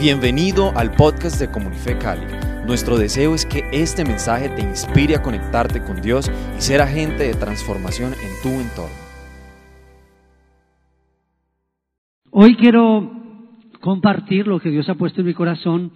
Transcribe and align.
Bienvenido 0.00 0.76
al 0.76 0.90
podcast 0.90 1.38
de 1.40 1.52
Comunife 1.52 1.96
Cali. 1.96 2.26
Nuestro 2.66 2.98
deseo 2.98 3.32
es 3.32 3.46
que 3.46 3.62
este 3.72 4.04
mensaje 4.04 4.48
te 4.48 4.60
inspire 4.60 5.14
a 5.14 5.22
conectarte 5.22 5.80
con 5.82 6.02
Dios 6.02 6.28
y 6.58 6.60
ser 6.60 6.80
agente 6.80 7.22
de 7.22 7.34
transformación 7.34 8.12
en 8.12 8.42
tu 8.42 8.48
entorno. 8.60 8.96
Hoy 12.32 12.56
quiero 12.56 13.08
compartir 13.80 14.48
lo 14.48 14.58
que 14.58 14.70
Dios 14.70 14.88
ha 14.88 14.96
puesto 14.96 15.20
en 15.20 15.28
mi 15.28 15.34
corazón. 15.34 15.92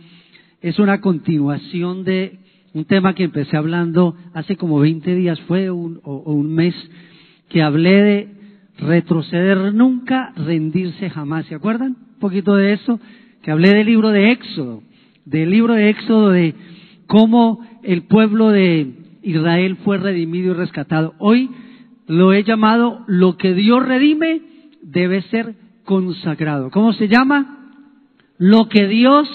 Es 0.61 0.79
una 0.79 1.01
continuación 1.01 2.05
de 2.05 2.39
un 2.75 2.85
tema 2.85 3.15
que 3.15 3.25
empecé 3.25 3.57
hablando 3.57 4.17
hace 4.33 4.57
como 4.57 4.79
20 4.79 5.13
días, 5.17 5.41
fue 5.49 5.73
un, 5.73 6.01
o, 6.05 6.15
o 6.15 6.33
un 6.33 6.55
mes, 6.55 6.75
que 7.49 7.63
hablé 7.63 8.03
de 8.03 8.29
retroceder 8.79 9.75
nunca, 9.75 10.33
rendirse 10.37 11.11
jamás. 11.11 11.47
¿Se 11.47 11.57
acuerdan? 11.57 11.97
Un 12.15 12.21
poquito 12.21 12.55
de 12.55 12.75
eso 12.75 13.01
hablé 13.51 13.75
del 13.75 13.87
libro 13.87 14.11
de 14.11 14.31
Éxodo, 14.31 14.83
del 15.25 15.51
libro 15.51 15.75
de 15.75 15.91
Éxodo 15.91 16.31
de 16.31 16.55
cómo 17.07 17.67
el 17.83 18.03
pueblo 18.03 18.51
de 18.51 18.93
Israel 19.23 19.77
fue 19.85 19.99
redimido 19.99 20.53
y 20.53 20.55
rescatado. 20.55 21.15
Hoy 21.19 21.51
lo 22.07 22.33
he 22.33 22.45
llamado 22.45 23.05
lo 23.07 23.37
que 23.37 23.55
Dios 23.55 23.85
redime 23.85 24.43
debe 24.83 25.23
ser 25.23 25.55
consagrado. 25.85 26.71
¿Cómo 26.71 26.93
se 26.93 27.09
llama? 27.09 27.73
Lo 28.39 28.69
que 28.69 28.87
Dios 28.87 29.29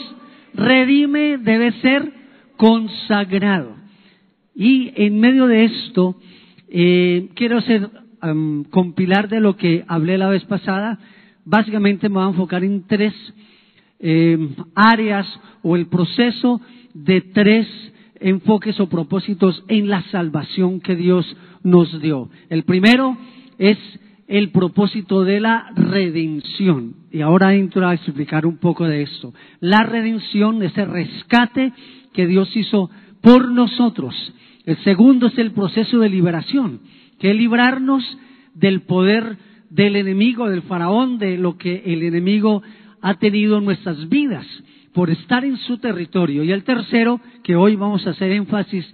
redime 0.54 1.38
debe 1.38 1.71
ser 1.82 2.12
consagrado. 2.57 3.76
Y 4.55 4.91
en 4.95 5.20
medio 5.20 5.48
de 5.48 5.66
esto, 5.66 6.16
eh, 6.70 7.30
quiero 7.35 7.57
hacer 7.57 7.90
compilar 8.70 9.27
de 9.27 9.41
lo 9.41 9.57
que 9.57 9.84
hablé 9.88 10.18
la 10.18 10.30
vez 10.30 10.45
pasada. 10.45 10.98
Básicamente 11.43 12.07
me 12.07 12.16
voy 12.16 12.26
a 12.26 12.30
enfocar 12.30 12.63
en 12.63 12.88
tres 12.88 13.13
eh, 14.05 14.38
áreas 14.75 15.25
o 15.62 15.77
el 15.77 15.88
proceso 15.88 16.59
de 16.93 17.21
tres 17.21 17.68
enfoques 18.20 18.77
o 18.82 18.90
propósitos 18.90 19.63
en 19.70 19.87
la 19.87 20.04
salvación 20.12 20.82
que 20.82 20.95
Dios 20.95 21.26
nos 21.63 22.01
dio. 22.01 22.29
El 22.49 22.63
primero 22.63 23.18
es 23.57 23.77
el 24.27 24.51
propósito 24.51 25.23
de 25.23 25.40
la 25.40 25.71
redención. 25.76 26.95
Y 27.12 27.21
ahora 27.21 27.55
entro 27.55 27.87
a 27.87 27.93
explicar 27.93 28.45
un 28.45 28.57
poco 28.57 28.85
de 28.85 29.04
esto. 29.04 29.34
La 29.62 29.84
redención, 29.84 30.62
ese 30.63 30.84
rescate 30.84 31.71
que 32.13 32.27
Dios 32.27 32.55
hizo 32.57 32.90
por 33.21 33.49
nosotros. 33.51 34.13
El 34.65 34.77
segundo 34.84 35.27
es 35.27 35.38
el 35.38 35.51
proceso 35.51 35.99
de 35.99 36.10
liberación, 36.10 36.82
que 37.20 37.32
es 37.32 37.38
librarnos 37.38 38.04
del 38.54 38.82
poder 38.82 39.38
del 39.70 39.95
enemigo, 39.95 40.49
del 40.49 40.62
faraón, 40.62 41.17
de 41.17 41.38
lo 41.38 41.57
que 41.57 41.84
el 41.85 42.04
enemigo 42.04 42.62
ha 43.04 43.15
tenido 43.15 43.57
en 43.57 43.65
nuestras 43.65 44.07
vidas 44.07 44.48
por 44.93 45.09
estar 45.09 45.43
en 45.43 45.57
su 45.57 45.77
territorio. 45.77 46.43
Y 46.43 46.54
el 46.54 46.63
tercero, 46.63 47.20
que 47.43 47.55
hoy 47.55 47.76
vamos 47.76 48.07
a 48.07 48.12
hacer 48.12 48.32
énfasis, 48.32 48.85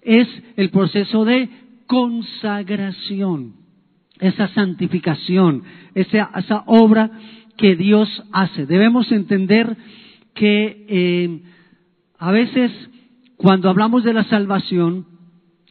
es 0.00 0.26
el 0.56 0.70
proceso 0.70 1.26
de 1.26 1.50
consagración, 1.86 3.52
esa 4.18 4.48
santificación, 4.48 5.62
esa, 5.94 6.30
esa 6.36 6.64
obra 6.66 7.10
que 7.58 7.76
Dios 7.76 8.08
hace. 8.32 8.64
Debemos 8.64 9.12
entender 9.12 9.76
que 10.32 10.86
eh, 10.88 11.42
a 12.18 12.30
veces 12.30 12.72
cuando 13.36 13.68
hablamos 13.68 14.04
de 14.04 14.14
la 14.14 14.24
salvación 14.24 15.04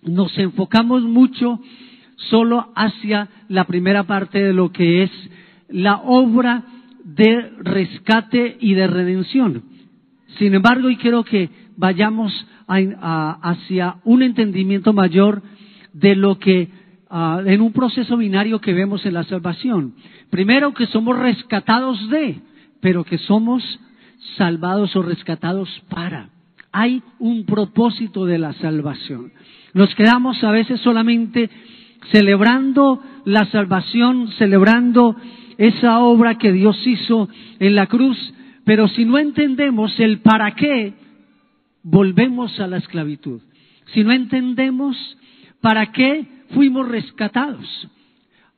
nos 0.03 0.37
enfocamos 0.37 1.01
mucho 1.01 1.59
solo 2.17 2.71
hacia 2.75 3.29
la 3.47 3.63
primera 3.63 4.03
parte 4.03 4.43
de 4.43 4.53
lo 4.53 4.71
que 4.71 5.03
es 5.03 5.11
la 5.69 5.97
obra 5.97 6.65
de 7.15 7.51
rescate 7.59 8.57
y 8.59 8.73
de 8.73 8.87
redención. 8.87 9.63
Sin 10.37 10.53
embargo, 10.53 10.89
y 10.89 10.97
quiero 10.97 11.23
que 11.23 11.49
vayamos 11.75 12.31
hacia 12.67 13.95
un 14.03 14.21
entendimiento 14.21 14.93
mayor 14.93 15.41
de 15.93 16.15
lo 16.15 16.37
que 16.37 16.69
en 17.11 17.61
un 17.61 17.73
proceso 17.73 18.15
binario 18.17 18.61
que 18.61 18.73
vemos 18.73 19.05
en 19.05 19.15
la 19.15 19.23
salvación. 19.23 19.95
Primero 20.29 20.73
que 20.73 20.85
somos 20.87 21.17
rescatados 21.17 22.09
de, 22.09 22.39
pero 22.79 23.03
que 23.03 23.17
somos 23.17 23.63
salvados 24.37 24.95
o 24.95 25.01
rescatados 25.01 25.67
para. 25.89 26.29
Hay 26.71 27.01
un 27.17 27.45
propósito 27.45 28.25
de 28.25 28.37
la 28.37 28.53
salvación. 28.53 29.31
Nos 29.73 29.95
quedamos 29.95 30.43
a 30.43 30.51
veces 30.51 30.79
solamente 30.81 31.49
celebrando 32.11 33.01
la 33.25 33.45
salvación, 33.45 34.27
celebrando 34.37 35.15
esa 35.59 35.99
obra 35.99 36.37
que 36.37 36.53
Dios 36.53 36.81
hizo 36.87 37.27
en 37.59 37.75
la 37.75 37.87
cruz, 37.87 38.17
pero 38.63 38.87
si 38.87 39.03
no 39.03 39.17
entendemos 39.17 39.99
el 39.99 40.19
para 40.19 40.55
qué, 40.55 40.93
volvemos 41.83 42.57
a 42.61 42.67
la 42.67 42.77
esclavitud. 42.77 43.41
Si 43.93 44.03
no 44.05 44.13
entendemos 44.13 44.95
para 45.59 45.91
qué 45.91 46.25
fuimos 46.51 46.87
rescatados. 46.87 47.89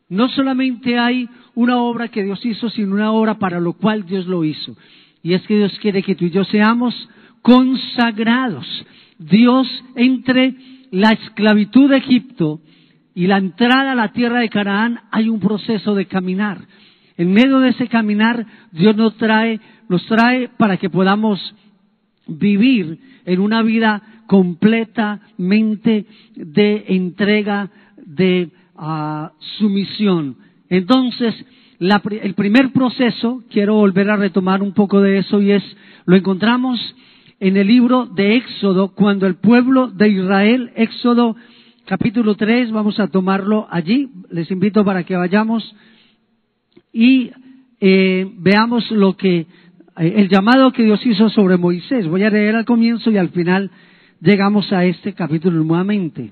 No 0.10 0.30
solamente 0.30 1.00
hay 1.00 1.28
una 1.56 1.78
obra 1.78 2.10
que 2.10 2.22
Dios 2.22 2.46
hizo, 2.46 2.70
sino 2.70 2.94
una 2.94 3.12
obra 3.12 3.40
para 3.40 3.60
lo 3.60 3.74
cual 3.74 4.06
Dios 4.06 4.28
lo 4.28 4.44
hizo. 4.44 4.78
Y 5.24 5.34
es 5.34 5.42
que 5.48 5.58
Dios 5.58 5.78
quiere 5.80 6.04
que 6.04 6.14
tú 6.14 6.26
y 6.26 6.30
yo 6.30 6.44
seamos 6.44 6.94
consagrados. 7.42 8.68
Dios 9.18 9.68
entre 9.96 10.54
la 10.92 11.14
esclavitud 11.14 11.90
de 11.90 11.98
Egipto 11.98 12.62
y 13.16 13.26
la 13.26 13.38
entrada 13.38 13.94
a 13.94 13.96
la 13.96 14.12
tierra 14.12 14.40
de 14.40 14.50
Canaán 14.50 15.00
hay 15.10 15.30
un 15.30 15.40
proceso 15.40 15.96
de 15.96 16.06
caminar. 16.06 16.60
En 17.22 17.34
medio 17.34 17.60
de 17.60 17.70
ese 17.70 17.88
caminar, 17.88 18.48
Dios 18.72 18.96
nos 18.96 19.16
trae, 19.18 19.60
nos 19.88 20.04
trae 20.08 20.50
para 20.58 20.78
que 20.78 20.90
podamos 20.90 21.40
vivir 22.26 22.98
en 23.28 23.40
una 23.40 23.62
vida 23.62 24.02
completamente 24.26 26.08
de 26.36 26.86
entrega, 26.88 27.70
de 28.04 28.50
uh, 28.76 29.28
sumisión. 29.60 30.36
Entonces, 30.68 31.36
la, 31.78 32.02
el 32.24 32.34
primer 32.34 32.74
proceso, 32.74 33.44
quiero 33.52 33.76
volver 33.76 34.10
a 34.10 34.16
retomar 34.16 34.64
un 34.64 34.74
poco 34.74 35.00
de 35.00 35.20
eso, 35.20 35.44
y 35.44 35.52
es, 35.52 35.78
lo 36.08 36.16
encontramos 36.16 36.80
en 37.40 37.56
el 37.56 37.68
libro 37.68 38.08
de 38.08 38.38
Éxodo, 38.38 38.96
cuando 38.96 39.28
el 39.28 39.36
pueblo 39.36 39.90
de 39.90 40.10
Israel, 40.10 40.72
Éxodo 40.76 41.36
capítulo 41.86 42.34
3, 42.34 42.72
vamos 42.72 43.00
a 43.00 43.10
tomarlo 43.10 43.68
allí, 43.70 44.10
les 44.32 44.50
invito 44.50 44.84
para 44.84 45.04
que 45.04 45.16
vayamos 45.16 45.76
y 46.94 47.32
eh, 47.80 48.30
veamos 48.38 48.90
lo 48.92 49.16
que 49.16 49.40
eh, 49.40 50.14
el 50.16 50.30
llamado 50.30 50.72
que 50.72 50.84
Dios 50.84 51.06
hizo 51.06 51.30
sobre 51.30 51.58
Moisés. 51.58 52.08
Voy 52.08 52.24
a 52.24 52.30
leer 52.30 52.56
al 52.56 52.66
comienzo 52.66 53.12
y 53.12 53.18
al 53.18 53.30
final 53.30 53.72
llegamos 54.20 54.72
a 54.72 54.86
este 54.86 55.14
capítulo 55.14 55.64
nuevamente. 55.64 56.32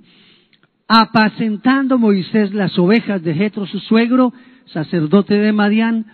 Apacentando 0.87 1.97
Moisés 1.97 2.53
las 2.53 2.77
ovejas 2.79 3.21
de 3.23 3.33
Jetro 3.33 3.67
su 3.67 3.79
suegro, 3.79 4.33
sacerdote 4.65 5.35
de 5.35 5.51
Madián, 5.51 6.07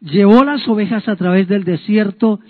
llevó 0.00 0.44
las 0.44 0.66
ovejas 0.66 1.06
a 1.08 1.16
través 1.16 1.48
del 1.48 1.64
desierto 1.64 2.40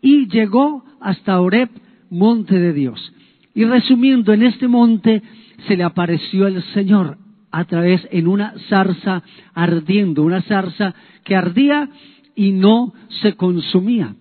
y 0.00 0.28
llegó 0.28 0.84
hasta 1.00 1.40
Oreb, 1.40 1.70
monte 2.10 2.58
de 2.58 2.72
Dios. 2.72 3.12
Y 3.54 3.64
resumiendo, 3.64 4.32
en 4.32 4.44
este 4.44 4.68
monte 4.68 5.22
se 5.66 5.76
le 5.76 5.82
apareció 5.82 6.46
el 6.46 6.62
Señor 6.74 7.18
a 7.58 7.64
través 7.64 8.06
en 8.12 8.28
una 8.28 8.54
zarza 8.68 9.24
ardiendo, 9.52 10.22
una 10.22 10.42
zarza 10.42 10.94
que 11.24 11.34
ardía 11.34 11.88
y 12.36 12.52
no 12.52 12.94
se 13.20 13.34
consumía. 13.34 14.14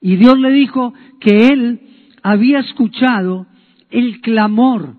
Y 0.00 0.16
Dios 0.16 0.36
le 0.36 0.50
dijo 0.50 0.92
que 1.20 1.50
él 1.50 1.80
había 2.24 2.58
escuchado 2.58 3.46
el 3.90 4.20
clamor 4.22 4.96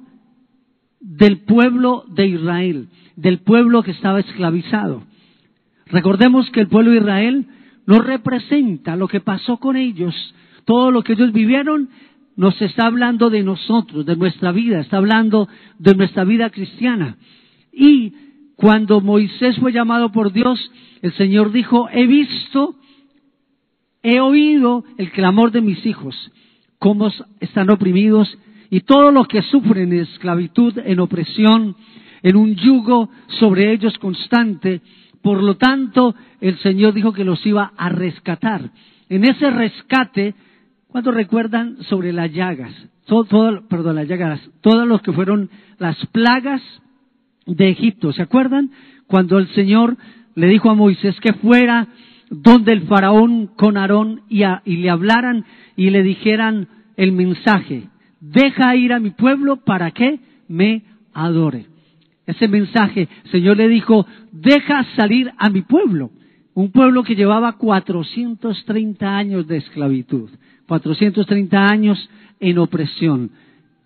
del 1.01 1.39
pueblo 1.39 2.05
de 2.07 2.27
Israel, 2.27 2.87
del 3.17 3.39
pueblo 3.39 3.83
que 3.83 3.91
estaba 3.91 4.21
esclavizado. 4.21 5.03
Recordemos 5.87 6.49
que 6.51 6.61
el 6.61 6.69
pueblo 6.69 6.91
de 6.91 6.99
Israel 6.99 7.45
no 7.85 7.99
representa 7.99 8.95
lo 8.95 9.09
que 9.09 9.19
pasó 9.19 9.57
con 9.57 9.75
ellos, 9.75 10.15
todo 10.63 10.91
lo 10.91 11.03
que 11.03 11.11
ellos 11.11 11.33
vivieron 11.33 11.89
nos 12.37 12.61
está 12.61 12.85
hablando 12.85 13.29
de 13.29 13.43
nosotros, 13.43 14.05
de 14.05 14.15
nuestra 14.15 14.51
vida, 14.51 14.79
está 14.79 14.97
hablando 14.97 15.49
de 15.79 15.95
nuestra 15.95 16.23
vida 16.23 16.51
cristiana. 16.51 17.17
Y 17.73 18.13
cuando 18.55 19.01
Moisés 19.01 19.57
fue 19.57 19.73
llamado 19.73 20.11
por 20.11 20.31
Dios, 20.31 20.71
el 21.01 21.13
Señor 21.13 21.51
dijo, 21.51 21.89
he 21.91 22.05
visto, 22.05 22.75
he 24.03 24.19
oído 24.19 24.85
el 24.97 25.11
clamor 25.11 25.51
de 25.51 25.61
mis 25.61 25.83
hijos, 25.85 26.15
cómo 26.77 27.11
están 27.39 27.71
oprimidos 27.71 28.37
y 28.69 28.81
todo 28.81 29.11
lo 29.11 29.25
que 29.25 29.41
sufren 29.41 29.91
en 29.91 30.01
esclavitud, 30.01 30.77
en 30.77 30.99
opresión, 30.99 31.75
en 32.21 32.35
un 32.35 32.55
yugo 32.55 33.09
sobre 33.39 33.73
ellos 33.73 33.97
constante. 33.97 34.81
Por 35.23 35.41
lo 35.41 35.55
tanto, 35.55 36.13
el 36.39 36.57
Señor 36.59 36.93
dijo 36.93 37.13
que 37.13 37.23
los 37.23 37.43
iba 37.47 37.73
a 37.75 37.89
rescatar. 37.89 38.69
En 39.09 39.23
ese 39.23 39.49
rescate 39.49 40.35
¿Cuántos 40.89 41.13
recuerdan 41.13 41.83
sobre 41.83 42.13
las 42.13 42.31
llagas? 42.31 42.73
Todo, 43.05 43.67
perdón, 43.67 43.95
las 43.95 44.07
llagas, 44.07 44.41
todas 44.61 44.87
los 44.87 45.01
que 45.01 45.11
fueron 45.11 45.49
las 45.79 45.97
plagas 46.07 46.61
de 47.45 47.69
Egipto. 47.69 48.13
¿Se 48.13 48.21
acuerdan? 48.21 48.71
Cuando 49.05 49.37
el 49.37 49.47
Señor 49.49 49.97
le 50.35 50.47
dijo 50.47 50.69
a 50.69 50.75
Moisés 50.75 51.19
que 51.19 51.33
fuera 51.33 51.87
donde 52.29 52.73
el 52.73 52.81
faraón 52.83 53.47
con 53.47 53.77
Aarón 53.77 54.21
y, 54.29 54.43
y 54.65 54.77
le 54.77 54.89
hablaran 54.89 55.45
y 55.75 55.89
le 55.89 56.03
dijeran 56.03 56.67
el 56.97 57.11
mensaje, 57.11 57.89
deja 58.19 58.75
ir 58.75 58.93
a 58.93 58.99
mi 58.99 59.11
pueblo 59.11 59.57
para 59.57 59.91
que 59.91 60.19
me 60.47 60.83
adore. 61.13 61.67
Ese 62.25 62.47
mensaje, 62.47 63.07
el 63.25 63.31
Señor 63.31 63.57
le 63.57 63.69
dijo, 63.69 64.05
deja 64.31 64.83
salir 64.95 65.31
a 65.37 65.49
mi 65.49 65.61
pueblo. 65.61 66.11
Un 66.53 66.71
pueblo 66.71 67.03
que 67.03 67.15
llevaba 67.15 67.53
430 67.53 69.15
años 69.15 69.47
de 69.47 69.57
esclavitud, 69.57 70.29
430 70.67 71.65
años 71.65 72.09
en 72.39 72.57
opresión, 72.59 73.31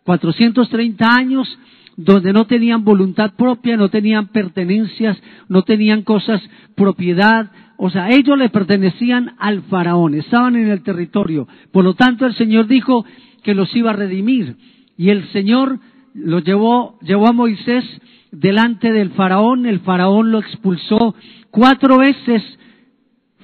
430 0.04 1.06
años 1.08 1.58
donde 1.96 2.34
no 2.34 2.46
tenían 2.46 2.84
voluntad 2.84 3.34
propia, 3.36 3.78
no 3.78 3.90
tenían 3.90 4.30
pertenencias, 4.30 5.22
no 5.48 5.62
tenían 5.62 6.02
cosas, 6.04 6.42
propiedad, 6.76 7.52
o 7.78 7.90
sea, 7.90 8.10
ellos 8.12 8.38
le 8.38 8.50
pertenecían 8.50 9.34
al 9.40 9.64
faraón, 9.64 10.14
estaban 10.14 10.56
en 10.56 10.70
el 10.70 10.84
territorio. 10.84 11.48
Por 11.72 11.84
lo 11.84 11.96
tanto, 11.96 12.26
el 12.26 12.36
Señor 12.36 12.68
dijo 12.68 13.06
que 13.44 13.56
los 13.56 13.76
iba 13.76 13.90
a 13.90 13.96
redimir. 13.96 14.56
Y 14.98 15.10
el 15.10 15.28
Señor 15.30 15.80
los 16.14 16.44
llevó, 16.44 17.00
llevó 17.02 17.28
a 17.28 17.34
Moisés 17.34 17.84
delante 18.32 18.92
del 18.92 19.10
faraón, 19.12 19.66
el 19.66 19.80
faraón 19.80 20.32
lo 20.32 20.40
expulsó 20.40 21.16
cuatro 21.50 21.98
veces, 21.98 22.44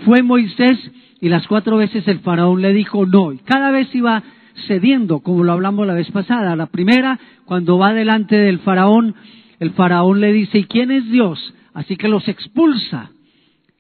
fue 0.06 0.22
Moisés 0.22 0.78
y 1.20 1.30
las 1.30 1.48
cuatro 1.48 1.78
veces 1.78 2.08
el 2.08 2.20
faraón 2.20 2.62
le 2.62 2.74
dijo 2.74 3.06
no, 3.06 3.34
y 3.34 3.38
cada 3.40 3.72
vez 3.72 3.94
iba 3.96 4.24
cediendo, 4.68 5.20
como 5.20 5.44
lo 5.44 5.54
hablamos 5.54 5.86
la 5.86 5.94
vez 5.94 6.10
pasada. 6.12 6.56
La 6.56 6.68
primera, 6.68 7.20
cuando 7.46 7.78
va 7.78 7.94
delante 7.94 8.36
del 8.36 8.60
faraón, 8.60 9.16
el 9.60 9.72
faraón 9.72 10.20
le 10.20 10.34
dice, 10.34 10.60
¿y 10.60 10.64
quién 10.66 10.92
es 10.92 11.10
Dios? 11.10 11.54
Así 11.74 11.96
que 11.96 12.08
los 12.08 12.28
expulsa. 12.28 13.12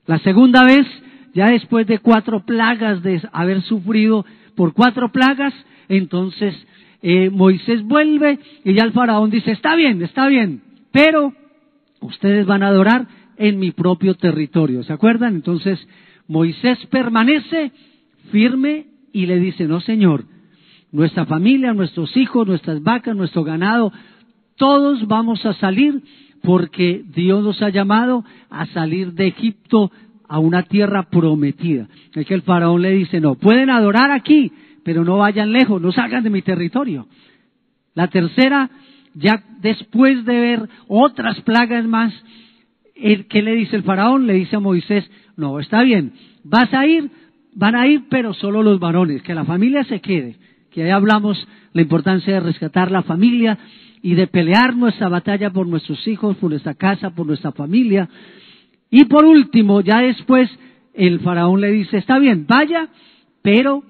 La 0.05 0.19
segunda 0.19 0.63
vez, 0.63 0.85
ya 1.33 1.47
después 1.49 1.87
de 1.87 1.99
cuatro 1.99 2.45
plagas 2.45 3.03
de 3.03 3.21
haber 3.31 3.61
sufrido 3.63 4.25
por 4.55 4.73
cuatro 4.73 5.11
plagas, 5.11 5.53
entonces 5.89 6.55
eh, 7.01 7.29
Moisés 7.29 7.83
vuelve 7.83 8.39
y 8.63 8.73
ya 8.73 8.83
el 8.83 8.93
faraón 8.93 9.29
dice, 9.29 9.51
está 9.51 9.75
bien, 9.75 10.01
está 10.01 10.27
bien, 10.27 10.61
pero 10.91 11.33
ustedes 12.01 12.45
van 12.45 12.63
a 12.63 12.67
adorar 12.67 13.07
en 13.37 13.59
mi 13.59 13.71
propio 13.71 14.15
territorio. 14.15 14.83
¿Se 14.83 14.93
acuerdan? 14.93 15.35
Entonces 15.35 15.79
Moisés 16.27 16.77
permanece 16.87 17.71
firme 18.31 18.87
y 19.13 19.25
le 19.25 19.39
dice, 19.39 19.67
no 19.67 19.79
señor, 19.79 20.25
nuestra 20.91 21.25
familia, 21.25 21.73
nuestros 21.73 22.15
hijos, 22.17 22.47
nuestras 22.47 22.81
vacas, 22.83 23.15
nuestro 23.15 23.43
ganado, 23.43 23.91
todos 24.55 25.07
vamos 25.07 25.45
a 25.45 25.53
salir 25.53 26.01
porque 26.41 27.03
Dios 27.13 27.43
nos 27.43 27.61
ha 27.61 27.69
llamado 27.69 28.23
a 28.49 28.65
salir 28.67 29.13
de 29.13 29.27
Egipto 29.27 29.91
a 30.27 30.39
una 30.39 30.63
tierra 30.63 31.03
prometida. 31.09 31.87
Es 32.13 32.25
que 32.25 32.33
el 32.33 32.41
faraón 32.41 32.81
le 32.81 32.91
dice, 32.91 33.19
no, 33.19 33.35
pueden 33.35 33.69
adorar 33.69 34.11
aquí, 34.11 34.51
pero 34.83 35.03
no 35.03 35.17
vayan 35.17 35.51
lejos, 35.51 35.81
no 35.81 35.91
salgan 35.91 36.23
de 36.23 36.29
mi 36.29 36.41
territorio. 36.41 37.07
La 37.93 38.07
tercera, 38.07 38.69
ya 39.13 39.43
después 39.59 40.25
de 40.25 40.39
ver 40.39 40.69
otras 40.87 41.41
plagas 41.41 41.85
más, 41.85 42.13
¿qué 42.95 43.41
le 43.41 43.55
dice 43.55 43.75
el 43.75 43.83
faraón? 43.83 44.27
Le 44.27 44.33
dice 44.33 44.55
a 44.55 44.59
Moisés, 44.59 45.09
no, 45.37 45.59
está 45.59 45.83
bien, 45.83 46.11
vas 46.43 46.73
a 46.73 46.85
ir, 46.85 47.09
van 47.53 47.75
a 47.75 47.87
ir, 47.87 48.03
pero 48.09 48.33
solo 48.33 48.61
los 48.63 48.79
varones, 48.79 49.21
que 49.21 49.33
la 49.33 49.45
familia 49.45 49.83
se 49.85 50.01
quede 50.01 50.35
que 50.77 50.83
ahí 50.83 50.91
hablamos 50.91 51.47
la 51.73 51.81
importancia 51.81 52.35
de 52.35 52.39
rescatar 52.39 52.91
la 52.91 53.01
familia 53.01 53.57
y 54.03 54.13
de 54.13 54.27
pelear 54.27 54.75
nuestra 54.75 55.09
batalla 55.09 55.49
por 55.49 55.67
nuestros 55.67 56.07
hijos, 56.07 56.37
por 56.37 56.51
nuestra 56.51 56.75
casa, 56.75 57.09
por 57.09 57.25
nuestra 57.25 57.51
familia. 57.51 58.07
Y 58.91 59.05
por 59.05 59.25
último, 59.25 59.81
ya 59.81 60.01
después 60.01 60.47
el 60.93 61.19
faraón 61.21 61.61
le 61.61 61.71
dice, 61.71 61.97
está 61.97 62.19
bien, 62.19 62.45
vaya, 62.47 62.89
pero 63.41 63.83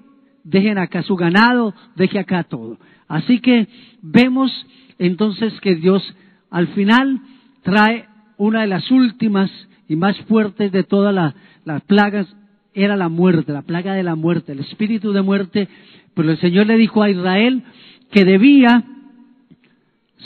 dejen 0.44 0.78
acá 0.78 1.02
su 1.02 1.14
ganado, 1.14 1.74
deje 1.94 2.18
acá 2.18 2.44
todo. 2.44 2.78
Así 3.06 3.40
que 3.40 3.68
vemos 4.00 4.50
entonces 4.98 5.52
que 5.60 5.74
Dios 5.74 6.02
al 6.50 6.68
final 6.68 7.20
trae 7.62 8.06
una 8.38 8.62
de 8.62 8.68
las 8.68 8.90
últimas 8.90 9.50
y 9.88 9.96
más 9.96 10.16
fuertes 10.22 10.70
de 10.70 10.84
todas 10.84 11.34
las 11.64 11.82
plagas, 11.82 12.26
era 12.74 12.96
la 12.96 13.08
muerte, 13.08 13.52
la 13.52 13.62
plaga 13.62 13.94
de 13.94 14.02
la 14.02 14.14
muerte, 14.14 14.52
el 14.52 14.60
espíritu 14.60 15.12
de 15.12 15.22
muerte. 15.22 15.68
Pero 16.14 16.30
el 16.30 16.38
Señor 16.38 16.66
le 16.66 16.76
dijo 16.76 17.02
a 17.02 17.10
Israel 17.10 17.64
que 18.12 18.24
debía 18.24 18.84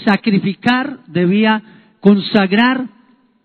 sacrificar, 0.05 0.99
debía 1.06 1.62
consagrar 2.00 2.88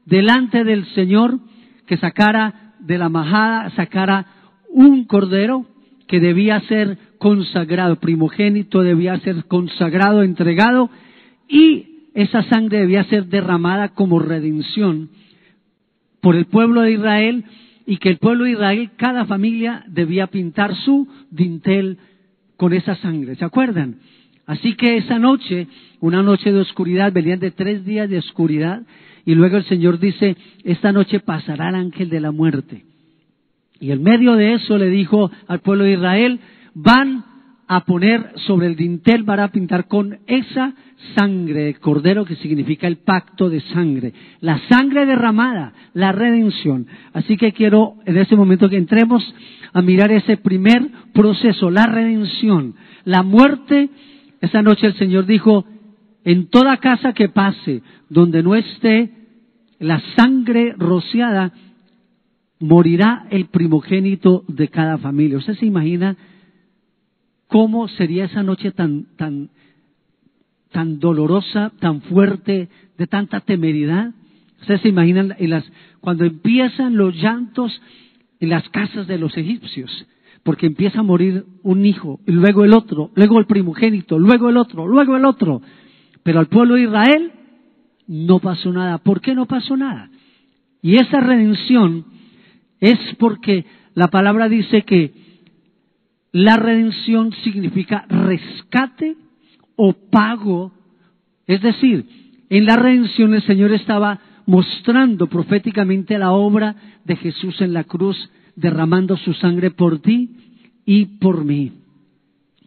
delante 0.06 0.64
del 0.64 0.86
Señor, 0.88 1.40
que 1.86 1.98
sacara 1.98 2.74
de 2.80 2.98
la 2.98 3.10
majada, 3.10 3.70
sacara 3.72 4.26
un 4.70 5.06
cordero 5.06 5.66
que 6.08 6.20
debía 6.20 6.60
ser 6.62 6.98
consagrado, 7.20 7.98
primogénito 7.98 8.82
debía 8.82 9.20
ser 9.20 9.46
consagrado, 9.46 10.24
entregado, 10.24 10.90
y 11.48 12.10
esa 12.14 12.44
sangre 12.44 12.80
debía 12.80 13.04
ser 13.06 13.28
derramada 13.28 13.90
como 13.90 14.20
redención 14.20 15.10
por 16.28 16.36
el 16.36 16.48
pueblo 16.48 16.82
de 16.82 16.92
Israel 16.92 17.46
y 17.86 18.00
que 18.00 18.10
el 18.10 18.18
pueblo 18.18 18.44
de 18.44 18.52
Israel, 18.52 18.90
cada 18.98 19.24
familia 19.24 19.86
debía 19.88 20.28
pintar 20.28 20.76
su 20.76 21.08
dintel 21.32 22.00
con 22.58 22.74
esa 22.74 22.96
sangre. 22.96 23.38
¿Se 23.38 23.46
acuerdan? 23.46 24.00
Así 24.46 24.74
que 24.74 24.98
esa 24.98 25.20
noche, 25.20 25.68
una 26.02 26.22
noche 26.22 26.52
de 26.52 26.60
oscuridad, 26.60 27.14
venían 27.14 27.40
de 27.40 27.52
tres 27.52 27.86
días 27.86 28.10
de 28.10 28.18
oscuridad, 28.18 28.82
y 29.24 29.36
luego 29.36 29.56
el 29.56 29.64
Señor 29.68 30.00
dice, 30.00 30.36
esta 30.66 30.92
noche 30.92 31.22
pasará 31.22 31.70
el 31.70 31.76
ángel 31.76 32.10
de 32.10 32.20
la 32.20 32.34
muerte. 32.34 32.84
Y 33.80 33.92
en 33.92 34.04
medio 34.04 34.34
de 34.34 34.56
eso 34.56 34.78
le 34.78 34.90
dijo 34.90 35.32
al 35.48 35.62
pueblo 35.62 35.86
de 35.86 35.94
Israel, 35.94 36.42
van 36.74 37.24
a 37.68 37.82
poner 37.82 38.32
sobre 38.46 38.68
el 38.68 38.76
dintel, 38.76 39.24
van 39.24 39.42
a 39.42 39.50
pintar 39.50 39.88
con 39.88 40.20
esa 40.26 40.74
sangre 41.16 41.66
de 41.66 41.74
cordero 41.76 42.26
que 42.26 42.36
significa 42.38 42.88
el 42.88 42.98
pacto 42.98 43.50
de 43.50 43.60
sangre, 43.60 44.14
la 44.40 44.60
sangre 44.70 45.06
derramada, 45.06 45.74
la 45.94 46.12
redención. 46.12 46.88
Así 47.14 47.36
que 47.36 47.52
quiero 47.52 47.96
en 48.06 48.18
este 48.18 48.36
momento 48.36 48.70
que 48.70 48.78
entremos 48.78 49.24
a 49.74 49.82
mirar 49.82 50.12
ese 50.12 50.38
primer 50.38 50.88
proceso, 51.14 51.70
la 51.70 51.86
redención, 51.86 52.76
la 53.04 53.22
muerte. 53.22 53.90
Esa 54.40 54.62
noche 54.62 54.88
el 54.88 54.96
Señor 54.96 55.26
dijo, 55.26 55.66
en 56.24 56.48
toda 56.48 56.78
casa 56.78 57.14
que 57.14 57.30
pase 57.30 57.82
donde 58.10 58.44
no 58.44 58.56
esté 58.56 59.12
la 59.80 60.02
sangre 60.16 60.74
rociada, 60.78 61.52
morirá 62.60 63.28
el 63.30 63.48
primogénito 63.48 64.44
de 64.48 64.70
cada 64.70 64.98
familia. 64.98 65.38
¿Usted 65.38 65.56
se 65.56 65.66
imagina 65.66 66.16
cómo 67.48 67.88
sería 67.88 68.26
esa 68.26 68.44
noche 68.44 68.72
tan, 68.72 69.06
tan, 69.16 69.50
tan 70.72 71.00
dolorosa, 71.00 71.72
tan 71.80 72.02
fuerte, 72.02 72.70
de 72.98 73.08
tanta 73.08 73.40
temeridad? 73.42 74.12
¿Ustedes 74.62 74.82
se 74.82 74.90
imaginan 74.90 75.36
en 75.38 75.50
las, 75.52 75.66
cuando 76.00 76.26
empiezan 76.26 76.98
los 76.98 77.16
llantos 77.16 77.82
en 78.40 78.50
las 78.50 78.68
casas 78.70 79.08
de 79.08 79.18
los 79.18 79.36
egipcios, 79.38 80.08
porque 80.44 80.68
empieza 80.68 81.00
a 81.00 81.04
morir 81.04 81.46
un 81.64 81.86
hijo, 81.86 82.20
y 82.26 82.32
luego 82.32 82.64
el 82.64 82.74
otro, 82.74 83.12
luego 83.16 83.40
el 83.40 83.46
primogénito, 83.46 84.20
luego 84.20 84.50
el 84.50 84.58
otro, 84.58 84.88
luego 84.88 85.16
el 85.16 85.26
otro. 85.26 85.62
Pero 86.24 86.40
al 86.40 86.48
pueblo 86.48 86.76
de 86.76 86.84
Israel 86.84 87.32
no 88.08 88.40
pasó 88.40 88.72
nada. 88.72 88.98
¿Por 89.00 89.22
qué 89.22 89.36
no 89.36 89.46
pasó 89.46 89.76
nada? 89.78 90.10
Y 90.82 90.96
esa 90.96 91.20
redención 91.20 92.06
es 92.80 93.00
porque 93.18 93.66
la 93.94 94.08
palabra 94.08 94.48
dice 94.48 94.84
que 94.84 95.27
la 96.38 96.56
redención 96.56 97.34
significa 97.44 98.06
rescate 98.08 99.16
o 99.76 99.94
pago. 99.94 100.72
Es 101.48 101.64
decir, 101.64 102.06
en 102.48 102.66
la 102.68 102.76
redención 102.76 103.34
el 103.34 103.42
Señor 103.42 103.72
estaba 103.72 104.20
mostrando 104.46 105.26
proféticamente 105.26 106.16
la 106.20 106.34
obra 106.34 106.76
de 107.06 107.16
Jesús 107.16 107.60
en 107.62 107.74
la 107.74 107.86
cruz, 107.86 108.30
derramando 108.56 109.18
su 109.18 109.34
sangre 109.34 109.72
por 109.72 109.98
ti 110.00 110.30
y 110.86 111.06
por 111.18 111.44
mí. 111.44 111.72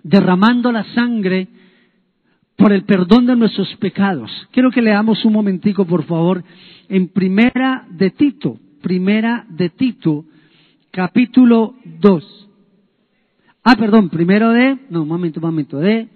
Derramando 0.02 0.72
la 0.72 0.82
sangre 0.92 1.46
por 2.56 2.72
el 2.72 2.82
perdón 2.82 3.26
de 3.26 3.36
nuestros 3.36 3.72
pecados. 3.76 4.32
Quiero 4.50 4.72
que 4.72 4.82
leamos 4.82 5.24
un 5.24 5.32
momentico, 5.32 5.84
por 5.84 6.02
favor, 6.06 6.42
en 6.88 7.06
Primera 7.06 7.86
de 7.88 8.10
Tito, 8.10 8.58
Primera 8.82 9.46
de 9.48 9.68
Tito, 9.68 10.24
capítulo 10.90 11.76
2. 12.00 12.39
Ah, 13.62 13.76
perdón, 13.76 14.08
primero 14.08 14.50
de, 14.50 14.78
no, 14.88 15.02
un 15.02 15.08
momento, 15.08 15.40
un 15.40 15.46
momento, 15.46 15.78
de, 15.78 16.08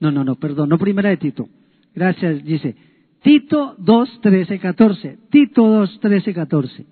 no, 0.00 0.10
no, 0.10 0.24
no, 0.24 0.36
perdón, 0.36 0.68
no 0.68 0.78
Primera 0.78 1.10
de 1.10 1.18
Tito. 1.18 1.48
Gracias, 1.94 2.44
dice. 2.44 2.74
Tito 3.22 3.74
2, 3.78 4.20
13, 4.22 4.58
14. 4.58 5.18
Tito 5.30 5.66
2, 5.66 6.00
13, 6.00 6.34
14. 6.34 6.86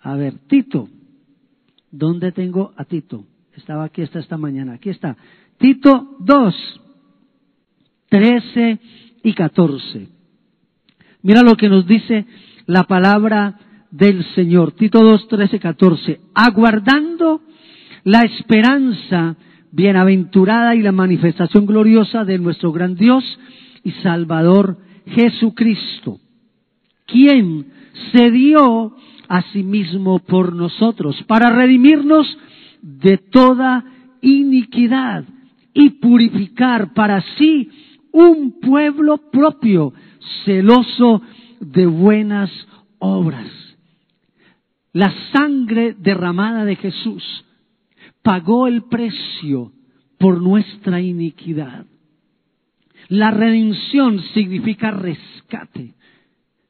A 0.00 0.16
ver, 0.16 0.34
Tito. 0.48 0.88
¿Dónde 1.90 2.32
tengo 2.32 2.72
a 2.76 2.84
Tito? 2.84 3.24
Estaba 3.56 3.84
aquí 3.84 4.02
está 4.02 4.18
esta 4.18 4.36
mañana. 4.36 4.74
Aquí 4.74 4.90
está. 4.90 5.16
Tito 5.58 6.16
2, 6.18 6.80
13 8.08 8.80
y 9.22 9.32
14. 9.32 10.08
Mira 11.22 11.42
lo 11.42 11.56
que 11.56 11.68
nos 11.68 11.86
dice 11.86 12.26
la 12.66 12.84
palabra 12.84 13.58
del 13.92 14.24
Señor. 14.34 14.72
Tito 14.72 15.00
2, 15.00 15.28
13, 15.28 15.60
14. 15.60 16.20
Aguardando 16.34 17.40
la 18.04 18.20
esperanza 18.20 19.36
bienaventurada 19.72 20.74
y 20.74 20.82
la 20.82 20.92
manifestación 20.92 21.66
gloriosa 21.66 22.24
de 22.24 22.38
nuestro 22.38 22.70
gran 22.70 22.94
Dios 22.94 23.24
y 23.82 23.90
Salvador 24.02 24.78
Jesucristo, 25.06 26.20
quien 27.06 27.66
se 28.12 28.30
dio 28.30 28.94
a 29.28 29.42
sí 29.52 29.62
mismo 29.62 30.18
por 30.20 30.54
nosotros 30.54 31.22
para 31.26 31.50
redimirnos 31.50 32.26
de 32.82 33.16
toda 33.18 33.84
iniquidad 34.20 35.24
y 35.72 35.90
purificar 35.90 36.92
para 36.92 37.22
sí 37.36 37.70
un 38.12 38.60
pueblo 38.60 39.18
propio, 39.32 39.92
celoso 40.44 41.20
de 41.60 41.86
buenas 41.86 42.50
obras. 42.98 43.50
La 44.92 45.12
sangre 45.32 45.96
derramada 45.98 46.64
de 46.64 46.76
Jesús 46.76 47.44
pagó 48.24 48.66
el 48.66 48.84
precio 48.84 49.70
por 50.18 50.40
nuestra 50.40 51.00
iniquidad. 51.00 51.84
La 53.08 53.30
redención 53.30 54.18
significa 54.32 54.90
rescate. 54.90 55.94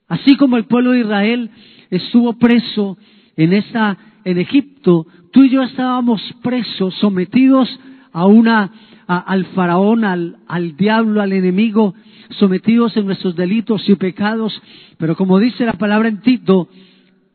Así 0.09 0.37
como 0.37 0.57
el 0.57 0.65
pueblo 0.65 0.91
de 0.91 1.01
Israel 1.01 1.51
estuvo 1.91 2.35
preso 2.35 2.99
en 3.37 3.53
esa 3.53 3.97
en 4.25 4.39
Egipto, 4.39 5.07
tú 5.33 5.45
y 5.45 5.51
yo 5.51 5.63
estábamos 5.63 6.21
presos, 6.43 6.95
sometidos 6.95 7.69
a 8.13 8.27
una 8.27 8.73
al 9.07 9.45
faraón, 9.47 10.05
al, 10.05 10.39
al 10.49 10.77
diablo, 10.77 11.21
al 11.21 11.35
enemigo, 11.35 11.95
sometidos 12.31 12.97
en 12.97 13.05
nuestros 13.05 13.37
delitos 13.37 13.87
y 13.87 13.95
pecados, 13.97 14.61
pero 14.97 15.15
como 15.15 15.39
dice 15.39 15.67
la 15.67 15.75
palabra 15.75 16.09
en 16.09 16.23
Tito, 16.23 16.69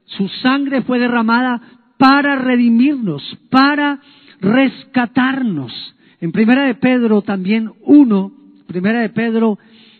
su 0.05 0.27
sangre 0.27 0.81
fue 0.81 0.97
derramada 0.97 1.61
para 1.99 2.37
redimirnos, 2.37 3.21
para 3.51 3.99
rescatarnos. 4.39 5.73
En 6.21 6.31
Primera 6.31 6.65
de 6.65 6.75
Pedro 6.75 7.21
también 7.21 7.73
uno, 7.81 8.31
Primera 8.67 9.01
de 9.01 9.09
Pedro 9.09 9.59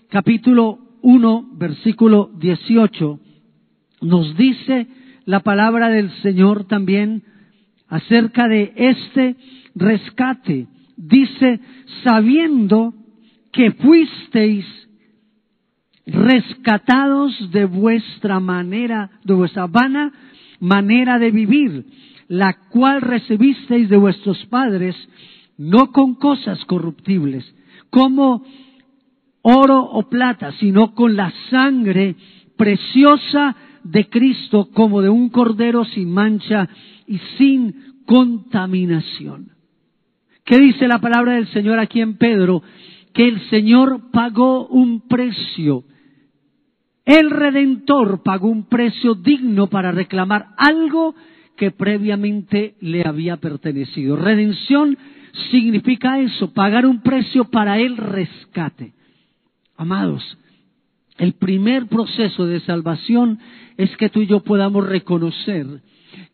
capítulo 0.09 0.79
1, 1.01 1.49
versículo 1.57 2.31
18, 2.39 3.19
nos 4.01 4.37
dice 4.37 4.87
la 5.25 5.41
palabra 5.41 5.89
del 5.89 6.09
Señor 6.21 6.67
también 6.67 7.21
acerca 7.89 8.47
de 8.47 8.71
este 8.77 9.35
rescate. 9.75 10.67
Dice, 10.95 11.59
sabiendo 12.05 12.93
que 13.51 13.71
fuisteis 13.71 14.65
rescatados 16.05 17.51
de 17.51 17.65
vuestra 17.65 18.39
manera, 18.39 19.11
de 19.25 19.33
vuestra 19.33 19.67
vana 19.67 20.13
manera 20.59 21.19
de 21.19 21.31
vivir, 21.31 21.85
la 22.27 22.53
cual 22.69 23.01
recibisteis 23.01 23.89
de 23.89 23.97
vuestros 23.97 24.45
padres, 24.45 24.95
no 25.57 25.91
con 25.91 26.15
cosas 26.15 26.63
corruptibles, 26.65 27.43
como 27.89 28.43
oro 29.41 29.81
o 29.81 30.09
plata, 30.09 30.51
sino 30.53 30.93
con 30.93 31.15
la 31.15 31.33
sangre 31.49 32.15
preciosa 32.57 33.55
de 33.83 34.09
Cristo 34.09 34.69
como 34.73 35.01
de 35.01 35.09
un 35.09 35.29
cordero 35.29 35.85
sin 35.85 36.11
mancha 36.11 36.69
y 37.07 37.17
sin 37.37 38.03
contaminación. 38.05 39.51
¿Qué 40.45 40.59
dice 40.59 40.87
la 40.87 40.99
palabra 40.99 41.33
del 41.33 41.47
Señor 41.47 41.79
aquí 41.79 42.01
en 42.01 42.17
Pedro? 42.17 42.63
Que 43.13 43.27
el 43.27 43.39
Señor 43.49 44.11
pagó 44.11 44.67
un 44.67 45.07
precio. 45.07 45.83
El 47.09 47.31
Redentor 47.31 48.21
pagó 48.21 48.49
un 48.49 48.65
precio 48.65 49.15
digno 49.15 49.65
para 49.65 49.91
reclamar 49.91 50.49
algo 50.57 51.15
que 51.57 51.71
previamente 51.71 52.75
le 52.81 53.01
había 53.03 53.37
pertenecido. 53.37 54.15
Redención 54.15 54.95
significa 55.49 56.19
eso, 56.19 56.53
pagar 56.53 56.85
un 56.85 57.01
precio 57.01 57.45
para 57.45 57.79
el 57.79 57.97
rescate. 57.97 58.93
Amados, 59.75 60.37
el 61.17 61.33
primer 61.33 61.87
proceso 61.87 62.45
de 62.45 62.59
salvación 62.59 63.39
es 63.75 63.97
que 63.97 64.09
tú 64.09 64.21
y 64.21 64.27
yo 64.27 64.41
podamos 64.41 64.87
reconocer 64.87 65.65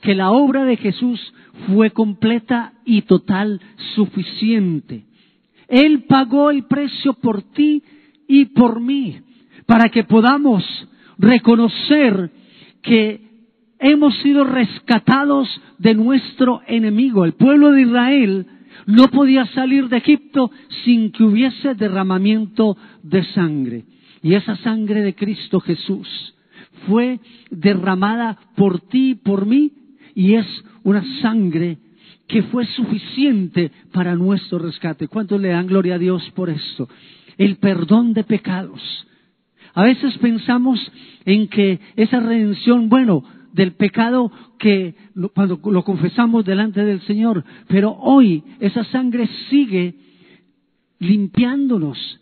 que 0.01 0.13
la 0.13 0.31
obra 0.31 0.65
de 0.65 0.75
Jesús 0.75 1.33
fue 1.67 1.91
completa 1.91 2.73
y 2.83 3.03
total, 3.03 3.61
suficiente. 3.95 5.05
Él 5.69 6.03
pagó 6.03 6.51
el 6.51 6.65
precio 6.65 7.13
por 7.13 7.43
ti 7.53 7.81
y 8.27 8.47
por 8.47 8.81
mí, 8.81 9.21
para 9.65 9.89
que 9.89 10.03
podamos 10.03 10.63
reconocer 11.17 12.31
que 12.81 13.21
hemos 13.79 14.15
sido 14.17 14.43
rescatados 14.43 15.49
de 15.77 15.93
nuestro 15.93 16.61
enemigo. 16.67 17.25
El 17.25 17.33
pueblo 17.33 17.71
de 17.71 17.81
Israel 17.81 18.47
no 18.85 19.07
podía 19.07 19.45
salir 19.47 19.89
de 19.89 19.97
Egipto 19.97 20.51
sin 20.83 21.11
que 21.11 21.23
hubiese 21.23 21.75
derramamiento 21.75 22.77
de 23.03 23.23
sangre. 23.33 23.85
Y 24.21 24.33
esa 24.33 24.55
sangre 24.57 25.01
de 25.01 25.15
Cristo 25.15 25.59
Jesús 25.59 26.35
fue 26.87 27.19
derramada 27.49 28.37
por 28.55 28.79
ti 28.81 29.11
y 29.11 29.15
por 29.15 29.45
mí 29.45 29.71
y 30.13 30.35
es 30.35 30.45
una 30.83 31.03
sangre 31.21 31.77
que 32.27 32.43
fue 32.43 32.65
suficiente 32.65 33.71
para 33.91 34.15
nuestro 34.15 34.59
rescate. 34.59 35.07
¿Cuántos 35.07 35.39
le 35.39 35.49
dan 35.49 35.67
gloria 35.67 35.95
a 35.95 35.99
Dios 35.99 36.31
por 36.33 36.49
esto? 36.49 36.89
El 37.37 37.57
perdón 37.57 38.13
de 38.13 38.23
pecados. 38.23 38.81
A 39.75 39.83
veces 39.83 40.17
pensamos 40.19 40.79
en 41.25 41.49
que 41.49 41.79
esa 41.97 42.21
redención, 42.21 42.87
bueno, 42.89 43.23
del 43.51 43.73
pecado 43.73 44.31
que 44.57 44.95
cuando 45.33 45.59
lo 45.69 45.83
confesamos 45.83 46.43
delante 46.45 46.83
del 46.83 47.01
Señor, 47.01 47.43
pero 47.67 47.91
hoy 47.91 48.43
esa 48.59 48.83
sangre 48.85 49.29
sigue 49.49 49.95
limpiándonos, 50.99 52.19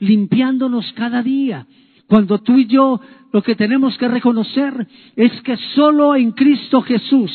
limpiándonos 0.00 0.92
cada 0.92 1.22
día. 1.22 1.66
Cuando 2.06 2.38
tú 2.38 2.58
y 2.58 2.66
yo 2.66 3.00
lo 3.32 3.42
que 3.42 3.54
tenemos 3.54 3.96
que 3.98 4.08
reconocer 4.08 4.86
es 5.16 5.32
que 5.42 5.56
solo 5.74 6.16
en 6.16 6.32
Cristo 6.32 6.82
Jesús 6.82 7.30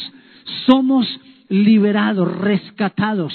somos 0.66 1.08
liberados, 1.50 2.38
rescatados, 2.40 3.34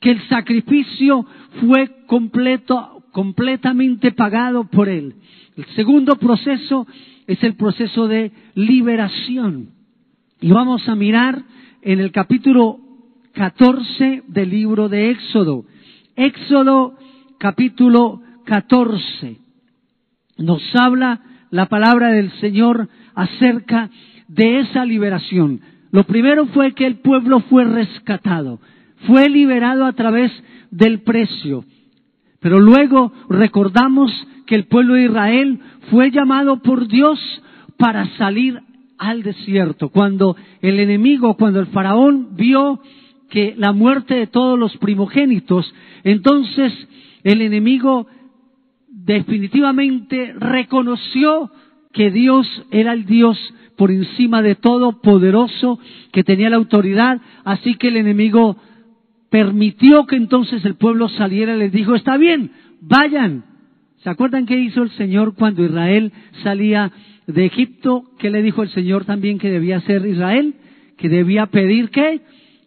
que 0.00 0.10
el 0.10 0.28
sacrificio 0.28 1.24
fue 1.60 2.04
completo, 2.06 3.01
completamente 3.12 4.12
pagado 4.12 4.64
por 4.64 4.88
Él. 4.88 5.14
El 5.56 5.66
segundo 5.76 6.16
proceso 6.16 6.86
es 7.26 7.42
el 7.44 7.54
proceso 7.54 8.08
de 8.08 8.32
liberación. 8.54 9.70
Y 10.40 10.50
vamos 10.50 10.88
a 10.88 10.96
mirar 10.96 11.42
en 11.82 12.00
el 12.00 12.10
capítulo 12.10 12.78
14 13.34 14.24
del 14.26 14.50
libro 14.50 14.88
de 14.88 15.10
Éxodo. 15.10 15.64
Éxodo 16.16 16.96
capítulo 17.38 18.20
14 18.44 19.42
nos 20.38 20.62
habla 20.74 21.20
la 21.50 21.66
palabra 21.66 22.08
del 22.08 22.30
Señor 22.40 22.88
acerca 23.14 23.90
de 24.28 24.60
esa 24.60 24.84
liberación. 24.84 25.60
Lo 25.90 26.04
primero 26.04 26.46
fue 26.46 26.72
que 26.72 26.86
el 26.86 26.96
pueblo 26.96 27.40
fue 27.40 27.64
rescatado, 27.64 28.60
fue 29.06 29.28
liberado 29.28 29.84
a 29.84 29.92
través 29.92 30.32
del 30.70 31.00
precio. 31.02 31.64
Pero 32.42 32.60
luego 32.60 33.12
recordamos 33.30 34.12
que 34.46 34.56
el 34.56 34.66
pueblo 34.66 34.94
de 34.94 35.04
Israel 35.04 35.60
fue 35.90 36.10
llamado 36.10 36.60
por 36.60 36.88
Dios 36.88 37.18
para 37.78 38.06
salir 38.18 38.60
al 38.98 39.22
desierto. 39.22 39.88
Cuando 39.88 40.36
el 40.60 40.80
enemigo, 40.80 41.36
cuando 41.36 41.60
el 41.60 41.66
faraón 41.68 42.36
vio 42.36 42.80
que 43.30 43.54
la 43.56 43.72
muerte 43.72 44.14
de 44.14 44.26
todos 44.26 44.58
los 44.58 44.76
primogénitos, 44.76 45.72
entonces 46.04 46.72
el 47.22 47.40
enemigo 47.40 48.08
definitivamente 48.88 50.34
reconoció 50.36 51.50
que 51.92 52.10
Dios 52.10 52.46
era 52.70 52.92
el 52.92 53.06
Dios 53.06 53.38
por 53.76 53.90
encima 53.90 54.42
de 54.42 54.54
todo, 54.54 55.00
poderoso, 55.00 55.78
que 56.12 56.24
tenía 56.24 56.50
la 56.50 56.56
autoridad, 56.56 57.20
así 57.44 57.74
que 57.76 57.88
el 57.88 57.96
enemigo 57.96 58.56
permitió 59.32 60.04
que 60.04 60.16
entonces 60.16 60.62
el 60.66 60.74
pueblo 60.74 61.08
saliera 61.08 61.56
les 61.56 61.72
dijo, 61.72 61.94
está 61.94 62.18
bien, 62.18 62.50
vayan. 62.82 63.44
¿Se 64.02 64.10
acuerdan 64.10 64.44
qué 64.44 64.60
hizo 64.60 64.82
el 64.82 64.90
Señor 64.90 65.34
cuando 65.34 65.64
Israel 65.64 66.12
salía 66.42 66.92
de 67.26 67.46
Egipto? 67.46 68.04
¿Qué 68.18 68.30
le 68.30 68.42
dijo 68.42 68.62
el 68.62 68.68
Señor 68.68 69.06
también 69.06 69.38
que 69.38 69.50
debía 69.50 69.78
hacer 69.78 70.04
Israel? 70.04 70.54
Que 70.98 71.08
debía 71.08 71.46
pedir 71.46 71.88
qué? 71.88 72.20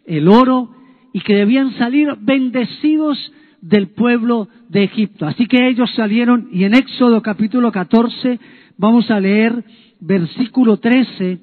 El 0.06 0.26
oro 0.26 0.74
y 1.12 1.20
que 1.20 1.36
debían 1.36 1.72
salir 1.74 2.08
bendecidos 2.20 3.32
del 3.60 3.86
pueblo 3.90 4.48
de 4.68 4.82
Egipto. 4.82 5.24
Así 5.24 5.46
que 5.46 5.68
ellos 5.68 5.88
salieron 5.94 6.48
y 6.50 6.64
en 6.64 6.74
Éxodo 6.74 7.22
capítulo 7.22 7.70
14 7.70 8.40
vamos 8.76 9.08
a 9.12 9.20
leer 9.20 9.62
versículo 10.00 10.78
13. 10.78 11.38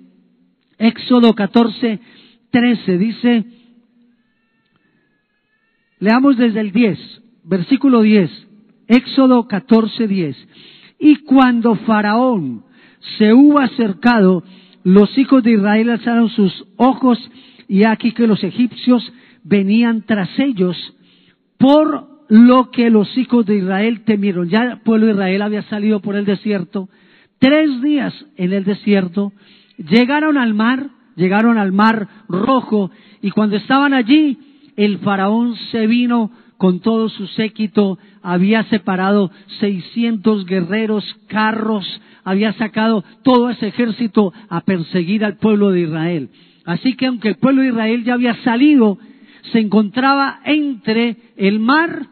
Éxodo 0.79 1.33
14, 1.33 1.99
13 2.51 2.97
dice, 2.97 3.45
leamos 6.03 6.35
desde 6.35 6.59
el 6.59 6.73
10, 6.73 6.99
versículo 7.45 8.01
10, 8.01 8.29
Éxodo 8.89 9.47
14, 9.47 10.05
10. 10.05 10.47
Y 10.99 11.15
cuando 11.23 11.75
Faraón 11.75 12.65
se 13.17 13.33
hubo 13.33 13.59
acercado, 13.59 14.43
los 14.83 15.17
hijos 15.17 15.43
de 15.43 15.51
Israel 15.51 15.91
alzaron 15.91 16.27
sus 16.27 16.65
ojos 16.75 17.17
y 17.69 17.85
aquí 17.85 18.11
que 18.11 18.27
los 18.27 18.43
egipcios 18.43 19.13
venían 19.45 20.03
tras 20.05 20.27
ellos 20.39 20.75
por 21.57 22.25
lo 22.27 22.69
que 22.69 22.89
los 22.89 23.17
hijos 23.17 23.45
de 23.45 23.59
Israel 23.59 24.03
temieron. 24.03 24.49
Ya 24.49 24.63
el 24.63 24.79
pueblo 24.81 25.05
de 25.05 25.13
Israel 25.13 25.41
había 25.41 25.63
salido 25.63 26.01
por 26.01 26.17
el 26.17 26.25
desierto, 26.25 26.89
tres 27.39 27.81
días 27.81 28.13
en 28.35 28.51
el 28.51 28.65
desierto, 28.65 29.31
llegaron 29.77 30.37
al 30.37 30.53
mar, 30.53 30.89
llegaron 31.15 31.57
al 31.57 31.71
mar 31.71 32.09
rojo 32.27 32.91
y 33.21 33.31
cuando 33.31 33.55
estaban 33.55 33.93
allí, 33.93 34.37
el 34.75 34.99
faraón 34.99 35.55
se 35.71 35.87
vino 35.87 36.31
con 36.57 36.79
todo 36.79 37.09
su 37.09 37.27
séquito, 37.27 37.97
había 38.21 38.63
separado 38.65 39.31
600 39.59 40.45
guerreros, 40.45 41.03
carros, 41.27 41.85
había 42.23 42.53
sacado 42.53 43.03
todo 43.23 43.49
ese 43.49 43.67
ejército 43.67 44.33
a 44.49 44.61
perseguir 44.61 45.25
al 45.25 45.37
pueblo 45.37 45.71
de 45.71 45.81
Israel. 45.81 46.29
Así 46.65 46.95
que 46.95 47.07
aunque 47.07 47.29
el 47.29 47.35
pueblo 47.35 47.61
de 47.61 47.69
Israel 47.69 48.03
ya 48.03 48.13
había 48.13 48.35
salido, 48.43 48.97
se 49.51 49.59
encontraba 49.59 50.39
entre 50.45 51.17
el 51.35 51.59
mar 51.59 52.07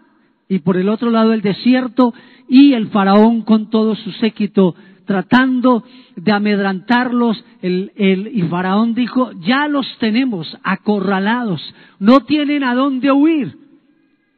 y 0.50 0.60
por 0.60 0.76
el 0.76 0.90
otro 0.90 1.12
lado 1.12 1.32
el 1.32 1.42
desierto 1.42 2.14
y 2.50 2.74
el 2.74 2.90
faraón 2.90 3.44
con 3.44 3.70
todo 3.70 3.96
su 3.96 4.12
séquito 4.12 4.76
tratando 5.06 5.84
de 6.16 6.32
amedrantarlos. 6.32 7.44
El, 7.62 7.92
el, 7.96 8.28
y 8.34 8.42
faraón 8.44 8.94
dijo, 8.94 9.32
ya 9.42 9.68
los 9.68 9.88
tenemos 10.00 10.58
acorralados, 10.64 11.62
no 12.00 12.22
tienen 12.22 12.64
a 12.64 12.76
dónde 12.76 13.12
huir. 13.12 13.58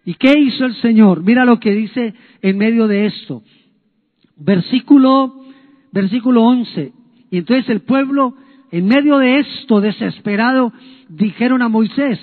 ¿Y 0.05 0.15
qué 0.15 0.38
hizo 0.38 0.65
el 0.65 0.75
Señor? 0.75 1.24
Mira 1.24 1.46
lo 1.46 1.60
que 1.60 1.74
dice 1.74 2.13
en 2.41 2.58
medio 2.58 2.88
de 2.88 3.05
esto. 3.05 3.41
Versículo, 4.36 5.46
versículo 5.91 6.43
11. 6.43 6.91
Y 7.32 7.38
entonces 7.38 7.70
el 7.70 7.82
pueblo, 7.82 8.36
en 8.72 8.88
medio 8.88 9.17
de 9.17 9.39
esto, 9.39 9.79
desesperado, 9.79 10.74
dijeron 11.08 11.62
a 11.62 11.70
Moisés, 11.70 12.20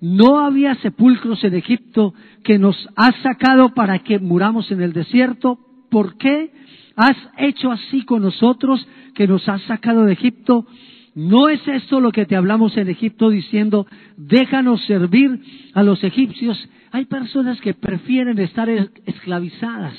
no 0.00 0.38
había 0.40 0.74
sepulcros 0.76 1.42
en 1.44 1.54
Egipto 1.54 2.14
que 2.42 2.58
nos 2.58 2.88
has 2.94 3.16
sacado 3.22 3.70
para 3.70 4.00
que 4.00 4.18
muramos 4.18 4.70
en 4.70 4.82
el 4.82 4.92
desierto. 4.92 5.58
¿Por 5.90 6.16
qué 6.18 6.52
has 6.96 7.16
hecho 7.38 7.70
así 7.70 8.04
con 8.04 8.22
nosotros 8.22 8.86
que 9.14 9.26
nos 9.26 9.48
has 9.48 9.62
sacado 9.62 10.04
de 10.04 10.12
Egipto? 10.12 10.66
¿No 11.14 11.48
es 11.48 11.66
esto 11.68 12.00
lo 12.00 12.10
que 12.10 12.26
te 12.26 12.34
hablamos 12.34 12.76
en 12.76 12.88
Egipto 12.88 13.30
diciendo, 13.30 13.86
déjanos 14.16 14.84
servir 14.84 15.40
a 15.72 15.82
los 15.82 16.02
egipcios? 16.02 16.58
Hay 16.90 17.04
personas 17.04 17.60
que 17.60 17.74
prefieren 17.74 18.38
estar 18.38 18.68
esclavizadas 18.68 19.94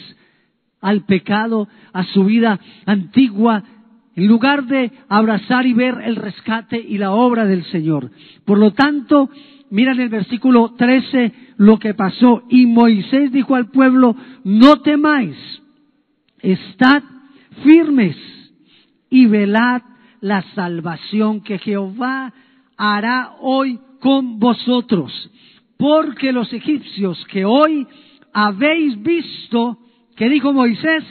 al 0.82 1.06
pecado, 1.06 1.68
a 1.94 2.04
su 2.04 2.26
vida 2.26 2.60
antigua, 2.86 3.64
en 4.16 4.28
lugar 4.28 4.66
de 4.66 4.92
abrazar 5.10 5.66
y 5.66 5.74
ver 5.74 5.96
el 6.04 6.16
rescate 6.16 6.80
y 6.80 6.98
la 6.98 7.12
obra 7.12 7.46
del 7.46 7.64
Señor. 7.66 8.12
Por 8.46 8.58
lo 8.58 8.72
tanto, 8.72 9.30
mira 9.70 9.94
en 9.94 10.02
el 10.02 10.10
versículo 10.10 10.74
13 10.78 11.34
lo 11.58 11.80
que 11.80 11.94
pasó. 11.94 12.44
Y 12.50 12.66
Moisés 12.66 13.32
dijo 13.32 13.56
al 13.56 13.70
pueblo, 13.72 14.16
no 14.44 14.82
temáis, 14.82 15.36
estad 16.52 17.04
firmes 17.64 18.16
y 19.10 19.26
velad 19.26 19.82
la 20.22 20.42
salvación 20.54 21.42
que 21.42 21.58
Jehová 21.60 22.34
hará 22.78 23.36
hoy 23.40 23.80
con 24.00 24.40
vosotros. 24.40 25.12
Porque 25.78 26.32
los 26.32 26.52
egipcios 26.54 27.24
que 27.26 27.46
hoy 27.46 27.88
habéis 28.34 29.02
visto, 29.02 29.78
¿qué 30.16 30.30
dijo 30.30 30.54
Moisés? 30.54 31.04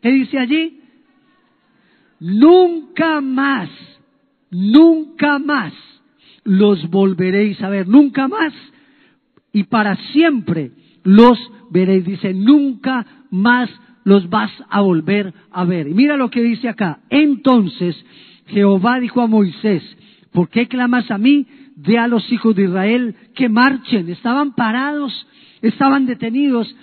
¿Qué 0.00 0.10
dice 0.10 0.38
allí? 0.38 0.80
Nunca 2.20 3.20
más, 3.20 3.68
nunca 4.50 5.38
más 5.38 5.72
los 6.44 6.88
volveréis 6.90 7.60
a 7.62 7.68
ver, 7.68 7.86
nunca 7.86 8.28
más 8.28 8.52
y 9.52 9.64
para 9.64 9.96
siempre 10.12 10.72
los 11.02 11.38
veréis. 11.70 12.04
Dice, 12.04 12.34
nunca 12.34 13.06
más 13.30 13.70
los 14.10 14.28
vas 14.28 14.50
a 14.68 14.80
volver 14.80 15.32
a 15.52 15.64
ver. 15.64 15.86
Y 15.86 15.94
mira 15.94 16.16
lo 16.16 16.30
que 16.30 16.42
dice 16.42 16.68
acá. 16.68 16.98
Entonces 17.10 17.94
Jehová 18.48 18.98
dijo 18.98 19.20
a 19.20 19.28
Moisés, 19.28 19.84
¿por 20.32 20.48
qué 20.48 20.66
clamas 20.66 21.08
a 21.12 21.16
mí? 21.16 21.46
De 21.76 21.96
a 21.96 22.08
los 22.08 22.32
hijos 22.32 22.56
de 22.56 22.64
Israel 22.64 23.14
que 23.36 23.48
marchen. 23.48 24.08
Estaban 24.08 24.56
parados, 24.56 25.12
estaban 25.62 26.06
detenidos. 26.06 26.74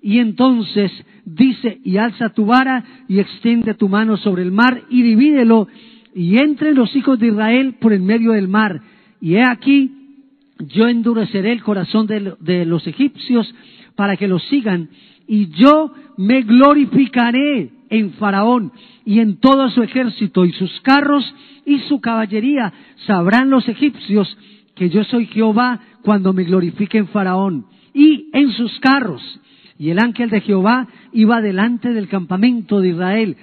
Y 0.00 0.20
entonces 0.20 0.92
dice, 1.24 1.80
y 1.82 1.96
alza 1.96 2.28
tu 2.28 2.46
vara 2.46 2.84
y 3.08 3.18
extiende 3.18 3.74
tu 3.74 3.88
mano 3.88 4.16
sobre 4.16 4.42
el 4.42 4.52
mar 4.52 4.84
y 4.88 5.02
divídelo 5.02 5.66
y 6.14 6.38
entre 6.38 6.72
los 6.72 6.94
hijos 6.94 7.18
de 7.18 7.26
Israel 7.26 7.74
por 7.80 7.94
en 7.94 8.06
medio 8.06 8.30
del 8.30 8.46
mar. 8.46 8.80
Y 9.20 9.34
he 9.34 9.44
aquí, 9.44 9.90
yo 10.60 10.86
endureceré 10.86 11.50
el 11.50 11.64
corazón 11.64 12.06
de, 12.06 12.34
de 12.38 12.64
los 12.64 12.86
egipcios 12.86 13.52
para 13.96 14.16
que 14.16 14.28
los 14.28 14.44
sigan 14.44 14.88
y 15.26 15.48
yo 15.48 15.92
me 16.16 16.42
glorificaré 16.42 17.70
en 17.90 18.12
Faraón 18.14 18.72
y 19.04 19.20
en 19.20 19.38
todo 19.38 19.70
su 19.70 19.82
ejército 19.82 20.44
y 20.44 20.52
sus 20.52 20.80
carros 20.80 21.24
y 21.64 21.78
su 21.80 22.00
caballería. 22.00 22.72
Sabrán 23.06 23.50
los 23.50 23.68
egipcios 23.68 24.36
que 24.74 24.88
yo 24.88 25.04
soy 25.04 25.26
Jehová 25.26 25.80
cuando 26.02 26.32
me 26.32 26.44
glorifique 26.44 26.98
en 26.98 27.08
Faraón 27.08 27.66
y 27.94 28.28
en 28.32 28.52
sus 28.52 28.78
carros. 28.80 29.40
Y 29.78 29.90
el 29.90 29.98
ángel 29.98 30.30
de 30.30 30.40
Jehová 30.40 30.88
iba 31.12 31.40
delante 31.40 31.92
del 31.92 32.08
campamento 32.08 32.80
de 32.80 32.90
Israel 32.90 33.36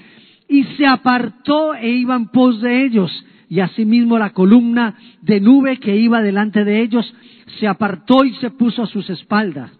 y 0.47 0.63
se 0.75 0.85
apartó 0.85 1.75
e 1.75 1.89
iba 1.89 2.15
en 2.15 2.27
pos 2.27 2.61
de 2.61 2.85
ellos. 2.85 3.25
Y 3.49 3.59
asimismo 3.59 4.17
la 4.17 4.31
columna 4.31 4.95
de 5.21 5.39
nube 5.39 5.77
que 5.77 5.95
iba 5.95 6.21
delante 6.21 6.63
de 6.63 6.81
ellos 6.81 7.13
se 7.59 7.67
apartó 7.67 8.23
y 8.23 8.33
se 8.35 8.49
puso 8.49 8.81
a 8.83 8.87
sus 8.87 9.09
espaldas 9.11 9.71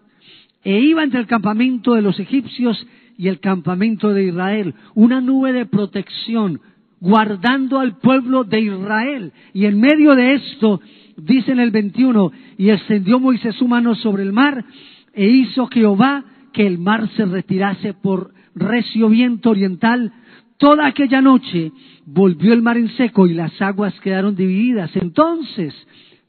e 0.64 0.80
iba 0.80 1.04
entre 1.04 1.20
el 1.20 1.26
campamento 1.26 1.94
de 1.94 2.02
los 2.02 2.18
egipcios 2.18 2.86
y 3.16 3.28
el 3.28 3.38
campamento 3.40 4.10
de 4.10 4.24
Israel, 4.24 4.74
una 4.94 5.20
nube 5.20 5.52
de 5.52 5.66
protección, 5.66 6.60
guardando 7.00 7.78
al 7.78 7.98
pueblo 7.98 8.44
de 8.44 8.60
Israel. 8.60 9.32
Y 9.52 9.66
en 9.66 9.78
medio 9.78 10.14
de 10.14 10.34
esto, 10.34 10.80
dice 11.16 11.52
en 11.52 11.60
el 11.60 11.70
21, 11.70 12.32
y 12.56 12.70
extendió 12.70 13.20
Moisés 13.20 13.54
su 13.56 13.68
mano 13.68 13.94
sobre 13.94 14.22
el 14.22 14.32
mar, 14.32 14.64
e 15.12 15.28
hizo 15.28 15.66
Jehová 15.66 16.24
que 16.52 16.66
el 16.66 16.78
mar 16.78 17.08
se 17.16 17.24
retirase 17.26 17.94
por 17.94 18.32
recio 18.54 19.08
viento 19.08 19.50
oriental. 19.50 20.12
Toda 20.56 20.86
aquella 20.86 21.20
noche 21.20 21.72
volvió 22.06 22.52
el 22.52 22.62
mar 22.62 22.78
en 22.78 22.88
seco 22.96 23.26
y 23.26 23.34
las 23.34 23.60
aguas 23.60 23.98
quedaron 24.00 24.34
divididas. 24.34 24.90
Entonces 24.96 25.74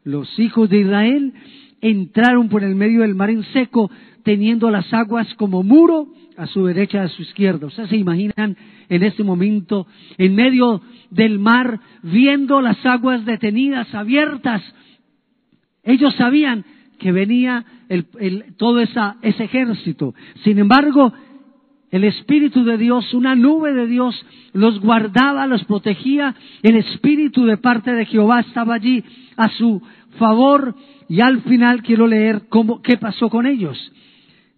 los 0.04 0.40
hijos 0.40 0.70
de 0.70 0.80
Israel 0.80 1.34
entraron 1.82 2.50
por 2.50 2.64
el 2.64 2.76
medio 2.76 3.02
del 3.02 3.16
mar 3.16 3.30
en 3.30 3.44
seco, 3.54 3.92
teniendo 4.26 4.72
las 4.72 4.92
aguas 4.92 5.32
como 5.36 5.62
muro 5.62 6.08
a 6.36 6.48
su 6.48 6.66
derecha 6.66 6.98
y 6.98 7.02
a 7.02 7.10
su 7.10 7.22
izquierda. 7.22 7.68
Ustedes 7.68 7.90
se 7.90 7.98
imaginan 7.98 8.58
en 8.90 9.04
este 9.04 9.24
momento, 9.24 9.88
en 10.18 10.36
medio 10.36 10.82
del 11.12 11.38
mar, 11.38 11.80
viendo 12.02 12.60
las 12.60 12.84
aguas 12.86 13.24
detenidas, 13.24 13.94
abiertas. 13.94 14.64
Ellos 15.84 16.14
sabían 16.16 16.66
que 16.98 17.12
venía 17.12 17.66
todo 18.58 18.82
esa, 18.82 19.18
ese 19.22 19.44
ejército. 19.44 20.16
Sin 20.44 20.58
embargo, 20.58 21.14
el 21.92 22.04
Espíritu 22.04 22.64
de 22.64 22.80
Dios, 22.80 23.14
una 23.14 23.36
nube 23.36 23.74
de 23.74 23.86
Dios, 23.86 24.26
los 24.54 24.80
guardaba, 24.80 25.46
los 25.46 25.64
protegía. 25.66 26.34
El 26.64 26.78
Espíritu 26.78 27.46
de 27.46 27.58
parte 27.58 27.94
de 27.94 28.08
Jehová 28.08 28.40
estaba 28.40 28.74
allí 28.74 29.04
a 29.38 29.50
su 29.50 29.84
favor. 30.18 30.76
Y 31.08 31.22
al 31.22 31.42
final 31.44 31.84
quiero 31.84 32.08
leer 32.08 32.48
cómo, 32.50 32.82
qué 32.82 32.98
pasó 32.98 33.30
con 33.30 33.46
ellos 33.46 33.92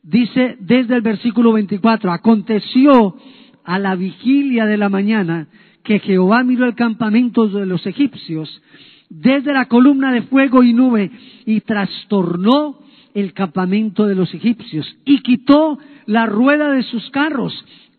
dice 0.07 0.57
desde 0.59 0.95
el 0.95 1.01
versículo 1.01 1.53
24, 1.53 2.11
aconteció 2.11 3.15
a 3.63 3.77
la 3.77 3.95
vigilia 3.95 4.65
de 4.65 4.77
la 4.77 4.89
mañana 4.89 5.47
que 5.83 5.99
Jehová 5.99 6.43
miró 6.43 6.65
el 6.65 6.75
campamento 6.75 7.47
de 7.47 7.65
los 7.65 7.85
egipcios 7.85 8.61
desde 9.09 9.53
la 9.53 9.65
columna 9.65 10.11
de 10.11 10.23
fuego 10.23 10.63
y 10.63 10.73
nube 10.73 11.11
y 11.45 11.61
trastornó 11.61 12.79
el 13.13 13.33
campamento 13.33 14.05
de 14.05 14.15
los 14.15 14.33
egipcios 14.33 14.97
y 15.05 15.21
quitó 15.21 15.77
la 16.05 16.25
rueda 16.25 16.71
de 16.71 16.83
sus 16.83 17.09
carros 17.09 17.53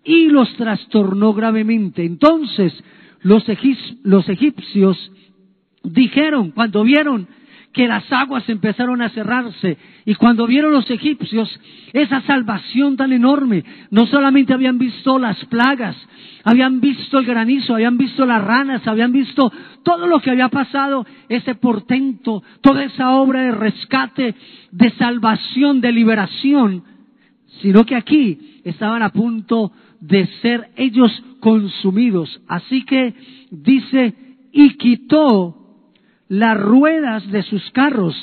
y 0.05 0.29
los 0.29 0.55
trastornó 0.57 1.35
gravemente. 1.35 2.05
Entonces 2.05 2.73
los, 3.21 3.45
los 4.03 4.29
egipcios 4.29 5.13
dijeron, 5.83 6.53
cuando 6.53 6.85
vieron 6.85 7.27
que 7.79 7.87
las 7.87 8.13
aguas 8.13 8.43
empezaron 8.49 9.01
a 9.03 9.09
cerrarse. 9.11 9.79
Y 10.05 10.17
cuando 10.17 10.49
vieron 10.49 10.73
los 10.73 10.91
egipcios 10.91 11.49
esa 11.93 12.21
salvación 12.23 12.97
tan 12.97 13.13
enorme, 13.13 13.63
no 13.93 14.05
solamente 14.09 14.53
habían 14.53 14.79
visto 14.79 15.17
las 15.17 15.45
plagas, 15.45 15.97
habían 16.43 16.81
visto 16.81 17.21
el 17.21 17.25
granizo, 17.25 17.75
habían 17.75 17.97
visto 17.97 18.27
las 18.27 18.43
ranas, 18.43 18.85
habían 18.89 19.13
visto 19.13 19.53
todo 19.85 20.09
lo 20.09 20.19
que 20.19 20.33
había 20.33 20.49
pasado, 20.49 21.07
ese 21.29 21.55
portento, 21.55 22.43
toda 22.63 22.83
esa 22.83 23.13
obra 23.13 23.43
de 23.43 23.53
rescate, 23.53 24.35
de 24.73 24.91
salvación, 24.95 25.81
de 25.81 25.93
liberación, 25.93 26.83
sino 27.63 27.87
que 27.87 27.95
aquí 27.95 28.61
estaban 28.65 29.05
a 29.05 29.11
punto 29.11 29.71
de 30.01 30.27
ser 30.43 30.71
ellos 30.75 31.13
consumidos. 31.39 32.41
Así 32.49 32.85
que 32.85 33.15
dice 33.53 34.15
y 34.51 34.71
quitó 34.71 35.59
las 36.29 36.59
ruedas 36.59 37.31
de 37.31 37.43
sus 37.43 37.71
carros 37.71 38.15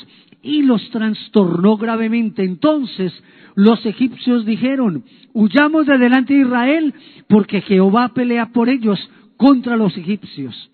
y 0.41 0.61
los 0.61 0.89
trastornó 0.91 1.77
gravemente. 1.77 2.43
Entonces 2.43 3.13
los 3.55 3.85
egipcios 3.85 4.45
dijeron, 4.45 5.03
huyamos 5.33 5.87
de 5.87 5.97
delante 5.97 6.33
de 6.33 6.41
Israel, 6.41 6.93
porque 7.27 7.61
Jehová 7.61 8.09
pelea 8.13 8.47
por 8.47 8.69
ellos 8.69 8.99
contra 9.37 9.75
los 9.75 9.97
egipcios. 9.97 10.71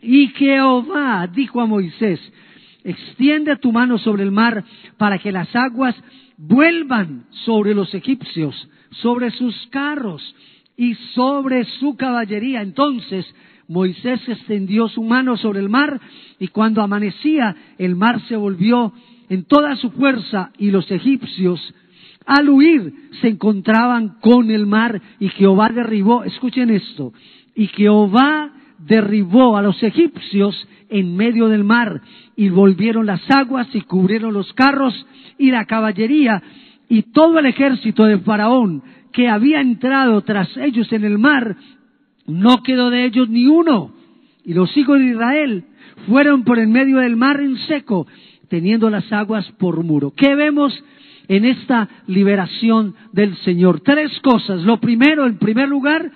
Y 0.00 0.28
Jehová 0.28 1.26
dijo 1.28 1.60
a 1.60 1.66
Moisés, 1.66 2.20
extiende 2.84 3.56
tu 3.56 3.72
mano 3.72 3.98
sobre 3.98 4.24
el 4.24 4.32
mar 4.32 4.64
para 4.98 5.18
que 5.18 5.32
las 5.32 5.54
aguas 5.54 5.94
vuelvan 6.36 7.26
sobre 7.44 7.74
los 7.74 7.94
egipcios, 7.94 8.68
sobre 8.90 9.30
sus 9.30 9.54
carros 9.68 10.34
y 10.76 10.94
sobre 11.14 11.64
su 11.64 11.96
caballería. 11.96 12.62
Entonces 12.62 13.24
Moisés 13.68 14.20
extendió 14.28 14.88
su 14.88 15.02
mano 15.02 15.36
sobre 15.36 15.60
el 15.60 15.68
mar 15.68 16.00
y 16.38 16.48
cuando 16.48 16.82
amanecía 16.82 17.56
el 17.78 17.96
mar 17.96 18.20
se 18.28 18.36
volvió 18.36 18.92
en 19.28 19.44
toda 19.44 19.76
su 19.76 19.90
fuerza 19.90 20.50
y 20.58 20.70
los 20.70 20.90
egipcios 20.90 21.74
al 22.26 22.48
huir 22.48 22.92
se 23.20 23.28
encontraban 23.28 24.16
con 24.20 24.50
el 24.50 24.66
mar 24.66 25.00
y 25.18 25.28
Jehová 25.30 25.70
derribó, 25.70 26.24
escuchen 26.24 26.70
esto, 26.70 27.12
y 27.54 27.66
Jehová 27.68 28.52
derribó 28.78 29.56
a 29.56 29.62
los 29.62 29.82
egipcios 29.82 30.68
en 30.88 31.16
medio 31.16 31.48
del 31.48 31.64
mar 31.64 32.00
y 32.36 32.48
volvieron 32.48 33.06
las 33.06 33.22
aguas 33.30 33.68
y 33.74 33.82
cubrieron 33.82 34.34
los 34.34 34.52
carros 34.52 35.06
y 35.38 35.50
la 35.50 35.64
caballería 35.64 36.42
y 36.88 37.02
todo 37.02 37.38
el 37.38 37.46
ejército 37.46 38.04
de 38.04 38.18
Faraón 38.18 38.82
que 39.12 39.28
había 39.28 39.60
entrado 39.60 40.20
tras 40.22 40.56
ellos 40.56 40.92
en 40.92 41.04
el 41.04 41.18
mar 41.18 41.56
no 42.26 42.62
quedó 42.62 42.90
de 42.90 43.04
ellos 43.04 43.28
ni 43.28 43.46
uno. 43.46 43.92
Y 44.44 44.54
los 44.54 44.76
hijos 44.76 44.98
de 44.98 45.06
Israel 45.06 45.64
fueron 46.06 46.44
por 46.44 46.58
en 46.58 46.72
medio 46.72 46.98
del 46.98 47.16
mar 47.16 47.40
en 47.40 47.56
seco, 47.58 48.06
teniendo 48.48 48.90
las 48.90 49.10
aguas 49.12 49.50
por 49.52 49.82
muro. 49.82 50.12
¿Qué 50.16 50.34
vemos 50.34 50.72
en 51.28 51.44
esta 51.44 51.88
liberación 52.06 52.94
del 53.12 53.36
Señor? 53.38 53.80
Tres 53.80 54.18
cosas. 54.20 54.62
Lo 54.62 54.78
primero, 54.80 55.26
en 55.26 55.38
primer 55.38 55.68
lugar, 55.68 56.10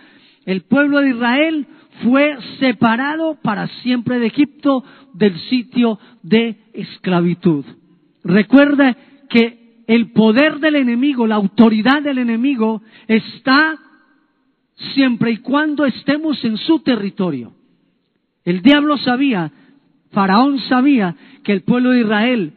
el 0.44 0.62
pueblo 0.62 1.00
de 1.00 1.10
Israel 1.10 1.66
fue 2.02 2.36
separado 2.60 3.38
para 3.42 3.68
siempre 3.82 4.18
de 4.18 4.26
Egipto 4.26 4.84
del 5.14 5.38
sitio 5.40 5.98
de 6.22 6.56
esclavitud. 6.74 7.64
Recuerda 8.22 8.96
que 9.28 9.82
el 9.86 10.10
poder 10.12 10.58
del 10.58 10.76
enemigo, 10.76 11.26
la 11.26 11.36
autoridad 11.36 12.02
del 12.02 12.18
enemigo 12.18 12.82
está 13.06 13.78
siempre 14.94 15.32
y 15.32 15.36
cuando 15.38 15.84
estemos 15.84 16.42
en 16.44 16.56
su 16.58 16.80
territorio. 16.80 17.52
El 18.44 18.62
diablo 18.62 18.96
sabía, 18.98 19.50
Faraón 20.12 20.58
sabía 20.60 21.16
que 21.42 21.52
el 21.52 21.62
pueblo 21.62 21.90
de 21.90 22.00
Israel, 22.00 22.52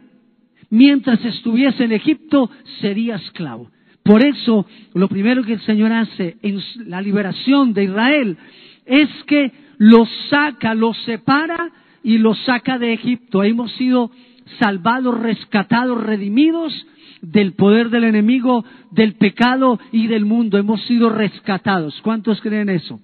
mientras 0.70 1.24
estuviese 1.26 1.84
en 1.84 1.94
Egipto, 1.94 2.50
sería 2.80 3.16
esclavo. 3.16 3.72
Por 4.04 4.24
eso, 4.24 4.66
lo 4.94 5.08
primero 5.08 5.44
que 5.44 5.54
el 5.54 5.62
Señor 5.62 5.92
hace 5.92 6.38
en 6.42 6.62
la 6.86 7.02
liberación 7.02 7.74
de 7.74 7.86
Israel 7.86 8.38
es 8.86 9.10
que 9.28 9.52
los 9.78 10.10
saca, 10.30 10.74
los 10.74 10.98
separa 11.04 11.72
y 12.04 12.18
los 12.18 12.38
saca 12.46 12.80
de 12.80 12.94
Egipto. 12.94 13.44
Hemos 13.44 13.72
sido 13.74 14.12
salvados, 14.60 15.20
rescatados, 15.20 16.02
redimidos 16.02 16.74
del 17.22 17.54
poder 17.54 17.90
del 17.90 18.04
enemigo, 18.06 18.64
del 18.92 19.16
pecado 19.16 19.80
y 19.92 20.08
del 20.08 20.26
mundo. 20.26 20.58
Hemos 20.58 20.84
sido 20.86 21.10
rescatados. 21.10 22.00
¿Cuántos 22.02 22.42
creen 22.42 22.70
eso? 22.70 23.00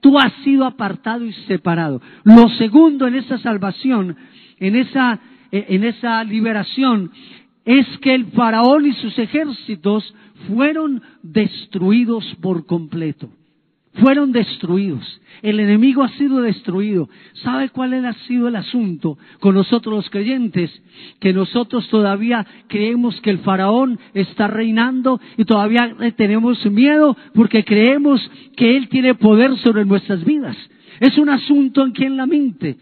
Tú 0.00 0.18
has 0.18 0.32
sido 0.44 0.64
apartado 0.64 1.24
y 1.24 1.32
separado. 1.32 2.00
Lo 2.24 2.48
segundo 2.50 3.06
en 3.06 3.16
esa 3.16 3.38
salvación, 3.38 4.16
en 4.58 4.76
esa, 4.76 5.20
eh, 5.50 5.66
en 5.68 5.84
esa 5.84 6.22
liberación, 6.24 7.10
es 7.64 7.86
que 7.98 8.14
el 8.14 8.26
faraón 8.26 8.86
y 8.86 8.92
sus 8.92 9.18
ejércitos 9.18 10.14
fueron 10.46 11.02
destruidos 11.22 12.24
por 12.40 12.66
completo 12.66 13.28
fueron 14.00 14.32
destruidos. 14.32 15.20
El 15.42 15.60
enemigo 15.60 16.02
ha 16.02 16.08
sido 16.10 16.40
destruido. 16.40 17.08
¿Sabe 17.44 17.68
cuál 17.68 18.04
ha 18.04 18.12
sido 18.26 18.48
el 18.48 18.56
asunto 18.56 19.18
con 19.40 19.54
nosotros 19.54 19.94
los 19.94 20.10
creyentes? 20.10 20.70
Que 21.20 21.32
nosotros 21.32 21.88
todavía 21.88 22.46
creemos 22.68 23.20
que 23.20 23.30
el 23.30 23.38
faraón 23.38 23.98
está 24.14 24.48
reinando 24.48 25.20
y 25.36 25.44
todavía 25.44 25.94
tenemos 26.16 26.64
miedo 26.66 27.16
porque 27.34 27.64
creemos 27.64 28.20
que 28.56 28.76
él 28.76 28.88
tiene 28.88 29.14
poder 29.14 29.56
sobre 29.58 29.84
nuestras 29.84 30.24
vidas. 30.24 30.56
Es 31.00 31.16
un 31.18 31.28
asunto 31.28 31.86
en 31.94 32.16
la 32.16 32.26
mente. 32.26 32.76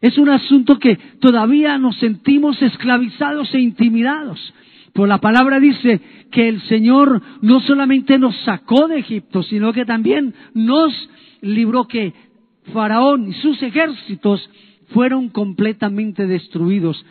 Es 0.00 0.18
un 0.18 0.28
asunto 0.28 0.78
que 0.78 0.96
todavía 1.18 1.78
nos 1.78 1.96
sentimos 1.96 2.60
esclavizados 2.60 3.52
e 3.54 3.60
intimidados. 3.60 4.38
Pues 4.94 5.08
la 5.08 5.18
palabra 5.18 5.58
dice 5.58 6.00
que 6.30 6.48
el 6.48 6.62
Señor 6.62 7.20
no 7.42 7.58
solamente 7.60 8.16
nos 8.16 8.36
sacó 8.44 8.86
de 8.86 9.00
Egipto, 9.00 9.42
sino 9.42 9.72
que 9.72 9.84
también 9.84 10.32
nos 10.54 10.92
libró 11.40 11.88
que 11.88 12.12
Faraón 12.72 13.28
y 13.28 13.32
sus 13.34 13.60
ejércitos 13.60 14.48
fueron 14.90 15.30
completamente 15.30 16.28
destruidos. 16.28 17.04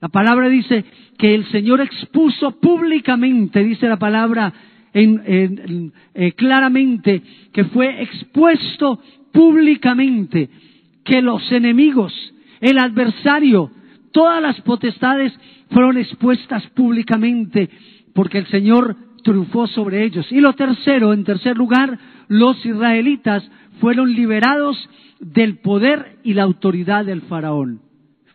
La 0.00 0.08
palabra 0.08 0.48
dice 0.48 0.84
que 1.18 1.34
el 1.34 1.44
Señor 1.46 1.80
expuso 1.80 2.60
públicamente, 2.60 3.64
dice 3.64 3.88
la 3.88 3.98
palabra 3.98 4.52
en, 4.92 5.92
eh, 6.14 6.32
claramente, 6.32 7.22
que 7.52 7.64
fue 7.64 8.02
expuesto 8.04 9.00
públicamente, 9.32 10.48
que 11.04 11.20
los 11.22 11.50
enemigos, 11.50 12.14
el 12.60 12.78
adversario, 12.78 13.72
todas 14.12 14.40
las 14.40 14.60
potestades 14.60 15.32
fueron 15.70 15.98
expuestas 15.98 16.66
públicamente 16.68 17.68
porque 18.14 18.38
el 18.38 18.46
Señor 18.46 18.96
triunfó 19.22 19.66
sobre 19.66 20.04
ellos. 20.04 20.30
Y 20.30 20.40
lo 20.40 20.54
tercero, 20.54 21.12
en 21.12 21.24
tercer 21.24 21.56
lugar, 21.56 21.98
los 22.28 22.64
israelitas 22.64 23.48
fueron 23.80 24.12
liberados 24.12 24.88
del 25.20 25.58
poder 25.58 26.18
y 26.22 26.34
la 26.34 26.44
autoridad 26.44 27.04
del 27.04 27.22
faraón. 27.22 27.80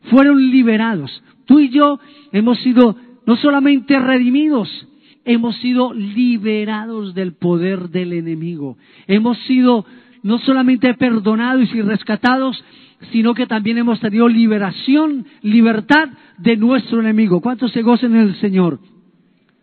Fueron 0.10 0.52
liberados. 0.52 1.24
Tú 1.46 1.60
y 1.60 1.70
yo 1.70 2.00
hemos 2.32 2.60
sido 2.60 2.96
no 3.26 3.36
solamente 3.38 4.00
redimidos, 4.00 4.88
hemos 5.26 5.56
sido 5.58 5.94
liberados 5.94 7.14
del 7.14 7.34
poder 7.34 7.90
del 7.90 8.14
enemigo. 8.14 8.78
Hemos 9.08 9.38
sido 9.46 9.86
no 10.24 10.40
solamente 10.40 10.94
perdonados 10.94 11.74
y 11.74 11.82
rescatados, 11.82 12.64
sino 13.12 13.34
que 13.34 13.48
también 13.48 13.78
hemos 13.78 14.00
tenido 14.00 14.28
liberación, 14.28 15.26
libertad 15.42 16.10
de 16.38 16.58
nuestro 16.58 17.00
enemigo. 17.00 17.42
¿Cuántos 17.42 17.72
se 17.72 17.82
gocen 17.82 18.16
en 18.16 18.22
el 18.22 18.36
Señor? 18.36 18.80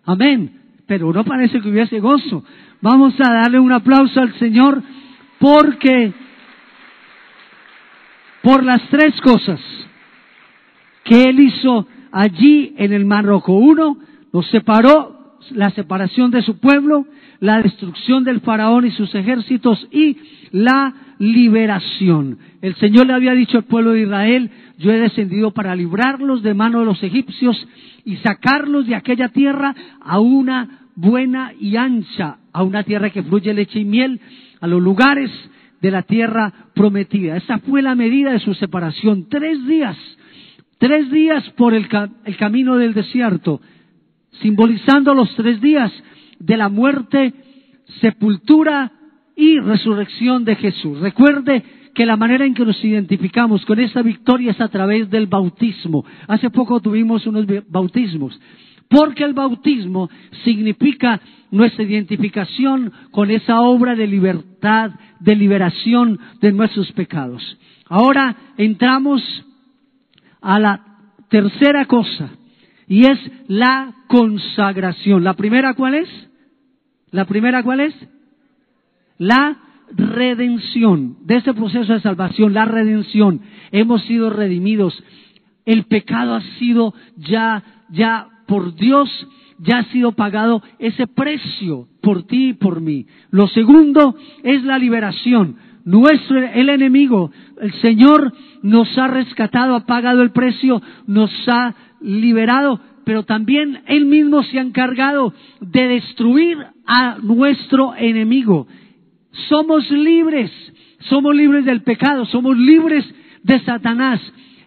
Amén. 0.05 0.61
Pero 0.87 1.13
no 1.13 1.25
parece 1.25 1.61
que 1.61 1.69
hubiese 1.69 2.01
gozo. 2.01 2.43
Vamos 2.81 3.15
a 3.21 3.33
darle 3.33 3.61
un 3.61 3.73
aplauso 3.73 4.21
al 4.21 4.33
Señor 4.35 4.83
porque 5.39 6.13
por 8.43 8.65
las 8.65 8.83
tres 8.89 9.21
cosas 9.21 9.61
que 11.05 11.25
Él 11.25 11.41
hizo 11.41 11.87
allí 12.13 12.75
en 12.77 12.93
el 12.93 13.05
Mar. 13.05 13.27
Uno, 13.47 13.99
nos 14.33 14.47
separó, 14.51 15.37
la 15.51 15.71
separación 15.71 16.31
de 16.31 16.43
su 16.43 16.59
pueblo, 16.59 17.07
la 17.41 17.63
destrucción 17.63 18.25
del 18.25 18.41
faraón 18.41 18.87
y 18.87 18.91
sus 18.91 19.15
ejércitos 19.15 19.87
y 19.93 20.17
la 20.51 20.95
liberación. 21.19 22.39
El 22.63 22.75
Señor 22.77 23.07
le 23.07 23.15
había 23.15 23.33
dicho 23.33 23.59
al 23.59 23.65
pueblo 23.65 23.93
de 23.93 24.03
Israel, 24.03 24.51
yo 24.79 24.91
he 24.91 24.99
descendido 24.99 25.53
para 25.53 25.75
librarlos 25.75 26.43
de 26.43 26.55
mano 26.55 26.81
de 26.81 26.87
los 26.87 27.03
egipcios 27.03 27.67
y 28.05 28.17
sacarlos 28.17 28.87
de 28.87 28.95
aquella 28.95 29.29
tierra 29.29 29.75
a 30.01 30.19
una 30.21 30.87
buena 30.95 31.53
y 31.61 31.77
ancha, 31.77 32.39
a 32.53 32.63
una 32.63 32.83
tierra 32.83 33.11
que 33.11 33.23
fluye 33.23 33.55
leche 33.55 33.81
y 33.81 33.85
miel, 33.85 34.21
a 34.61 34.67
los 34.67 34.83
lugares 34.83 35.31
de 35.81 35.91
la 35.91 36.03
tierra 36.03 36.53
prometida. 36.75 37.37
Esa 37.37 37.59
fue 37.59 37.83
la 37.83 37.95
medida 37.95 38.33
de 38.33 38.41
su 38.41 38.55
separación. 38.55 39.29
Tres 39.29 39.65
días, 39.67 39.97
tres 40.79 41.11
días 41.11 41.49
por 41.51 41.75
el, 41.75 41.89
el 42.25 42.37
camino 42.37 42.77
del 42.77 42.95
desierto, 42.95 43.61
simbolizando 44.41 45.15
los 45.15 45.33
tres 45.37 45.61
días 45.61 45.93
de 46.39 46.57
la 46.57 46.69
muerte, 46.69 47.35
sepultura 48.01 48.93
y 49.37 49.59
resurrección 49.61 50.45
de 50.45 50.57
Jesús. 50.57 51.01
Recuerde 51.01 51.63
que 51.95 52.07
la 52.07 52.17
manera 52.17 52.45
en 52.45 52.55
que 52.55 52.65
nos 52.65 52.83
identificamos 52.85 53.65
con 53.65 53.81
esta 53.81 54.03
victoria 54.03 54.53
es 54.53 54.61
a 54.61 54.69
través 54.69 55.11
del 55.11 55.27
bautismo. 55.27 56.05
Hace 56.27 56.51
poco 56.51 56.81
tuvimos 56.81 57.27
unos 57.27 57.47
bautismos. 57.69 58.39
Porque 58.89 59.25
el 59.25 59.35
bautismo 59.35 60.09
significa 60.45 61.21
nuestra 61.51 61.85
identificación 61.85 62.93
con 63.11 63.31
esa 63.31 63.61
obra 63.61 63.95
de 63.95 64.07
libertad, 64.07 64.93
de 65.21 65.37
liberación 65.37 66.19
de 66.41 66.53
nuestros 66.53 66.91
pecados. 66.93 67.59
Ahora 67.89 68.37
entramos 68.57 69.23
a 70.41 70.59
la 70.59 70.85
tercera 71.29 71.85
cosa 71.87 72.31
y 72.87 73.07
es 73.07 73.19
la 73.49 73.95
consagración. 74.07 75.25
¿La 75.25 75.35
primera 75.35 75.75
cuál 75.75 75.95
es? 75.95 76.28
¿La 77.11 77.25
primera 77.25 77.63
cuál 77.63 77.81
es? 77.81 77.95
La 79.19 79.59
redención, 79.97 81.17
de 81.25 81.37
este 81.37 81.55
proceso 81.55 81.93
de 81.93 82.01
salvación, 82.01 82.53
la 82.53 82.65
redención, 82.65 83.41
hemos 83.73 84.03
sido 84.03 84.31
redimidos. 84.31 85.03
El 85.65 85.85
pecado 85.85 86.35
ha 86.35 86.43
sido 86.59 86.95
ya, 87.17 87.63
ya 87.91 88.29
por 88.47 88.75
Dios, 88.75 89.09
ya 89.59 89.79
ha 89.79 89.85
sido 89.85 90.13
pagado 90.13 90.63
ese 90.79 91.07
precio 91.07 91.89
por 92.01 92.25
ti 92.25 92.51
y 92.51 92.55
por 92.55 92.81
mí. 92.81 93.07
Lo 93.31 93.49
segundo 93.49 94.17
es 94.43 94.63
la 94.65 94.79
liberación. 94.79 95.57
Nuestro, 95.85 96.39
el 96.39 96.69
enemigo, 96.69 97.31
el 97.61 97.73
Señor 97.81 98.33
nos 98.63 98.97
ha 98.99 99.09
rescatado, 99.09 99.75
ha 99.75 99.87
pagado 99.87 100.23
el 100.23 100.33
precio, 100.33 100.83
nos 101.07 101.31
ha 101.49 101.75
liberado, 102.01 102.81
pero 103.09 103.23
también 103.23 103.81
Él 103.87 104.05
mismo 104.05 104.43
se 104.43 104.59
ha 104.59 104.61
encargado 104.61 105.33
de 105.63 105.89
destruir 105.89 106.59
a 106.85 107.17
nuestro 107.23 107.95
enemigo. 107.97 108.67
Somos 109.49 109.91
libres, 109.91 110.51
somos 111.09 111.35
libres 111.35 111.65
del 111.65 111.81
pecado, 111.81 112.27
somos 112.27 112.59
libres 112.59 113.07
de 113.45 113.61
Satanás. 113.61 114.21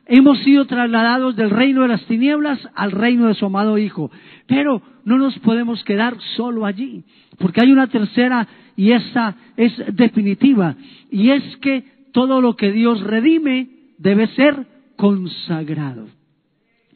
Hemos 0.07 0.39
sido 0.39 0.65
trasladados 0.65 1.35
del 1.35 1.51
reino 1.51 1.83
de 1.83 1.89
las 1.89 2.03
tinieblas 2.05 2.67
al 2.73 2.89
reino 2.89 3.27
de 3.27 3.35
su 3.35 3.45
amado 3.45 3.77
Hijo. 3.77 4.09
Pero 4.47 4.81
no 5.05 5.19
nos 5.19 5.37
podemos 5.37 5.83
quedar 5.83 6.17
solo 6.35 6.65
allí, 6.65 7.03
porque 7.37 7.61
hay 7.61 7.71
una 7.71 7.89
tercera 7.89 8.47
y 8.75 8.93
esta 8.93 9.35
es 9.55 9.71
definitiva, 9.93 10.75
y 11.11 11.29
es 11.29 11.43
que 11.57 11.83
todo 12.11 12.41
lo 12.41 12.55
que 12.55 12.71
Dios 12.71 13.01
redime 13.01 13.69
debe 13.99 14.25
ser 14.29 14.65
consagrado. 14.95 16.07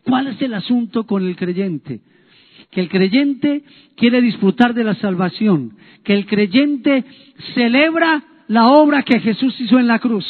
¿Cuál 0.06 0.28
es 0.28 0.42
el 0.42 0.54
asunto 0.54 1.06
con 1.06 1.26
el 1.26 1.36
creyente? 1.36 2.02
Que 2.70 2.82
el 2.82 2.90
creyente 2.90 3.64
quiere 3.96 4.22
disfrutar 4.22 4.74
de 4.74 4.84
la 4.84 4.96
salvación, 4.96 5.74
que 6.04 6.14
el 6.14 6.26
creyente 6.28 7.04
celebra 7.56 8.24
la 8.48 8.68
obra 8.68 9.02
que 9.02 9.20
Jesús 9.20 9.60
hizo 9.60 9.80
en 9.80 9.88
la 9.88 10.00
cruz, 10.00 10.26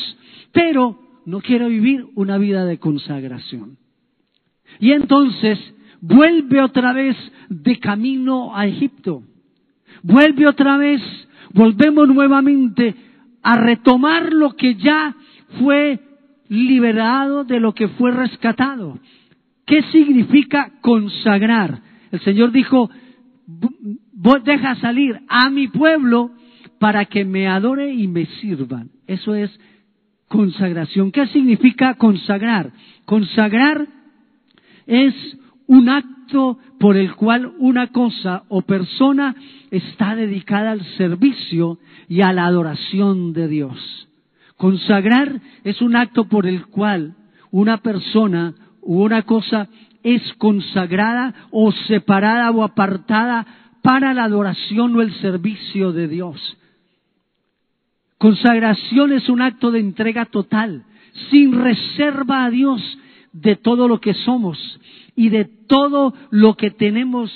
pero 0.53 0.97
no 1.25 1.41
quiere 1.41 1.67
vivir 1.67 2.05
una 2.15 2.38
vida 2.38 2.65
de 2.65 2.79
consagración. 2.79 3.77
Y 4.79 4.91
entonces 4.91 5.59
vuelve 5.99 6.61
otra 6.61 6.93
vez 6.93 7.17
de 7.49 7.77
camino 7.79 8.55
a 8.55 8.67
Egipto. 8.67 9.23
Vuelve 10.03 10.47
otra 10.47 10.77
vez, 10.77 11.01
volvemos 11.53 12.07
nuevamente 12.07 12.95
a 13.41 13.57
retomar 13.57 14.31
lo 14.31 14.55
que 14.55 14.75
ya 14.75 15.15
fue 15.59 15.99
liberado, 16.47 17.43
de 17.43 17.59
lo 17.59 17.73
que 17.73 17.88
fue 17.89 18.11
rescatado. 18.11 18.99
¿Qué 19.65 19.82
significa 19.91 20.71
consagrar? 20.82 21.82
El 22.12 22.19
Señor 22.21 22.51
dijo, 22.51 22.89
deja 24.43 24.75
salir 24.75 25.19
a 25.28 25.49
mi 25.49 25.67
pueblo 25.67 26.32
para 26.80 27.06
que 27.06 27.25
me 27.25 27.47
adore 27.47 27.93
y 27.93 28.08
me 28.08 28.25
sirvan. 28.25 28.89
Eso 29.08 29.34
es 29.34 29.60
consagración. 30.28 31.12
¿Qué 31.12 31.28
significa 31.28 31.95
consagrar? 31.95 32.71
Consagrar 33.06 33.88
es 34.86 35.13
un 35.67 35.89
acto 35.89 36.60
por 36.80 36.97
el 36.97 37.15
cual 37.15 37.54
una 37.58 37.88
cosa 37.88 38.43
o 38.49 38.62
persona 38.62 39.36
está 39.71 40.15
dedicada 40.15 40.71
al 40.71 40.84
servicio 40.97 41.80
y 42.08 42.21
a 42.21 42.34
la 42.34 42.45
adoración 42.45 43.34
de 43.34 43.47
Dios. 43.47 44.08
Consagrar 44.58 45.41
es 45.63 45.82
un 45.82 45.95
acto 45.95 46.25
por 46.25 46.45
el 46.45 46.65
cual 46.67 47.15
una 47.51 47.78
persona 47.78 48.54
una 48.85 49.23
cosa 49.23 49.67
es 50.03 50.21
consagrada 50.37 51.33
o 51.51 51.71
separada 51.71 52.51
o 52.51 52.63
apartada 52.63 53.45
para 53.81 54.13
la 54.13 54.25
adoración 54.25 54.95
o 54.95 55.01
el 55.01 55.13
servicio 55.15 55.91
de 55.91 56.07
Dios. 56.07 56.57
Consagración 58.17 59.11
es 59.13 59.27
un 59.27 59.41
acto 59.41 59.71
de 59.71 59.79
entrega 59.79 60.25
total, 60.25 60.83
sin 61.29 61.53
reserva 61.53 62.45
a 62.45 62.49
Dios 62.49 62.81
de 63.33 63.55
todo 63.55 63.87
lo 63.87 63.99
que 63.99 64.13
somos 64.13 64.79
y 65.15 65.29
de 65.29 65.45
todo 65.45 66.13
lo 66.29 66.55
que 66.55 66.71
tenemos, 66.71 67.31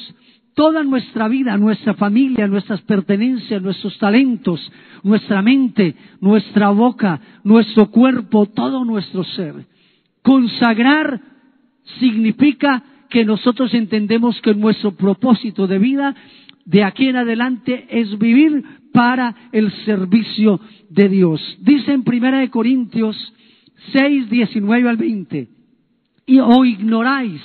toda 0.53 0.83
nuestra 0.83 1.27
vida, 1.27 1.57
nuestra 1.57 1.95
familia, 1.95 2.47
nuestras 2.47 2.81
pertenencias, 2.81 3.61
nuestros 3.61 3.97
talentos, 3.97 4.71
nuestra 5.03 5.41
mente, 5.41 5.95
nuestra 6.21 6.69
boca, 6.69 7.19
nuestro 7.43 7.89
cuerpo, 7.89 8.45
todo 8.45 8.85
nuestro 8.85 9.23
ser. 9.23 9.65
Consagrar 10.21 11.21
significa 11.99 12.83
que 13.09 13.25
nosotros 13.25 13.73
entendemos 13.73 14.39
que 14.41 14.53
nuestro 14.53 14.95
propósito 14.95 15.67
de 15.67 15.79
vida 15.79 16.15
de 16.65 16.83
aquí 16.83 17.07
en 17.07 17.15
adelante 17.15 17.87
es 17.89 18.17
vivir 18.19 18.63
para 18.93 19.49
el 19.51 19.71
servicio 19.85 20.59
de 20.89 21.09
Dios. 21.09 21.57
Dice 21.61 21.91
en 21.91 22.03
Primera 22.03 22.39
de 22.39 22.49
Corintios 22.49 23.33
6, 23.93 24.29
19 24.29 24.89
al 24.89 24.97
20, 24.97 25.47
y 26.27 26.39
o 26.39 26.65
ignoráis 26.65 27.41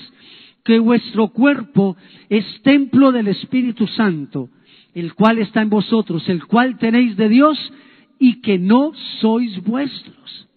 que 0.62 0.78
vuestro 0.78 1.28
cuerpo 1.28 1.96
es 2.28 2.44
templo 2.62 3.12
del 3.12 3.28
Espíritu 3.28 3.86
Santo, 3.86 4.50
el 4.94 5.14
cual 5.14 5.38
está 5.38 5.62
en 5.62 5.70
vosotros, 5.70 6.28
el 6.28 6.44
cual 6.46 6.78
tenéis 6.78 7.16
de 7.16 7.28
Dios 7.28 7.72
y 8.18 8.40
que 8.40 8.58
no 8.58 8.92
sois 9.20 9.62
vuestros. 9.62 10.48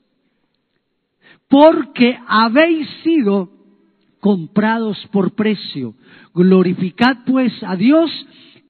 Porque 1.48 2.18
habéis 2.28 2.88
sido 3.04 3.57
comprados 4.20 4.98
por 5.12 5.36
precio. 5.36 5.96
Glorificad 6.34 7.18
pues 7.26 7.52
a 7.64 7.76
Dios 7.76 8.12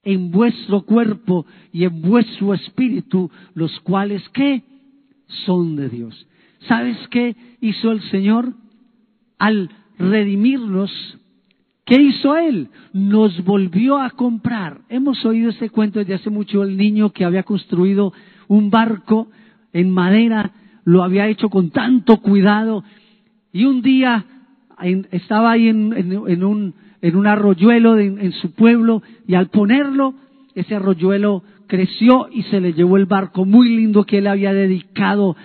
en 0.03 0.31
vuestro 0.31 0.81
cuerpo 0.81 1.45
y 1.71 1.83
en 1.83 2.01
vuestro 2.01 2.53
espíritu, 2.53 3.29
los 3.53 3.77
cuales 3.81 4.27
¿qué? 4.29 4.63
Son 5.45 5.75
de 5.75 5.89
Dios. 5.89 6.27
¿Sabes 6.67 6.97
qué 7.09 7.35
hizo 7.61 7.91
el 7.91 8.01
Señor? 8.09 8.53
Al 9.37 9.69
redimirnos, 9.99 10.91
¿qué 11.85 12.01
hizo 12.01 12.35
Él? 12.37 12.69
Nos 12.93 13.43
volvió 13.43 13.97
a 13.97 14.11
comprar. 14.11 14.81
Hemos 14.89 15.23
oído 15.25 15.49
este 15.49 15.69
cuento 15.69 15.99
desde 15.99 16.15
hace 16.15 16.29
mucho, 16.29 16.63
el 16.63 16.77
niño 16.77 17.11
que 17.11 17.25
había 17.25 17.43
construido 17.43 18.13
un 18.47 18.69
barco 18.69 19.27
en 19.73 19.91
madera, 19.91 20.51
lo 20.85 21.03
había 21.03 21.27
hecho 21.27 21.49
con 21.49 21.69
tanto 21.69 22.17
cuidado, 22.17 22.83
y 23.51 23.65
un 23.65 23.81
día 23.81 24.25
estaba 25.11 25.51
ahí 25.51 25.69
en 25.69 26.43
un 26.43 26.73
en 27.01 27.15
un 27.15 27.27
arroyuelo 27.27 27.97
en 27.99 28.31
su 28.33 28.53
pueblo 28.53 29.03
y 29.27 29.35
al 29.35 29.49
ponerlo, 29.49 30.15
ese 30.55 30.75
arroyuelo 30.75 31.43
creció 31.67 32.27
y 32.31 32.43
se 32.43 32.59
le 32.59 32.73
llevó 32.73 32.97
el 32.97 33.05
barco 33.05 33.45
muy 33.45 33.69
lindo 33.75 34.03
que 34.03 34.19
él 34.19 34.27
había 34.27 34.53
dedicado. 34.53 35.35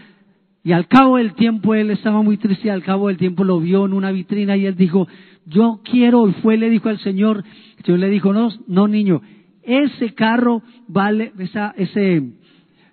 Y 0.65 0.73
al 0.73 0.87
cabo 0.87 1.17
del 1.17 1.35
tiempo 1.35 1.75
él 1.75 1.91
estaba 1.91 2.23
muy 2.23 2.37
triste 2.37 2.69
y 2.69 2.71
al 2.71 2.83
cabo 2.83 3.09
del 3.09 3.17
tiempo 3.17 3.45
lo 3.45 3.61
vio 3.61 3.85
en 3.85 3.93
una 3.93 4.13
vitrina 4.13 4.57
y 4.57 4.67
él 4.67 4.77
dijo, 4.77 5.09
yo 5.45 5.81
quiero, 5.85 6.33
fue, 6.41 6.57
le 6.57 6.71
dijo 6.71 6.89
al 6.89 6.99
Señor, 7.01 7.45
el 7.79 7.85
Señor 7.85 7.99
le 7.99 8.11
dijo, 8.11 8.33
no, 8.33 8.49
no 8.69 8.89
niño, 8.89 9.21
ese 9.63 10.15
carro 10.15 10.63
vale, 10.89 11.33
ese 11.77 12.23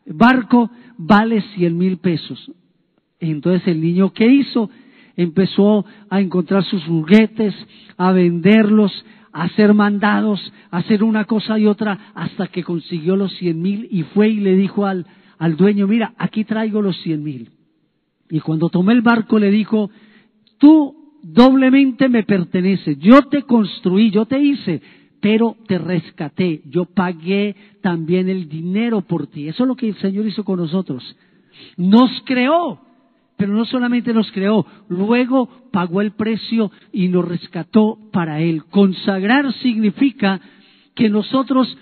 barco 0.08 0.70
vale 0.98 1.42
cien 1.56 1.78
mil 1.78 1.98
pesos. 1.98 2.52
Entonces 3.20 3.68
el 3.68 3.82
niño, 3.82 4.12
¿qué 4.14 4.26
hizo? 4.26 4.70
Empezó 5.22 5.86
a 6.10 6.22
encontrar 6.22 6.64
sus 6.64 6.82
juguetes, 6.86 7.54
a 7.98 8.14
venderlos, 8.14 9.06
a 9.34 9.44
hacer 9.44 9.74
mandados, 9.74 10.40
a 10.72 10.78
hacer 10.78 11.04
una 11.04 11.26
cosa 11.26 11.60
y 11.60 11.66
otra, 11.66 12.12
hasta 12.16 12.48
que 12.48 12.64
consiguió 12.64 13.18
los 13.18 13.34
cien 13.38 13.62
mil 13.62 13.88
y 13.92 14.04
fue 14.04 14.30
y 14.30 14.40
le 14.40 14.56
dijo 14.56 14.86
al, 14.86 15.06
al 15.38 15.58
dueño, 15.58 15.88
mira, 15.88 16.14
aquí 16.18 16.46
traigo 16.46 16.82
los 16.82 16.98
cien 17.02 17.22
mil. 17.22 17.50
Y 18.30 18.40
cuando 18.40 18.70
tomé 18.70 18.94
el 18.94 19.02
barco 19.02 19.40
le 19.40 19.52
dijo, 19.52 19.92
tú 20.58 20.96
doblemente 21.22 22.08
me 22.08 22.24
perteneces, 22.24 22.98
yo 23.00 23.24
te 23.24 23.44
construí, 23.44 24.12
yo 24.12 24.26
te 24.26 24.40
hice, 24.40 24.82
pero 25.20 25.58
te 25.68 25.78
rescaté, 25.78 26.62
yo 26.66 26.86
pagué 26.86 27.58
también 27.82 28.30
el 28.30 28.48
dinero 28.48 29.02
por 29.02 29.28
ti. 29.28 29.50
Eso 29.50 29.64
es 29.64 29.68
lo 29.68 29.76
que 29.76 29.90
el 29.90 29.96
Señor 29.96 30.26
hizo 30.26 30.46
con 30.46 30.60
nosotros. 30.60 31.04
Nos 31.76 32.10
creó, 32.24 32.80
pero 33.40 33.54
no 33.54 33.64
solamente 33.64 34.14
nos 34.14 34.30
creó, 34.34 34.66
luego 34.90 35.48
pagó 35.72 36.02
el 36.02 36.12
precio 36.12 36.74
y 36.92 37.08
nos 37.08 37.26
rescató 37.26 37.98
para 38.12 38.42
Él. 38.42 38.66
Consagrar 38.66 39.54
significa 39.54 40.42
que 40.94 41.10
nosotros 41.10 41.78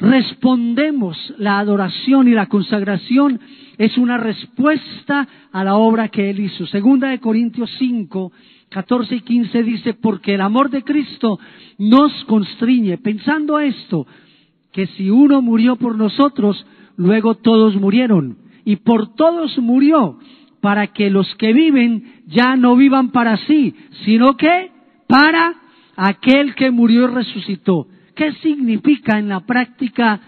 respondemos 0.00 1.16
la 1.38 1.60
adoración 1.60 2.26
y 2.26 2.32
la 2.32 2.46
consagración 2.46 3.38
es 3.78 3.96
una 3.98 4.16
respuesta 4.16 5.28
a 5.52 5.62
la 5.62 5.76
obra 5.76 6.08
que 6.08 6.28
Él 6.28 6.40
hizo. 6.40 6.66
Segunda 6.66 7.10
de 7.10 7.20
Corintios 7.20 7.70
5, 7.78 8.32
14 8.68 9.14
y 9.14 9.20
15 9.20 9.62
dice, 9.62 9.94
porque 9.94 10.34
el 10.34 10.40
amor 10.40 10.70
de 10.70 10.82
Cristo 10.82 11.38
nos 11.78 12.12
constriñe, 12.24 12.98
pensando 12.98 13.60
esto, 13.60 14.08
que 14.72 14.88
si 14.88 15.08
uno 15.08 15.40
murió 15.40 15.76
por 15.76 15.96
nosotros, 15.96 16.66
luego 16.96 17.36
todos 17.36 17.76
murieron, 17.76 18.38
y 18.64 18.74
por 18.74 19.14
todos 19.14 19.56
murió, 19.58 20.18
para 20.66 20.88
que 20.88 21.10
los 21.10 21.32
que 21.36 21.52
viven 21.52 22.22
ya 22.26 22.56
no 22.56 22.74
vivan 22.74 23.12
para 23.12 23.36
sí, 23.36 23.72
sino 24.04 24.36
que 24.36 24.72
para 25.06 25.54
aquel 25.94 26.56
que 26.56 26.72
murió 26.72 27.04
y 27.04 27.14
resucitó. 27.14 27.86
¿Qué 28.16 28.32
significa 28.42 29.16
en 29.16 29.28
la 29.28 29.46
práctica 29.46 30.18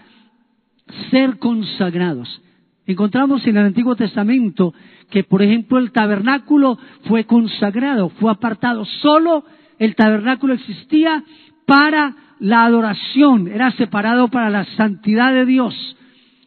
ser 1.11 1.39
consagrados? 1.39 2.41
Encontramos 2.87 3.45
en 3.47 3.57
el 3.57 3.65
Antiguo 3.65 3.97
Testamento 3.97 4.73
que, 5.09 5.25
por 5.25 5.41
ejemplo, 5.41 5.77
el 5.77 5.91
tabernáculo 5.91 6.79
fue 7.03 7.25
consagrado, 7.25 8.07
fue 8.07 8.31
apartado. 8.31 8.85
Solo 8.85 9.43
el 9.77 9.93
tabernáculo 9.93 10.53
existía 10.53 11.21
para 11.65 12.15
la 12.39 12.63
adoración, 12.63 13.49
era 13.49 13.71
separado 13.71 14.29
para 14.29 14.49
la 14.49 14.63
santidad 14.77 15.33
de 15.33 15.45
Dios, 15.45 15.97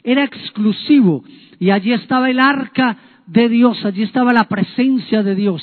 era 0.03 0.25
exclusivo. 0.25 1.25
Y 1.61 1.71
allí 1.71 1.93
estaba 1.93 2.31
el 2.31 2.41
arca 2.41 2.97
de 3.27 3.49
Dios, 3.49 3.85
allí 3.85 4.03
estaba 4.03 4.33
la 4.33 4.45
presencia 4.45 5.23
de 5.23 5.35
Dios. 5.35 5.63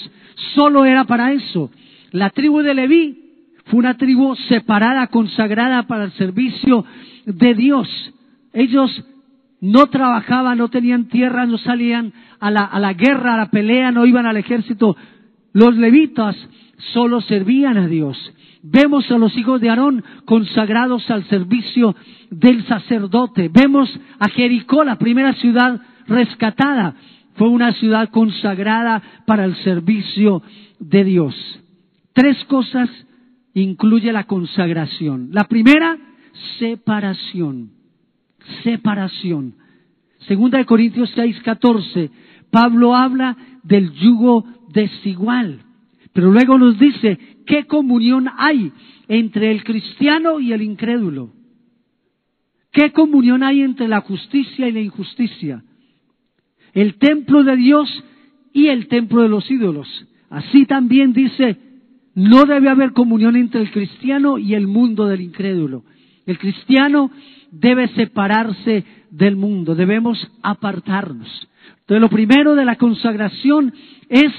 Solo 0.55 0.85
era 0.85 1.03
para 1.03 1.33
eso. 1.33 1.69
La 2.11 2.29
tribu 2.29 2.61
de 2.61 2.73
Leví 2.73 3.17
fue 3.65 3.79
una 3.79 3.97
tribu 3.97 4.35
separada, 4.35 5.07
consagrada 5.07 5.83
para 5.83 6.05
el 6.05 6.11
servicio 6.13 6.85
de 7.25 7.53
Dios. 7.53 7.87
Ellos 8.53 9.03
no 9.61 9.87
trabajaban, 9.87 10.57
no 10.57 10.69
tenían 10.69 11.09
tierra, 11.09 11.45
no 11.45 11.57
salían 11.57 12.13
a 12.39 12.49
la, 12.49 12.61
a 12.61 12.79
la 12.79 12.93
guerra, 12.93 13.33
a 13.33 13.37
la 13.37 13.51
pelea, 13.51 13.91
no 13.91 14.05
iban 14.05 14.25
al 14.25 14.37
ejército. 14.37 14.95
Los 15.53 15.75
levitas 15.75 16.35
solo 16.93 17.21
servían 17.21 17.77
a 17.77 17.87
Dios. 17.87 18.17
Vemos 18.61 19.09
a 19.09 19.17
los 19.17 19.37
hijos 19.37 19.61
de 19.61 19.69
Aarón 19.69 20.03
consagrados 20.25 21.09
al 21.09 21.23
servicio 21.25 21.95
del 22.29 22.65
sacerdote. 22.65 23.49
Vemos 23.49 23.89
a 24.19 24.29
Jericó, 24.29 24.83
la 24.83 24.97
primera 24.97 25.33
ciudad 25.33 25.79
rescatada. 26.07 26.95
Fue 27.39 27.47
una 27.47 27.71
ciudad 27.71 28.09
consagrada 28.09 29.01
para 29.25 29.45
el 29.45 29.55
servicio 29.63 30.43
de 30.77 31.05
Dios. 31.05 31.33
Tres 32.11 32.37
cosas 32.49 32.89
incluye 33.53 34.11
la 34.11 34.25
consagración. 34.25 35.29
La 35.31 35.45
primera, 35.45 35.97
separación. 36.59 37.71
Separación. 38.61 39.55
Segunda 40.27 40.57
de 40.57 40.65
Corintios 40.65 41.09
6, 41.15 41.39
14, 41.39 42.11
Pablo 42.51 42.93
habla 42.93 43.37
del 43.63 43.93
yugo 43.93 44.43
desigual. 44.73 45.61
Pero 46.11 46.31
luego 46.31 46.57
nos 46.57 46.77
dice, 46.77 47.17
¿qué 47.45 47.63
comunión 47.67 48.27
hay 48.37 48.73
entre 49.07 49.51
el 49.51 49.63
cristiano 49.63 50.41
y 50.41 50.51
el 50.51 50.61
incrédulo? 50.61 51.31
¿Qué 52.73 52.91
comunión 52.91 53.43
hay 53.43 53.61
entre 53.61 53.87
la 53.87 54.01
justicia 54.01 54.67
y 54.67 54.73
la 54.73 54.81
injusticia? 54.81 55.63
El 56.73 56.95
templo 56.95 57.43
de 57.43 57.55
Dios 57.55 58.03
y 58.53 58.67
el 58.67 58.87
templo 58.87 59.21
de 59.21 59.29
los 59.29 59.49
ídolos. 59.49 59.87
Así 60.29 60.65
también 60.65 61.13
dice, 61.13 61.57
no 62.15 62.45
debe 62.45 62.69
haber 62.69 62.93
comunión 62.93 63.35
entre 63.35 63.61
el 63.61 63.71
cristiano 63.71 64.37
y 64.37 64.53
el 64.53 64.67
mundo 64.67 65.07
del 65.07 65.21
incrédulo. 65.21 65.83
El 66.25 66.37
cristiano 66.37 67.11
debe 67.51 67.87
separarse 67.89 68.85
del 69.09 69.35
mundo, 69.35 69.75
debemos 69.75 70.29
apartarnos. 70.43 71.47
Entonces 71.79 72.01
lo 72.01 72.09
primero 72.09 72.55
de 72.55 72.65
la 72.65 72.75
consagración 72.75 73.73
es 74.09 74.31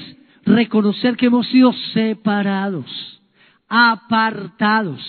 reconocer 0.45 1.17
que 1.17 1.25
hemos 1.25 1.47
sido 1.47 1.73
separados, 1.93 3.21
apartados. 3.67 5.01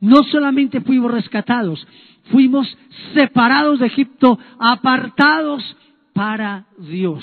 No 0.00 0.22
solamente 0.24 0.80
fuimos 0.80 1.12
rescatados, 1.12 1.86
fuimos 2.30 2.66
separados 3.14 3.78
de 3.78 3.86
Egipto, 3.86 4.38
apartados 4.58 5.76
para 6.14 6.66
Dios. 6.78 7.22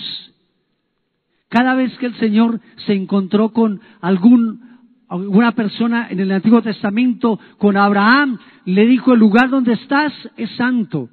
Cada 1.50 1.74
vez 1.74 1.98
que 1.98 2.06
el 2.06 2.16
Señor 2.16 2.62
se 2.86 2.94
encontró 2.94 3.50
con 3.50 3.82
algún, 4.00 4.62
alguna 5.10 5.54
persona 5.54 6.08
en 6.10 6.20
el 6.20 6.32
Antiguo 6.32 6.62
Testamento, 6.62 7.40
con 7.58 7.76
Abraham, 7.76 8.38
le 8.66 8.86
dijo, 8.86 9.14
el 9.14 9.20
lugar 9.20 9.50
donde 9.50 9.74
estás 9.74 10.14
es 10.38 10.52
santo. 10.52 11.10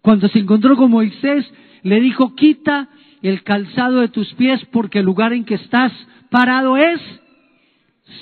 Cuando 0.00 0.28
se 0.28 0.38
encontró 0.38 0.76
con 0.76 0.90
Moisés, 0.90 1.46
le 1.82 2.00
dijo, 2.00 2.34
quita 2.34 2.88
el 3.22 3.42
calzado 3.42 4.00
de 4.00 4.08
tus 4.08 4.32
pies 4.34 4.64
porque 4.72 5.00
el 5.00 5.04
lugar 5.04 5.32
en 5.32 5.44
que 5.44 5.54
estás 5.54 5.92
parado 6.30 6.76
es 6.76 7.00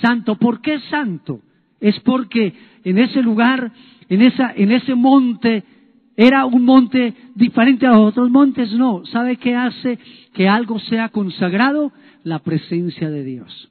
santo. 0.03 0.37
¿Por 0.37 0.61
qué 0.61 0.81
santo? 0.91 1.41
Es 1.81 1.99
porque 2.01 2.55
en 2.85 2.99
ese 2.99 3.23
lugar, 3.23 3.73
en, 4.09 4.23
esa, 4.23 4.53
en 4.55 4.73
ese 4.73 4.95
monte, 4.95 5.65
era 6.17 6.47
un 6.47 6.65
monte 6.65 7.15
diferente 7.35 7.87
a 7.87 7.91
los 7.91 8.09
otros 8.09 8.31
montes. 8.31 8.73
No, 8.73 9.05
¿sabe 9.07 9.37
qué 9.37 9.55
hace 9.55 9.99
que 10.33 10.49
algo 10.49 10.79
sea 10.79 11.11
consagrado? 11.11 11.93
La 12.25 12.39
presencia 12.39 13.11
de 13.11 13.23
Dios. 13.23 13.71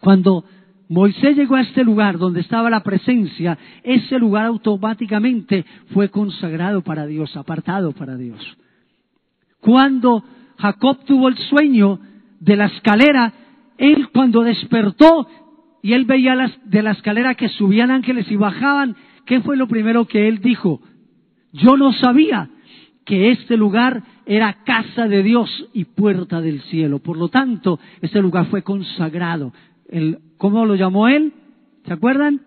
Cuando 0.00 0.44
Moisés 0.88 1.36
llegó 1.36 1.56
a 1.56 1.62
este 1.62 1.82
lugar 1.82 2.18
donde 2.18 2.40
estaba 2.40 2.70
la 2.70 2.82
presencia, 2.82 3.58
ese 3.82 4.18
lugar 4.18 4.46
automáticamente 4.46 5.64
fue 5.92 6.10
consagrado 6.10 6.82
para 6.82 7.06
Dios, 7.06 7.36
apartado 7.36 7.92
para 7.92 8.16
Dios. 8.16 8.40
Cuando 9.60 10.22
Jacob 10.58 11.04
tuvo 11.04 11.28
el 11.28 11.36
sueño 11.38 11.98
de 12.38 12.56
la 12.56 12.66
escalera, 12.66 13.32
él 13.78 14.08
cuando 14.12 14.42
despertó 14.42 15.26
y 15.82 15.92
él 15.94 16.04
veía 16.04 16.34
las, 16.34 16.52
de 16.68 16.82
la 16.82 16.92
escalera 16.92 17.34
que 17.34 17.48
subían 17.48 17.90
ángeles 17.90 18.30
y 18.30 18.36
bajaban, 18.36 18.96
¿qué 19.24 19.40
fue 19.40 19.56
lo 19.56 19.66
primero 19.66 20.04
que 20.04 20.28
él 20.28 20.40
dijo? 20.40 20.80
Yo 21.52 21.76
no 21.76 21.92
sabía 21.92 22.50
que 23.04 23.30
este 23.30 23.56
lugar 23.56 24.02
era 24.26 24.64
casa 24.64 25.06
de 25.06 25.22
Dios 25.22 25.68
y 25.72 25.84
puerta 25.84 26.40
del 26.40 26.60
cielo. 26.62 26.98
Por 26.98 27.16
lo 27.16 27.28
tanto, 27.28 27.78
este 28.00 28.20
lugar 28.20 28.46
fue 28.46 28.62
consagrado. 28.62 29.52
¿Cómo 30.36 30.66
lo 30.66 30.74
llamó 30.74 31.08
él? 31.08 31.32
¿Se 31.86 31.92
acuerdan? 31.92 32.42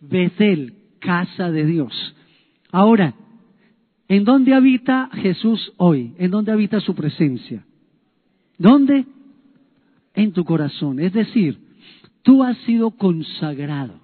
Betel, 0.00 0.74
casa 1.00 1.50
de 1.50 1.64
Dios. 1.64 2.14
Ahora, 2.70 3.14
¿En 4.08 4.24
dónde 4.24 4.54
habita 4.54 5.08
Jesús 5.12 5.72
hoy? 5.76 6.14
¿En 6.18 6.30
dónde 6.30 6.52
habita 6.52 6.80
su 6.80 6.94
presencia? 6.94 7.64
¿Dónde? 8.58 9.06
En 10.14 10.32
tu 10.32 10.44
corazón. 10.44 11.00
Es 11.00 11.12
decir, 11.12 11.58
tú 12.22 12.42
has 12.42 12.56
sido 12.58 12.90
consagrado. 12.92 13.98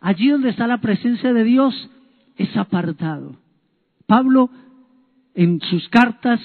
Allí 0.00 0.28
donde 0.28 0.50
está 0.50 0.66
la 0.66 0.80
presencia 0.80 1.32
de 1.32 1.44
Dios 1.44 1.90
es 2.40 2.56
apartado. 2.56 3.36
Pablo 4.06 4.50
en 5.34 5.60
sus 5.60 5.88
cartas 5.90 6.40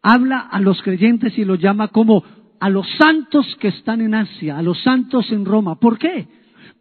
habla 0.00 0.38
a 0.38 0.60
los 0.60 0.80
creyentes 0.82 1.36
y 1.36 1.44
los 1.44 1.58
llama 1.58 1.88
como 1.88 2.22
a 2.60 2.70
los 2.70 2.86
santos 2.96 3.56
que 3.56 3.68
están 3.68 4.00
en 4.00 4.14
Asia, 4.14 4.56
a 4.56 4.62
los 4.62 4.80
santos 4.82 5.30
en 5.32 5.44
Roma. 5.44 5.80
¿Por 5.80 5.98
qué? 5.98 6.28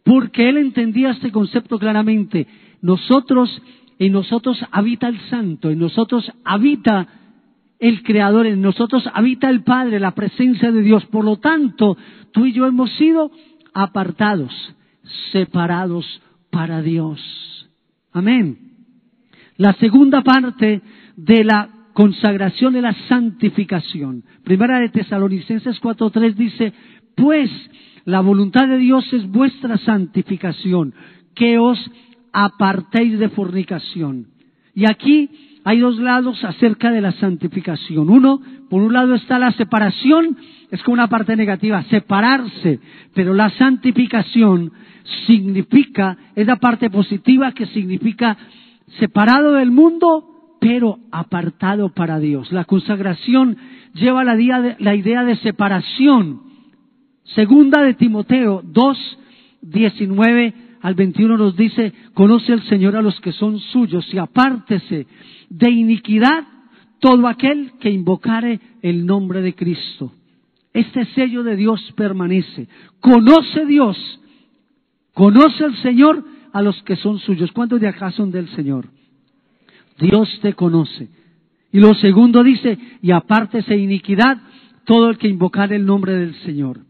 Porque 0.03 0.49
él 0.49 0.57
entendía 0.57 1.11
este 1.11 1.31
concepto 1.31 1.79
claramente. 1.79 2.47
Nosotros 2.81 3.49
en 3.97 4.13
nosotros 4.13 4.63
habita 4.71 5.07
el 5.07 5.19
Santo, 5.29 5.71
en 5.71 5.79
nosotros 5.79 6.31
habita 6.43 7.07
el 7.79 8.03
Creador, 8.03 8.45
en 8.45 8.61
nosotros 8.61 9.09
habita 9.13 9.49
el 9.49 9.63
Padre, 9.63 9.99
la 9.99 10.11
presencia 10.11 10.71
de 10.71 10.81
Dios. 10.81 11.05
Por 11.07 11.25
lo 11.25 11.37
tanto, 11.37 11.97
tú 12.31 12.45
y 12.45 12.53
yo 12.53 12.67
hemos 12.67 12.91
sido 12.91 13.31
apartados, 13.73 14.53
separados 15.31 16.21
para 16.51 16.83
Dios. 16.83 17.19
Amén. 18.15 18.57
La 19.57 19.73
segunda 19.73 20.21
parte 20.21 20.81
de 21.17 21.43
la 21.43 21.69
consagración 21.91 22.77
es 22.77 22.81
la 22.81 22.95
santificación. 23.09 24.23
Primera 24.41 24.79
de 24.79 24.87
Tesalonicenses 24.87 25.81
4.3 25.81 26.33
dice, 26.33 26.71
pues 27.13 27.51
la 28.05 28.21
voluntad 28.21 28.69
de 28.69 28.77
Dios 28.77 29.11
es 29.11 29.29
vuestra 29.29 29.77
santificación, 29.79 30.93
que 31.35 31.59
os 31.59 31.77
apartéis 32.31 33.19
de 33.19 33.27
fornicación. 33.27 34.27
Y 34.73 34.89
aquí 34.89 35.54
hay 35.65 35.79
dos 35.79 35.97
lados 35.97 36.43
acerca 36.43 36.91
de 36.91 37.01
la 37.01 37.11
santificación. 37.13 38.07
Uno, 38.11 38.39
por 38.69 38.83
un 38.83 38.93
lado 38.93 39.15
está 39.15 39.39
la 39.39 39.51
separación, 39.51 40.37
es 40.69 40.81
como 40.83 40.93
una 40.93 41.07
parte 41.07 41.35
negativa, 41.35 41.81
separarse, 41.85 42.79
pero 43.15 43.33
la 43.33 43.49
santificación 43.49 44.71
significa, 45.25 46.17
es 46.35 46.45
la 46.45 46.57
parte 46.57 46.91
positiva 46.91 47.51
que 47.51 47.65
significa 47.65 48.37
separado 48.99 49.53
del 49.53 49.71
mundo, 49.71 50.57
pero 50.61 50.99
apartado 51.11 51.89
para 51.89 52.19
Dios. 52.19 52.51
La 52.51 52.65
consagración 52.65 53.57
lleva 53.95 54.23
la 54.23 54.39
idea 54.39 54.61
de, 54.61 54.75
la 54.77 54.93
idea 54.93 55.23
de 55.23 55.35
separación. 55.37 56.41
Segunda 57.23 57.81
de 57.81 57.95
Timoteo 57.95 58.61
2, 58.63 59.17
19 59.63 60.53
al 60.85 60.93
21 60.93 61.35
nos 61.35 61.57
dice, 61.57 61.93
conoce 62.13 62.53
el 62.53 62.61
Señor 62.65 62.95
a 62.95 63.01
los 63.01 63.19
que 63.19 63.31
son 63.31 63.57
suyos 63.57 64.05
y 64.13 64.19
apártese 64.19 65.07
de 65.49 65.71
iniquidad 65.71 66.43
todo 66.99 67.27
aquel 67.27 67.71
que 67.79 67.89
invocare 67.89 68.59
el 68.83 69.03
nombre 69.03 69.41
de 69.41 69.55
Cristo. 69.55 70.11
Este 70.73 71.05
sello 71.15 71.41
de 71.41 71.55
Dios 71.55 71.81
permanece. 71.95 72.67
Conoce 72.99 73.65
Dios, 73.65 73.97
conoce 75.15 75.65
el 75.65 75.75
Señor 75.77 76.23
a 76.53 76.61
los 76.61 76.79
que 76.83 76.97
son 76.97 77.17
suyos. 77.17 77.51
¿Cuántos 77.51 77.81
de 77.81 77.87
acá 77.87 78.11
son 78.11 78.29
del 78.29 78.47
Señor? 78.49 78.85
Dios 79.97 80.39
te 80.43 80.53
conoce. 80.53 81.09
Y 81.71 81.79
lo 81.79 81.95
segundo 81.95 82.43
dice, 82.43 82.77
y 83.01 83.09
apártese 83.09 83.75
iniquidad 83.75 84.37
todo 84.83 85.09
el 85.09 85.17
que 85.17 85.29
invocare 85.29 85.77
el 85.77 85.85
nombre 85.87 86.13
del 86.13 86.35
Señor. 86.43 86.81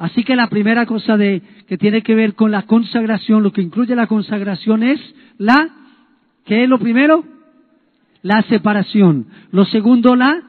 Así 0.00 0.24
que 0.24 0.34
la 0.34 0.48
primera 0.48 0.84
cosa 0.84 1.16
de, 1.16 1.42
que 1.68 1.78
tiene 1.78 2.02
que 2.02 2.16
ver 2.16 2.34
con 2.34 2.50
la 2.50 2.62
consagración, 2.62 3.44
lo 3.44 3.52
que 3.52 3.62
incluye 3.62 3.94
la 3.94 4.08
consagración 4.08 4.82
es 4.82 5.00
la, 5.38 5.70
¿qué 6.44 6.64
es 6.64 6.68
lo 6.68 6.80
primero? 6.80 7.24
la 8.22 8.42
separación. 8.42 9.26
Lo 9.50 9.64
segundo, 9.64 10.14
la 10.16 10.42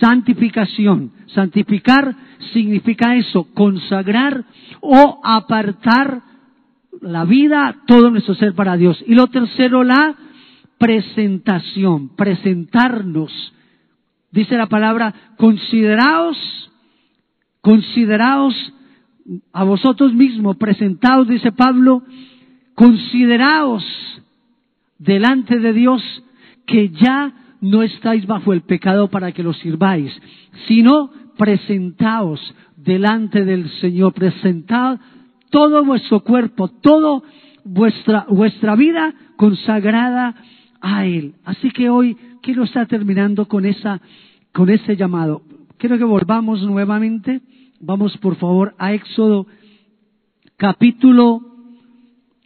santificación. 0.00 1.12
Santificar 1.26 2.14
significa 2.52 3.16
eso, 3.16 3.48
consagrar 3.54 4.44
o 4.80 5.20
apartar 5.24 6.22
la 7.00 7.24
vida, 7.24 7.76
todo 7.86 8.10
nuestro 8.10 8.34
ser 8.34 8.54
para 8.54 8.76
Dios. 8.76 9.02
Y 9.06 9.14
lo 9.14 9.28
tercero, 9.28 9.84
la 9.84 10.14
presentación, 10.78 12.14
presentarnos. 12.16 13.52
Dice 14.30 14.56
la 14.56 14.66
palabra, 14.66 15.14
consideraos, 15.36 16.36
consideraos 17.60 18.54
a 19.52 19.64
vosotros 19.64 20.14
mismos, 20.14 20.56
presentaos, 20.56 21.28
dice 21.28 21.52
Pablo, 21.52 22.02
consideraos 22.74 23.84
delante 24.98 25.58
de 25.58 25.72
Dios 25.72 26.02
que 26.66 26.90
ya 26.90 27.32
no 27.60 27.82
estáis 27.82 28.26
bajo 28.26 28.52
el 28.52 28.62
pecado 28.62 29.08
para 29.08 29.32
que 29.32 29.42
lo 29.42 29.52
sirváis, 29.52 30.12
sino 30.66 31.10
presentaos 31.36 32.40
delante 32.76 33.44
del 33.44 33.68
Señor, 33.80 34.12
presentad 34.12 34.98
todo 35.50 35.84
vuestro 35.84 36.20
cuerpo, 36.20 36.68
toda 36.68 37.22
vuestra, 37.64 38.26
vuestra 38.28 38.76
vida 38.76 39.14
consagrada 39.36 40.34
a 40.80 41.06
Él. 41.06 41.34
Así 41.44 41.70
que 41.70 41.90
hoy 41.90 42.16
quiero 42.42 42.64
estar 42.64 42.86
terminando 42.86 43.46
con 43.46 43.64
esa, 43.64 44.00
con 44.52 44.68
ese 44.70 44.96
llamado. 44.96 45.42
Quiero 45.78 45.98
que 45.98 46.04
volvamos 46.04 46.62
nuevamente. 46.62 47.40
Vamos 47.80 48.16
por 48.18 48.34
favor 48.36 48.74
a 48.76 48.92
Éxodo 48.92 49.46
capítulo, 50.56 51.40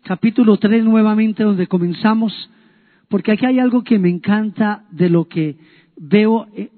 capítulo 0.02 0.58
3 0.58 0.84
nuevamente 0.84 1.42
donde 1.42 1.66
comenzamos, 1.68 2.50
porque 3.08 3.32
aquí 3.32 3.46
hay 3.46 3.58
algo 3.58 3.82
que 3.82 3.98
me 3.98 4.10
encanta 4.10 4.84
de 4.90 5.08
lo 5.08 5.28
que 5.28 5.56
veo. 5.96 6.48
Eh, 6.54 6.68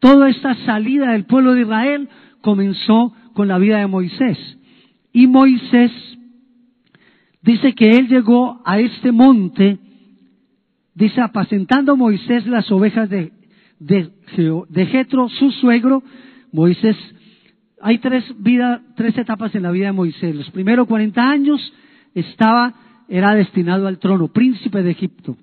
toda 0.00 0.28
esta 0.28 0.54
salida 0.66 1.12
del 1.12 1.24
pueblo 1.24 1.54
de 1.54 1.62
Israel 1.62 2.08
comenzó 2.42 3.14
con 3.32 3.48
la 3.48 3.56
vida 3.56 3.78
de 3.78 3.86
Moisés. 3.86 4.58
Y 5.14 5.26
Moisés 5.26 5.90
dice 7.40 7.74
que 7.74 7.88
él 7.88 8.08
llegó 8.08 8.60
a 8.66 8.80
este 8.80 9.12
monte, 9.12 9.78
dice, 10.94 11.22
apacentando 11.22 11.96
Moisés 11.96 12.46
las 12.46 12.70
ovejas 12.70 13.08
de, 13.08 13.32
de, 13.78 14.10
de 14.68 14.86
Jetro, 14.86 15.30
su 15.30 15.50
suegro. 15.52 16.02
Moisés, 16.52 16.96
hay 17.86 17.98
tres, 17.98 18.24
vida, 18.38 18.80
tres 18.96 19.16
etapas 19.18 19.54
en 19.54 19.62
la 19.62 19.70
vida 19.70 19.86
de 19.88 19.92
Moisés. 19.92 20.34
Los 20.34 20.50
primeros 20.50 20.88
40 20.88 21.20
años 21.20 21.60
estaba, 22.14 22.72
era 23.10 23.34
destinado 23.34 23.86
al 23.86 23.98
trono, 23.98 24.28
príncipe 24.28 24.82
de 24.82 24.92
Egipto. 24.92 25.36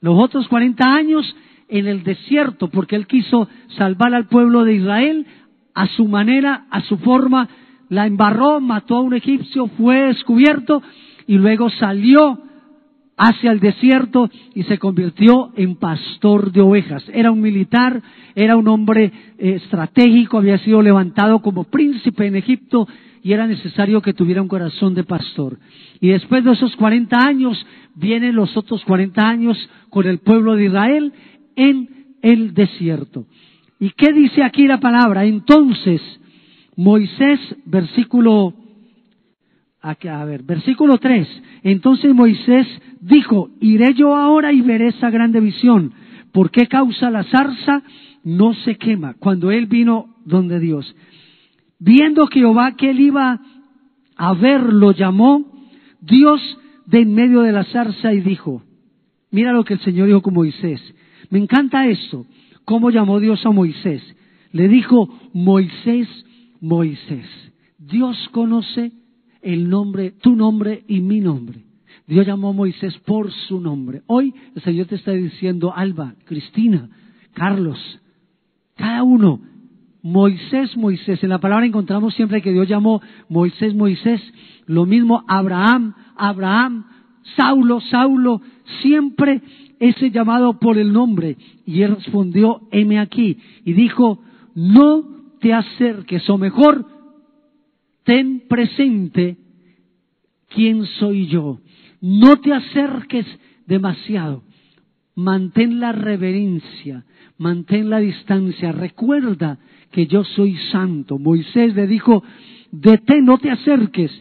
Los 0.00 0.18
otros 0.18 0.48
40 0.48 0.84
años 0.84 1.36
en 1.68 1.86
el 1.86 2.02
desierto, 2.02 2.70
porque 2.70 2.96
él 2.96 3.06
quiso 3.06 3.48
salvar 3.78 4.14
al 4.14 4.26
pueblo 4.26 4.64
de 4.64 4.74
Israel 4.74 5.26
a 5.74 5.86
su 5.86 6.06
manera, 6.06 6.66
a 6.70 6.80
su 6.80 6.98
forma, 6.98 7.48
la 7.88 8.04
embarró, 8.08 8.60
mató 8.60 8.96
a 8.96 9.02
un 9.02 9.14
egipcio, 9.14 9.68
fue 9.68 10.08
descubierto 10.08 10.82
y 11.28 11.36
luego 11.36 11.70
salió 11.70 12.40
hacia 13.16 13.50
el 13.50 13.60
desierto 13.60 14.30
y 14.54 14.62
se 14.64 14.78
convirtió 14.78 15.52
en 15.56 15.76
pastor 15.76 16.52
de 16.52 16.60
ovejas. 16.60 17.04
Era 17.12 17.30
un 17.30 17.40
militar, 17.40 18.02
era 18.34 18.56
un 18.56 18.68
hombre 18.68 19.12
eh, 19.38 19.54
estratégico, 19.54 20.38
había 20.38 20.58
sido 20.58 20.82
levantado 20.82 21.40
como 21.40 21.64
príncipe 21.64 22.26
en 22.26 22.36
Egipto 22.36 22.86
y 23.22 23.32
era 23.32 23.46
necesario 23.46 24.02
que 24.02 24.12
tuviera 24.12 24.42
un 24.42 24.48
corazón 24.48 24.94
de 24.94 25.04
pastor. 25.04 25.58
Y 26.00 26.08
después 26.08 26.44
de 26.44 26.52
esos 26.52 26.76
40 26.76 27.16
años 27.18 27.66
vienen 27.94 28.36
los 28.36 28.56
otros 28.56 28.84
40 28.84 29.26
años 29.26 29.70
con 29.88 30.06
el 30.06 30.18
pueblo 30.18 30.54
de 30.54 30.66
Israel 30.66 31.12
en 31.56 31.88
el 32.22 32.54
desierto. 32.54 33.26
¿Y 33.80 33.90
qué 33.90 34.12
dice 34.12 34.42
aquí 34.42 34.66
la 34.66 34.78
palabra? 34.78 35.24
Entonces, 35.24 36.00
Moisés, 36.76 37.40
versículo, 37.64 38.54
a 39.86 40.24
ver, 40.24 40.42
versículo 40.42 40.98
3. 40.98 41.42
Entonces 41.62 42.12
Moisés 42.12 42.66
dijo, 43.00 43.50
iré 43.60 43.94
yo 43.94 44.16
ahora 44.16 44.52
y 44.52 44.60
veré 44.60 44.88
esa 44.88 45.10
grande 45.10 45.40
visión. 45.40 45.92
¿Por 46.32 46.50
qué 46.50 46.66
causa 46.66 47.10
la 47.10 47.22
zarza? 47.22 47.82
No 48.24 48.52
se 48.54 48.76
quema. 48.76 49.14
Cuando 49.14 49.52
él 49.52 49.66
vino 49.66 50.16
donde 50.24 50.58
Dios. 50.58 50.94
Viendo 51.78 52.26
Jehová 52.26 52.72
que 52.76 52.90
él 52.90 53.00
iba 53.00 53.40
a 54.16 54.34
ver, 54.34 54.72
lo 54.72 54.90
llamó 54.90 55.68
Dios 56.00 56.40
de 56.86 57.02
en 57.02 57.14
medio 57.14 57.42
de 57.42 57.52
la 57.52 57.64
zarza 57.64 58.12
y 58.12 58.20
dijo, 58.20 58.62
mira 59.30 59.52
lo 59.52 59.64
que 59.64 59.74
el 59.74 59.80
Señor 59.80 60.08
dijo 60.08 60.22
con 60.22 60.34
Moisés. 60.34 60.80
Me 61.30 61.38
encanta 61.38 61.86
esto, 61.86 62.26
cómo 62.64 62.90
llamó 62.90 63.20
Dios 63.20 63.44
a 63.46 63.50
Moisés. 63.50 64.02
Le 64.52 64.68
dijo, 64.68 65.08
Moisés, 65.32 66.08
Moisés. 66.60 67.26
Dios 67.78 68.16
conoce 68.32 68.92
el 69.46 69.70
nombre, 69.70 70.10
tu 70.10 70.34
nombre 70.34 70.82
y 70.88 71.00
mi 71.00 71.20
nombre. 71.20 71.62
Dios 72.08 72.26
llamó 72.26 72.48
a 72.48 72.52
Moisés 72.52 72.98
por 73.06 73.30
su 73.30 73.60
nombre. 73.60 74.02
Hoy 74.08 74.34
el 74.56 74.62
Señor 74.62 74.86
te 74.86 74.96
está 74.96 75.12
diciendo, 75.12 75.72
Alba, 75.74 76.14
Cristina, 76.24 76.88
Carlos, 77.32 77.78
cada 78.74 79.04
uno, 79.04 79.40
Moisés, 80.02 80.76
Moisés. 80.76 81.22
En 81.22 81.30
la 81.30 81.38
palabra 81.38 81.64
encontramos 81.64 82.14
siempre 82.14 82.42
que 82.42 82.52
Dios 82.52 82.66
llamó 82.66 83.00
Moisés, 83.28 83.72
Moisés. 83.72 84.20
Lo 84.66 84.84
mismo 84.84 85.24
Abraham, 85.28 85.94
Abraham, 86.16 86.86
Saulo, 87.36 87.80
Saulo. 87.80 88.40
Siempre 88.82 89.42
ese 89.78 90.10
llamado 90.10 90.58
por 90.58 90.78
el 90.78 90.92
nombre. 90.92 91.36
Y 91.64 91.82
él 91.82 91.94
respondió, 91.94 92.62
heme 92.72 92.98
aquí. 92.98 93.38
Y 93.64 93.74
dijo, 93.74 94.20
no 94.56 95.04
te 95.38 95.54
acerques, 95.54 96.28
o 96.30 96.36
mejor, 96.36 96.95
ten 98.06 98.44
presente 98.48 99.36
quién 100.48 100.86
soy 101.00 101.26
yo. 101.26 101.58
No 102.00 102.36
te 102.40 102.54
acerques 102.54 103.26
demasiado. 103.66 104.44
Mantén 105.16 105.80
la 105.80 105.92
reverencia, 105.92 107.04
mantén 107.36 107.90
la 107.90 107.98
distancia. 107.98 108.70
Recuerda 108.70 109.58
que 109.90 110.06
yo 110.06 110.22
soy 110.24 110.56
santo. 110.70 111.18
Moisés 111.18 111.74
le 111.74 111.86
dijo, 111.86 112.22
detén, 112.70 113.24
no 113.24 113.38
te 113.38 113.50
acerques. 113.50 114.12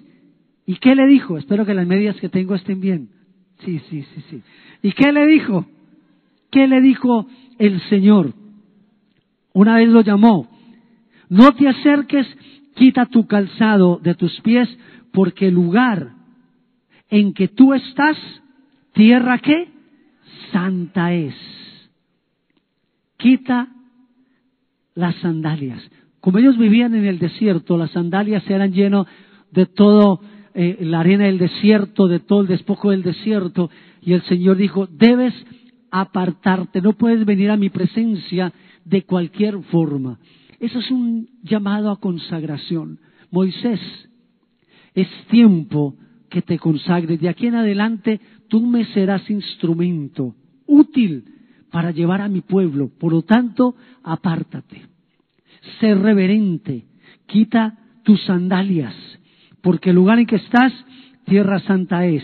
¿Y 0.65 0.77
qué 0.77 0.95
le 0.95 1.05
dijo? 1.05 1.38
Espero 1.38 1.65
que 1.65 1.75
las 1.75 1.86
medias 1.86 2.15
que 2.15 2.29
tengo 2.29 2.55
estén 2.55 2.81
bien. 2.81 3.09
Sí, 3.59 3.79
sí, 3.89 4.03
sí, 4.13 4.21
sí. 4.29 4.41
¿Y 4.81 4.93
qué 4.93 5.11
le 5.11 5.27
dijo? 5.27 5.67
¿Qué 6.49 6.67
le 6.67 6.81
dijo 6.81 7.27
el 7.59 7.79
Señor? 7.81 8.33
Una 9.53 9.75
vez 9.75 9.89
lo 9.89 10.01
llamó, 10.01 10.49
no 11.29 11.53
te 11.53 11.67
acerques, 11.67 12.27
quita 12.76 13.05
tu 13.07 13.26
calzado 13.26 13.99
de 14.01 14.13
tus 14.13 14.39
pies, 14.41 14.69
porque 15.11 15.47
el 15.47 15.55
lugar 15.55 16.11
en 17.09 17.34
que 17.34 17.47
tú 17.47 17.73
estás, 17.73 18.17
tierra 18.93 19.39
que 19.39 19.69
santa 20.51 21.13
es. 21.13 21.36
Quita 23.17 23.69
las 24.93 25.15
sandalias. 25.15 25.82
Como 26.19 26.39
ellos 26.39 26.57
vivían 26.57 26.95
en 26.95 27.05
el 27.05 27.19
desierto, 27.19 27.78
las 27.78 27.91
sandalias 27.91 28.49
eran 28.49 28.71
llenas 28.71 29.05
de 29.51 29.65
todo 29.65 30.21
eh, 30.53 30.78
la 30.82 31.01
arena 31.01 31.26
del 31.26 31.38
desierto, 31.38 32.07
de 32.07 32.19
todo 32.19 32.41
el 32.41 32.47
despojo 32.47 32.91
del 32.91 33.03
desierto, 33.03 33.69
y 34.01 34.13
el 34.13 34.21
Señor 34.23 34.57
dijo, 34.57 34.88
debes 34.88 35.34
apartarte, 35.91 36.82
no 36.82 36.93
puedes 36.93 37.26
venir 37.26 37.51
a 37.51 37.57
mi 37.57 37.69
presencia 37.69 38.51
de 38.84 39.03
cualquier 39.03 39.61
forma. 39.63 40.17
Eso 40.60 40.80
es 40.80 40.91
un 40.91 41.30
llamado 41.43 41.91
a 41.91 41.99
consagración. 41.99 42.99
Moisés, 43.32 43.80
es 44.93 45.08
tiempo 45.30 45.95
que 46.30 46.41
te 46.41 46.58
consagres. 46.58 47.20
De 47.20 47.30
aquí 47.30 47.47
en 47.47 47.56
adelante 47.56 48.20
tú 48.47 48.62
me 48.66 48.86
serás 48.86 49.30
instrumento 49.30 50.36
útil 50.66 51.26
para 51.72 51.91
llevar 51.91 52.22
a 52.22 52.30
mi 52.30 52.41
pueblo. 52.41 52.89
Por 52.97 53.12
lo 53.12 53.22
tanto, 53.22 53.76
apártate. 54.03 54.84
Sé 55.80 55.95
reverente. 55.95 56.86
Quita 57.26 57.78
tus 58.03 58.24
sandalias, 58.24 58.93
porque 59.62 59.89
el 59.89 59.95
lugar 59.95 60.20
en 60.20 60.28
que 60.28 60.36
estás, 60.36 60.72
tierra 61.26 61.60
santa 61.60 62.06
es. 62.06 62.24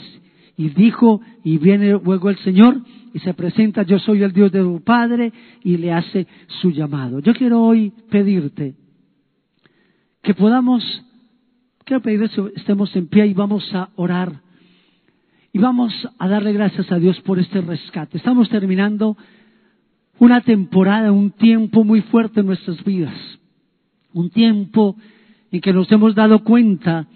Y 0.56 0.70
dijo, 0.70 1.22
y 1.44 1.58
viene 1.58 2.00
luego 2.04 2.30
el 2.30 2.38
Señor, 2.38 2.82
y 3.14 3.20
se 3.20 3.34
presenta, 3.34 3.84
yo 3.84 4.00
soy 4.00 4.24
el 4.24 4.32
Dios 4.32 4.52
de 4.52 4.62
tu 4.62 4.82
Padre, 4.84 5.32
y 5.64 5.78
le 5.78 5.92
hace 5.94 6.28
su 6.62 6.72
llamado. 6.72 7.20
Yo 7.20 7.34
quiero 7.34 7.62
hoy 7.62 7.92
pedirte 8.10 8.76
que 10.22 10.34
podamos, 10.34 10.84
quiero 11.84 12.02
pedirte 12.02 12.30
que 12.30 12.52
estemos 12.56 12.96
en 12.96 13.08
pie 13.08 13.28
y 13.28 13.34
vamos 13.34 13.74
a 13.74 13.90
orar. 13.96 14.42
Y 15.54 15.60
vamos 15.60 15.94
a 16.18 16.28
darle 16.30 16.54
gracias 16.54 16.90
a 16.92 16.98
Dios 16.98 17.20
por 17.22 17.38
este 17.40 17.60
rescate. 17.60 18.18
Estamos 18.18 18.48
terminando 18.50 19.18
una 20.18 20.42
temporada, 20.42 21.12
un 21.12 21.32
tiempo 21.32 21.84
muy 21.84 22.02
fuerte 22.02 22.40
en 22.40 22.46
nuestras 22.46 22.82
vidas. 22.86 23.16
Un 24.14 24.30
tiempo 24.30 24.96
en 25.52 25.60
que 25.60 25.74
nos 25.74 25.92
hemos 25.92 26.16
dado 26.16 26.44
cuenta 26.44 27.08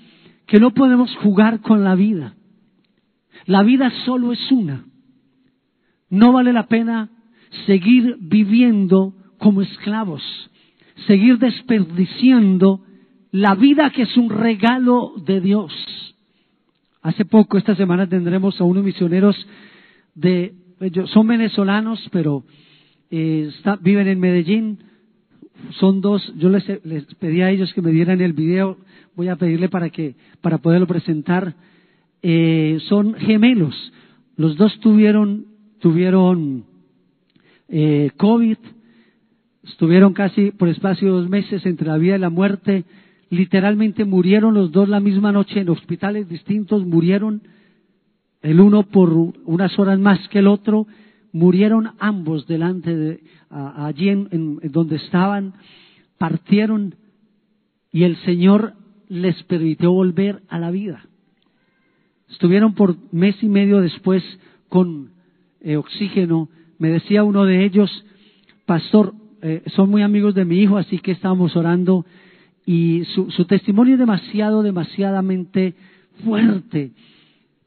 que 0.48 0.60
no 0.60 0.72
podemos 0.72 1.16
jugar 1.18 1.62
con 1.62 1.84
la 1.84 1.96
vida. 1.96 2.36
La 3.46 3.64
vida 3.64 3.92
solo 4.06 4.34
es 4.34 4.52
una. 4.52 4.84
No 6.16 6.32
vale 6.32 6.54
la 6.54 6.68
pena 6.68 7.10
seguir 7.66 8.16
viviendo 8.22 9.14
como 9.38 9.62
esclavos, 9.62 10.24
seguir 11.08 11.40
desperdiciando 11.40 12.80
la 13.32 13.54
vida 13.54 13.90
que 13.90 14.04
es 14.04 14.16
un 14.16 14.30
regalo 14.30 15.12
de 15.26 15.42
Dios. 15.42 15.74
Hace 17.02 17.26
poco, 17.26 17.58
esta 17.58 17.76
semana, 17.76 18.08
tendremos 18.08 18.62
a 18.62 18.64
unos 18.64 18.86
misioneros 18.86 19.36
de, 20.14 20.56
son 21.08 21.28
venezolanos, 21.28 22.00
pero 22.14 22.46
eh, 23.12 23.52
viven 23.82 24.08
en 24.08 24.20
Medellín. 24.22 24.80
Son 25.72 26.00
dos, 26.00 26.34
yo 26.38 26.48
les, 26.48 26.66
les 26.86 27.04
pedí 27.16 27.42
a 27.42 27.52
ellos 27.52 27.74
que 27.74 27.82
me 27.82 27.92
dieran 27.92 28.22
el 28.22 28.32
video, 28.32 28.78
voy 29.18 29.28
a 29.28 29.36
pedirle 29.36 29.68
para 29.68 29.90
que, 29.90 30.16
para 30.40 30.60
poderlo 30.60 30.88
presentar. 30.88 31.56
Eh, 32.22 32.78
son 32.88 33.16
gemelos. 33.16 33.92
Los 34.38 34.56
dos 34.56 34.80
tuvieron, 34.80 35.55
tuvieron 35.86 36.66
eh, 37.68 38.10
COVID, 38.18 38.58
estuvieron 39.66 40.14
casi 40.14 40.50
por 40.50 40.68
espacio 40.68 41.10
de 41.10 41.14
dos 41.14 41.30
meses 41.30 41.64
entre 41.68 41.86
la 41.86 42.00
vida 42.00 42.16
y 42.16 42.20
la 42.20 42.32
muerte. 42.32 42.86
Literalmente 43.30 44.04
murieron 44.04 44.56
los 44.56 44.72
dos 44.72 44.90
la 44.90 45.00
misma 45.00 45.32
noche 45.32 45.60
en 45.60 45.70
hospitales 45.70 46.28
distintos, 46.28 46.88
murieron 46.88 47.44
el 48.42 48.62
uno 48.62 48.82
por 48.82 49.14
unas 49.46 49.78
horas 49.78 50.00
más 50.00 50.28
que 50.30 50.40
el 50.40 50.48
otro, 50.48 50.88
murieron 51.32 51.92
ambos 52.00 52.48
delante 52.48 52.96
de 52.96 53.20
allí 53.52 54.10
en 54.10 54.60
donde 54.72 54.96
estaban, 54.96 55.54
partieron 56.18 56.96
y 57.92 58.06
el 58.06 58.16
Señor 58.24 58.74
les 59.08 59.44
permitió 59.44 59.92
volver 59.92 60.42
a 60.50 60.58
la 60.58 60.72
vida. 60.72 61.06
Estuvieron 62.28 62.74
por 62.74 62.96
mes 63.12 63.36
y 63.44 63.48
medio 63.48 63.82
después 63.82 64.24
con 64.68 65.14
eh, 65.66 65.76
oxígeno. 65.78 66.48
Me 66.78 66.90
decía 66.90 67.24
uno 67.24 67.44
de 67.44 67.66
ellos, 67.66 67.92
pastor, 68.66 69.14
eh, 69.42 69.64
son 69.76 69.90
muy 69.90 70.02
amigos 70.04 70.36
de 70.36 70.46
mi 70.46 70.60
hijo, 70.60 70.78
así 70.78 71.00
que 71.00 71.12
estábamos 71.12 71.56
orando 71.56 72.06
y 72.66 73.04
su, 73.14 73.46
testimonio 73.46 73.94
es 73.94 74.00
demasiado, 74.00 74.64
demasiadamente 74.64 75.76
fuerte, 76.24 76.92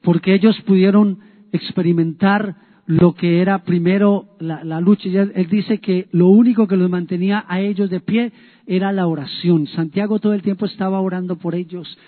porque 0.03 0.35
ellos 0.35 0.61
pudieron 0.63 1.19
experimentar 1.53 2.57
lo 2.87 3.15
que 3.15 3.41
era 3.41 3.65
primero 3.65 4.37
la, 4.41 4.65
la 4.65 4.81
lucha. 4.81 5.09
Él 5.09 5.49
dice 5.51 5.79
que 5.79 6.09
lo 6.11 6.29
único 6.29 6.67
que 6.67 6.77
los 6.77 6.91
mantenía 6.91 7.45
a 7.47 7.61
ellos 7.61 7.91
de 7.91 8.01
pie 8.01 8.33
era 8.67 8.93
la 8.93 9.07
oración. 9.07 9.67
Santiago 9.67 10.19
todo 10.19 10.35
el 10.35 10.43
tiempo 10.43 10.67
estaba 10.67 11.01
orando 11.01 11.37
por 11.37 11.55
ellos, 11.55 11.99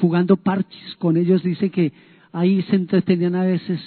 jugando 0.00 0.36
parches 0.36 0.96
con 0.98 1.16
ellos. 1.16 1.42
Dice 1.42 1.70
que 1.70 1.92
ahí 2.32 2.62
se 2.62 2.76
entretenían 2.76 3.34
a 3.34 3.44
veces. 3.44 3.80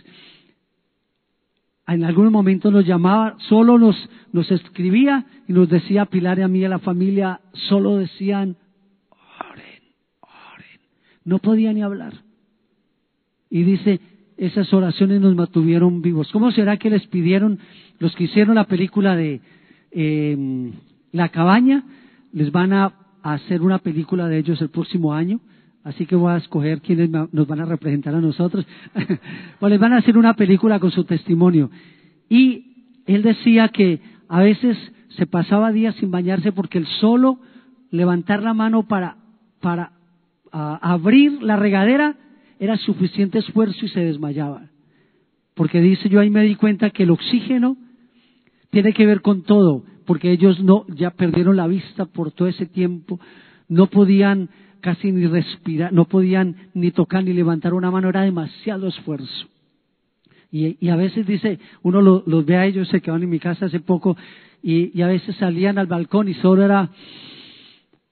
En 1.88 2.04
algunos 2.06 2.32
momentos 2.32 2.72
nos 2.72 2.86
llamaba, 2.86 3.36
solo 3.50 3.78
nos, 3.78 3.96
nos 4.32 4.50
escribía 4.52 5.26
y 5.48 5.54
nos 5.54 5.70
decía 5.70 6.06
Pilar 6.06 6.40
y 6.40 6.44
a 6.44 6.48
mí, 6.48 6.64
a 6.64 6.70
la 6.70 6.80
familia, 6.80 7.42
solo 7.54 7.98
decían, 7.98 8.56
oren, 9.52 9.84
oren. 10.22 10.80
No 11.26 11.40
podía 11.40 11.74
ni 11.74 11.82
hablar. 11.82 12.14
Y 13.50 13.64
dice, 13.64 14.00
esas 14.38 14.74
oraciones 14.74 15.22
nos 15.22 15.36
mantuvieron 15.36 16.02
vivos. 16.02 16.32
¿Cómo 16.32 16.52
será 16.52 16.78
que 16.78 16.90
les 16.90 17.06
pidieron 17.08 17.60
los 18.00 18.16
que 18.16 18.26
hicieron 18.26 18.56
la 18.56 18.66
película 18.66 19.16
de 19.16 19.42
eh, 19.92 20.72
La 21.12 21.30
cabaña? 21.30 21.84
Les 22.32 22.52
van 22.52 22.74
a 22.74 22.94
hacer 23.22 23.62
una 23.62 23.80
película 23.80 24.28
de 24.28 24.40
ellos 24.40 24.62
el 24.62 24.70
próximo 24.70 25.14
año. 25.14 25.40
Así 25.84 26.06
que 26.06 26.16
voy 26.16 26.32
a 26.32 26.38
escoger 26.38 26.82
quiénes 26.82 27.10
nos 27.10 27.48
van 27.48 27.60
a 27.60 27.66
representar 27.66 28.16
a 28.16 28.22
nosotros. 28.22 28.66
pues 29.60 29.70
les 29.70 29.80
van 29.80 29.94
a 29.94 29.98
hacer 29.98 30.18
una 30.18 30.34
película 30.34 30.80
con 30.80 30.92
su 30.92 31.04
testimonio. 31.04 31.70
Y 32.30 33.02
él 33.06 33.22
decía 33.22 33.68
que 33.68 34.00
a 34.30 34.40
veces 34.42 34.78
se 35.10 35.28
pasaba 35.28 35.72
días 35.72 35.96
sin 35.96 36.10
bañarse 36.10 36.52
porque 36.52 36.78
el 36.78 36.88
solo 36.88 37.40
levantar 37.92 38.42
la 38.42 38.54
mano 38.54 38.88
para, 38.88 39.18
para 39.62 39.92
abrir 40.52 41.44
la 41.44 41.58
regadera 41.58 42.16
era 42.60 42.78
suficiente 42.78 43.40
esfuerzo 43.40 43.86
y 43.86 43.90
se 43.90 44.00
desmayaba. 44.00 44.70
Porque 45.54 45.82
dice, 45.82 46.10
yo 46.10 46.20
ahí 46.20 46.30
me 46.30 46.44
di 46.44 46.56
cuenta 46.56 46.92
que 46.92 47.04
el 47.04 47.12
oxígeno 47.12 47.78
tiene 48.70 48.94
que 48.94 49.06
ver 49.06 49.22
con 49.22 49.44
todo, 49.44 49.84
porque 50.06 50.32
ellos 50.32 50.64
no, 50.64 50.86
ya 50.88 51.12
perdieron 51.12 51.58
la 51.58 51.68
vista 51.68 52.06
por 52.06 52.32
todo 52.32 52.48
ese 52.48 52.66
tiempo, 52.66 53.20
no 53.68 53.88
podían 53.88 54.50
casi 54.84 55.14
ni 55.14 55.26
respirar, 55.28 55.94
no 55.94 56.04
podían 56.04 56.58
ni 56.74 56.92
tocar 56.92 57.24
ni 57.24 57.32
levantar 57.32 57.74
una 57.74 57.90
mano, 57.90 58.10
era 58.10 58.24
demasiado 58.24 58.88
esfuerzo. 58.88 59.48
Y, 60.52 60.90
a 60.90 60.98
veces 60.98 61.26
dice, 61.26 61.58
uno 61.84 62.02
los 62.02 62.46
ve 62.46 62.58
a 62.58 62.66
ellos, 62.66 62.90
se 62.90 63.00
quedaron 63.00 63.24
en 63.24 63.30
mi 63.30 63.40
casa 63.40 63.68
hace 63.68 63.80
poco, 63.80 64.18
y, 64.62 65.02
a 65.02 65.08
veces 65.08 65.38
salían 65.38 65.78
al 65.78 65.88
balcón 65.88 66.28
y 66.28 66.34
solo 66.34 66.66
era 66.66 66.90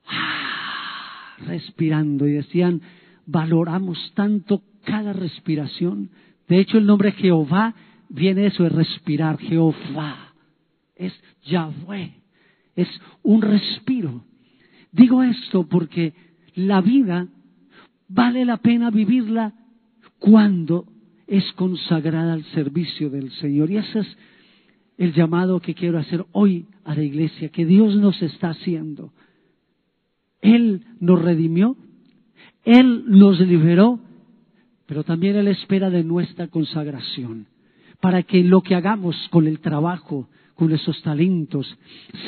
ah, 0.08 1.36
respirando 1.46 2.26
y 2.26 2.32
decían, 2.32 2.82
valoramos 3.26 4.14
tanto 4.16 4.62
cada 4.86 5.12
respiración. 5.12 6.10
De 6.48 6.58
hecho, 6.58 6.78
el 6.78 6.86
nombre 6.86 7.12
Jehová 7.12 7.76
viene 8.08 8.46
eso, 8.46 8.64
de 8.64 8.70
respirar. 8.70 9.38
Jehová 9.40 10.34
es 10.96 11.14
Yahweh, 11.44 12.14
es 12.78 12.88
un 13.24 13.42
respiro. 13.42 14.24
Digo 14.94 15.22
esto 15.22 15.68
porque 15.68 16.14
la 16.56 16.82
vida 16.82 17.28
vale 18.08 18.46
la 18.46 18.58
pena 18.58 18.90
vivirla 18.90 19.54
cuando 20.20 20.86
es 21.28 21.52
consagrada 21.54 22.34
al 22.34 22.44
servicio 22.46 23.10
del 23.10 23.32
Señor. 23.32 23.72
Y 23.72 23.78
ese 23.78 24.00
es 24.00 24.18
el 24.98 25.14
llamado 25.14 25.60
que 25.60 25.74
quiero 25.74 25.98
hacer 25.98 26.26
hoy 26.32 26.68
a 26.84 26.94
la 26.94 27.04
iglesia, 27.04 27.50
que 27.50 27.66
Dios 27.66 27.96
nos 27.96 28.22
está 28.22 28.50
haciendo. 28.50 29.14
Él 30.42 30.84
nos 31.00 31.22
redimió, 31.22 31.78
él 32.64 33.06
nos 33.08 33.40
liberó, 33.40 34.00
pero 34.86 35.04
también 35.04 35.36
Él 35.36 35.48
espera 35.48 35.90
de 35.90 36.04
nuestra 36.04 36.48
consagración, 36.48 37.48
para 38.00 38.24
que 38.24 38.44
lo 38.44 38.62
que 38.62 38.76
hagamos 38.76 39.16
con 39.30 39.48
el 39.48 39.60
trabajo, 39.60 40.30
con 40.56 40.72
esos 40.72 41.02
talentos, 41.02 41.78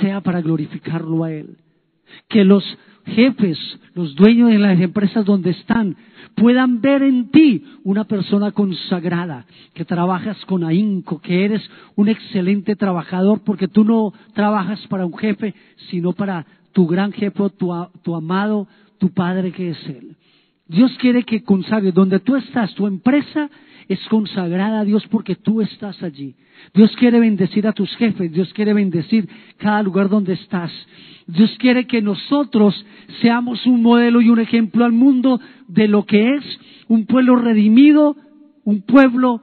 sea 0.01 0.21
para 0.21 0.41
glorificarlo 0.41 1.23
a 1.23 1.31
Él. 1.31 1.57
Que 2.27 2.43
los 2.43 2.63
jefes, 3.05 3.57
los 3.93 4.15
dueños 4.15 4.49
de 4.49 4.59
las 4.59 4.79
empresas 4.79 5.25
donde 5.25 5.51
están, 5.51 5.95
puedan 6.35 6.81
ver 6.81 7.03
en 7.03 7.29
ti 7.29 7.63
una 7.83 8.05
persona 8.05 8.51
consagrada, 8.51 9.45
que 9.73 9.85
trabajas 9.85 10.37
con 10.45 10.63
ahínco, 10.63 11.19
que 11.19 11.45
eres 11.45 11.61
un 11.95 12.09
excelente 12.09 12.75
trabajador, 12.75 13.41
porque 13.43 13.67
tú 13.67 13.83
no 13.83 14.13
trabajas 14.33 14.85
para 14.87 15.05
un 15.05 15.17
jefe, 15.17 15.53
sino 15.89 16.13
para 16.13 16.45
tu 16.71 16.87
gran 16.87 17.11
jefe, 17.11 17.49
tu, 17.57 17.71
tu 18.01 18.15
amado, 18.15 18.67
tu 18.97 19.09
Padre 19.09 19.51
que 19.51 19.71
es 19.71 19.87
Él. 19.87 20.15
Dios 20.67 20.91
quiere 20.99 21.23
que 21.23 21.43
consagres 21.43 21.93
donde 21.93 22.19
tú 22.19 22.35
estás, 22.35 22.73
tu 22.73 22.87
empresa 22.87 23.49
es 23.87 23.99
consagrada 24.09 24.81
a 24.81 24.85
Dios 24.85 25.05
porque 25.09 25.35
tú 25.35 25.61
estás 25.61 26.01
allí. 26.03 26.35
Dios 26.73 26.95
quiere 26.97 27.19
bendecir 27.19 27.67
a 27.67 27.73
tus 27.73 27.93
jefes, 27.97 28.31
Dios 28.31 28.53
quiere 28.53 28.73
bendecir 28.73 29.27
cada 29.57 29.83
lugar 29.83 30.09
donde 30.09 30.33
estás. 30.33 30.71
Dios 31.27 31.55
quiere 31.57 31.87
que 31.87 32.01
nosotros 32.01 32.85
seamos 33.21 33.65
un 33.65 33.81
modelo 33.81 34.21
y 34.21 34.29
un 34.29 34.39
ejemplo 34.39 34.85
al 34.85 34.91
mundo 34.91 35.39
de 35.67 35.87
lo 35.87 36.05
que 36.05 36.35
es 36.35 36.59
un 36.87 37.05
pueblo 37.05 37.35
redimido, 37.35 38.15
un 38.63 38.81
pueblo 38.81 39.41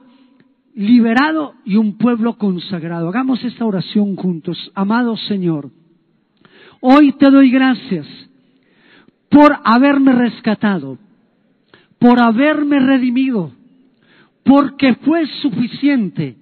liberado 0.75 1.53
y 1.65 1.75
un 1.75 1.97
pueblo 1.97 2.37
consagrado. 2.37 3.09
Hagamos 3.09 3.43
esta 3.43 3.65
oración 3.65 4.15
juntos. 4.15 4.71
Amado 4.73 5.17
Señor, 5.17 5.71
hoy 6.79 7.13
te 7.13 7.29
doy 7.29 7.51
gracias 7.51 8.07
por 9.29 9.57
haberme 9.63 10.13
rescatado 10.13 10.97
por 12.01 12.19
haberme 12.19 12.79
redimido, 12.79 13.51
porque 14.43 14.95
fue 14.95 15.25
suficiente 15.41 16.35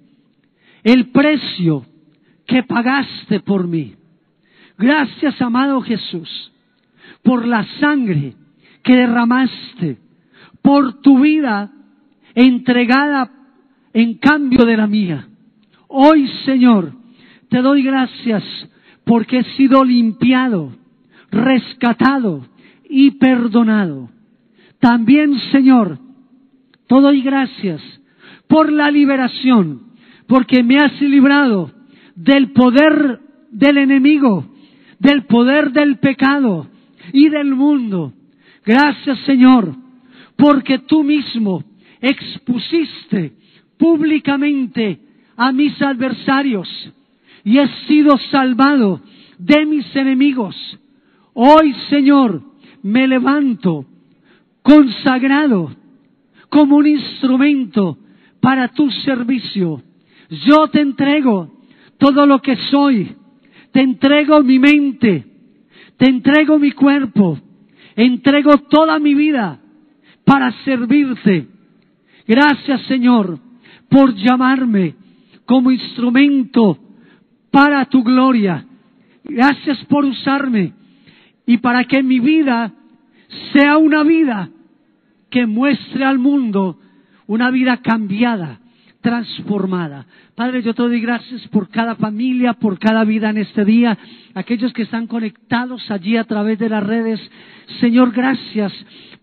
el 0.82 1.10
precio 1.10 1.84
que 2.46 2.62
pagaste 2.62 3.40
por 3.40 3.66
mí. 3.66 3.94
Gracias, 4.78 5.40
amado 5.42 5.80
Jesús, 5.82 6.52
por 7.22 7.46
la 7.46 7.64
sangre 7.78 8.34
que 8.82 8.96
derramaste, 8.96 9.98
por 10.62 11.00
tu 11.02 11.20
vida 11.20 11.70
entregada 12.34 13.30
en 13.92 14.14
cambio 14.14 14.64
de 14.64 14.76
la 14.76 14.86
mía. 14.86 15.28
Hoy, 15.88 16.28
Señor, 16.44 16.92
te 17.48 17.60
doy 17.60 17.82
gracias 17.82 18.44
porque 19.04 19.40
he 19.40 19.44
sido 19.56 19.84
limpiado, 19.84 20.72
rescatado 21.30 22.46
y 22.88 23.12
perdonado. 23.12 24.08
También, 24.78 25.38
Señor, 25.52 25.98
te 26.90 27.00
doy 27.00 27.22
gracias 27.22 27.80
por 28.48 28.72
la 28.72 28.90
liberación, 28.90 29.92
porque 30.26 30.64
me 30.64 30.76
has 30.76 31.00
librado 31.00 31.70
del 32.16 32.50
poder 32.50 33.20
del 33.52 33.78
enemigo, 33.78 34.44
del 34.98 35.24
poder 35.26 35.70
del 35.70 35.98
pecado 36.00 36.66
y 37.12 37.28
del 37.28 37.54
mundo. 37.54 38.12
Gracias, 38.66 39.20
Señor, 39.20 39.72
porque 40.34 40.80
tú 40.80 41.04
mismo 41.04 41.62
expusiste 42.00 43.34
públicamente 43.78 44.98
a 45.36 45.52
mis 45.52 45.80
adversarios 45.80 46.68
y 47.44 47.58
he 47.58 47.68
sido 47.86 48.18
salvado 48.32 49.00
de 49.38 49.64
mis 49.64 49.94
enemigos. 49.94 50.56
Hoy, 51.34 51.72
Señor, 51.88 52.42
me 52.82 53.06
levanto 53.06 53.84
consagrado 54.62 55.79
como 56.50 56.76
un 56.76 56.86
instrumento 56.86 57.96
para 58.40 58.68
tu 58.68 58.90
servicio. 58.90 59.82
Yo 60.46 60.68
te 60.68 60.80
entrego 60.80 61.50
todo 61.98 62.26
lo 62.26 62.40
que 62.40 62.56
soy. 62.70 63.16
Te 63.72 63.80
entrego 63.80 64.42
mi 64.42 64.58
mente. 64.58 65.24
Te 65.96 66.06
entrego 66.06 66.58
mi 66.58 66.72
cuerpo. 66.72 67.38
Entrego 67.96 68.58
toda 68.58 68.98
mi 68.98 69.14
vida 69.14 69.60
para 70.24 70.52
servirte. 70.64 71.46
Gracias, 72.26 72.82
Señor, 72.82 73.38
por 73.88 74.14
llamarme 74.14 74.94
como 75.44 75.70
instrumento 75.70 76.78
para 77.50 77.84
tu 77.86 78.02
gloria. 78.02 78.64
Gracias 79.24 79.84
por 79.86 80.04
usarme 80.04 80.72
y 81.46 81.58
para 81.58 81.84
que 81.84 82.02
mi 82.02 82.20
vida 82.20 82.72
sea 83.52 83.76
una 83.76 84.02
vida 84.02 84.48
que 85.30 85.46
muestre 85.46 86.04
al 86.04 86.18
mundo 86.18 86.78
una 87.26 87.50
vida 87.50 87.78
cambiada, 87.78 88.60
transformada. 89.00 90.06
Padre, 90.34 90.62
yo 90.62 90.74
te 90.74 90.82
doy 90.82 91.00
gracias 91.00 91.46
por 91.48 91.68
cada 91.68 91.94
familia, 91.94 92.54
por 92.54 92.78
cada 92.78 93.04
vida 93.04 93.30
en 93.30 93.38
este 93.38 93.64
día, 93.64 93.96
aquellos 94.34 94.72
que 94.72 94.82
están 94.82 95.06
conectados 95.06 95.90
allí 95.90 96.16
a 96.16 96.24
través 96.24 96.58
de 96.58 96.68
las 96.68 96.82
redes. 96.82 97.20
Señor, 97.80 98.12
gracias 98.12 98.72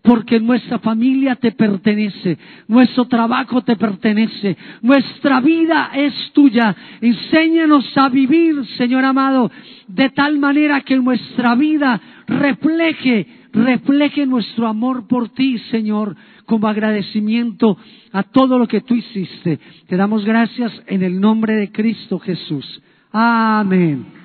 porque 0.02 0.40
nuestra 0.40 0.78
familia 0.78 1.36
te 1.36 1.52
pertenece, 1.52 2.38
nuestro 2.66 3.06
trabajo 3.06 3.62
te 3.62 3.76
pertenece, 3.76 4.56
nuestra 4.80 5.40
vida 5.40 5.90
es 5.94 6.14
tuya. 6.32 6.74
Enséñanos 7.00 7.96
a 7.96 8.08
vivir, 8.08 8.64
Señor 8.78 9.04
amado, 9.04 9.50
de 9.86 10.08
tal 10.10 10.38
manera 10.38 10.80
que 10.82 10.96
nuestra 10.96 11.54
vida 11.56 12.00
refleje, 12.26 13.26
refleje 13.52 14.26
nuestro 14.26 14.66
amor 14.66 15.06
por 15.06 15.30
ti, 15.30 15.58
Señor, 15.70 16.16
como 16.46 16.68
agradecimiento 16.68 17.76
a 18.12 18.22
todo 18.22 18.58
lo 18.58 18.66
que 18.66 18.80
tú 18.80 18.94
hiciste. 18.94 19.58
Te 19.86 19.96
damos 19.96 20.24
gracias 20.24 20.72
en 20.86 21.02
el 21.02 21.20
nombre 21.20 21.54
de 21.54 21.70
Cristo 21.70 22.18
Jesús. 22.18 22.82
Amén. 23.12 24.17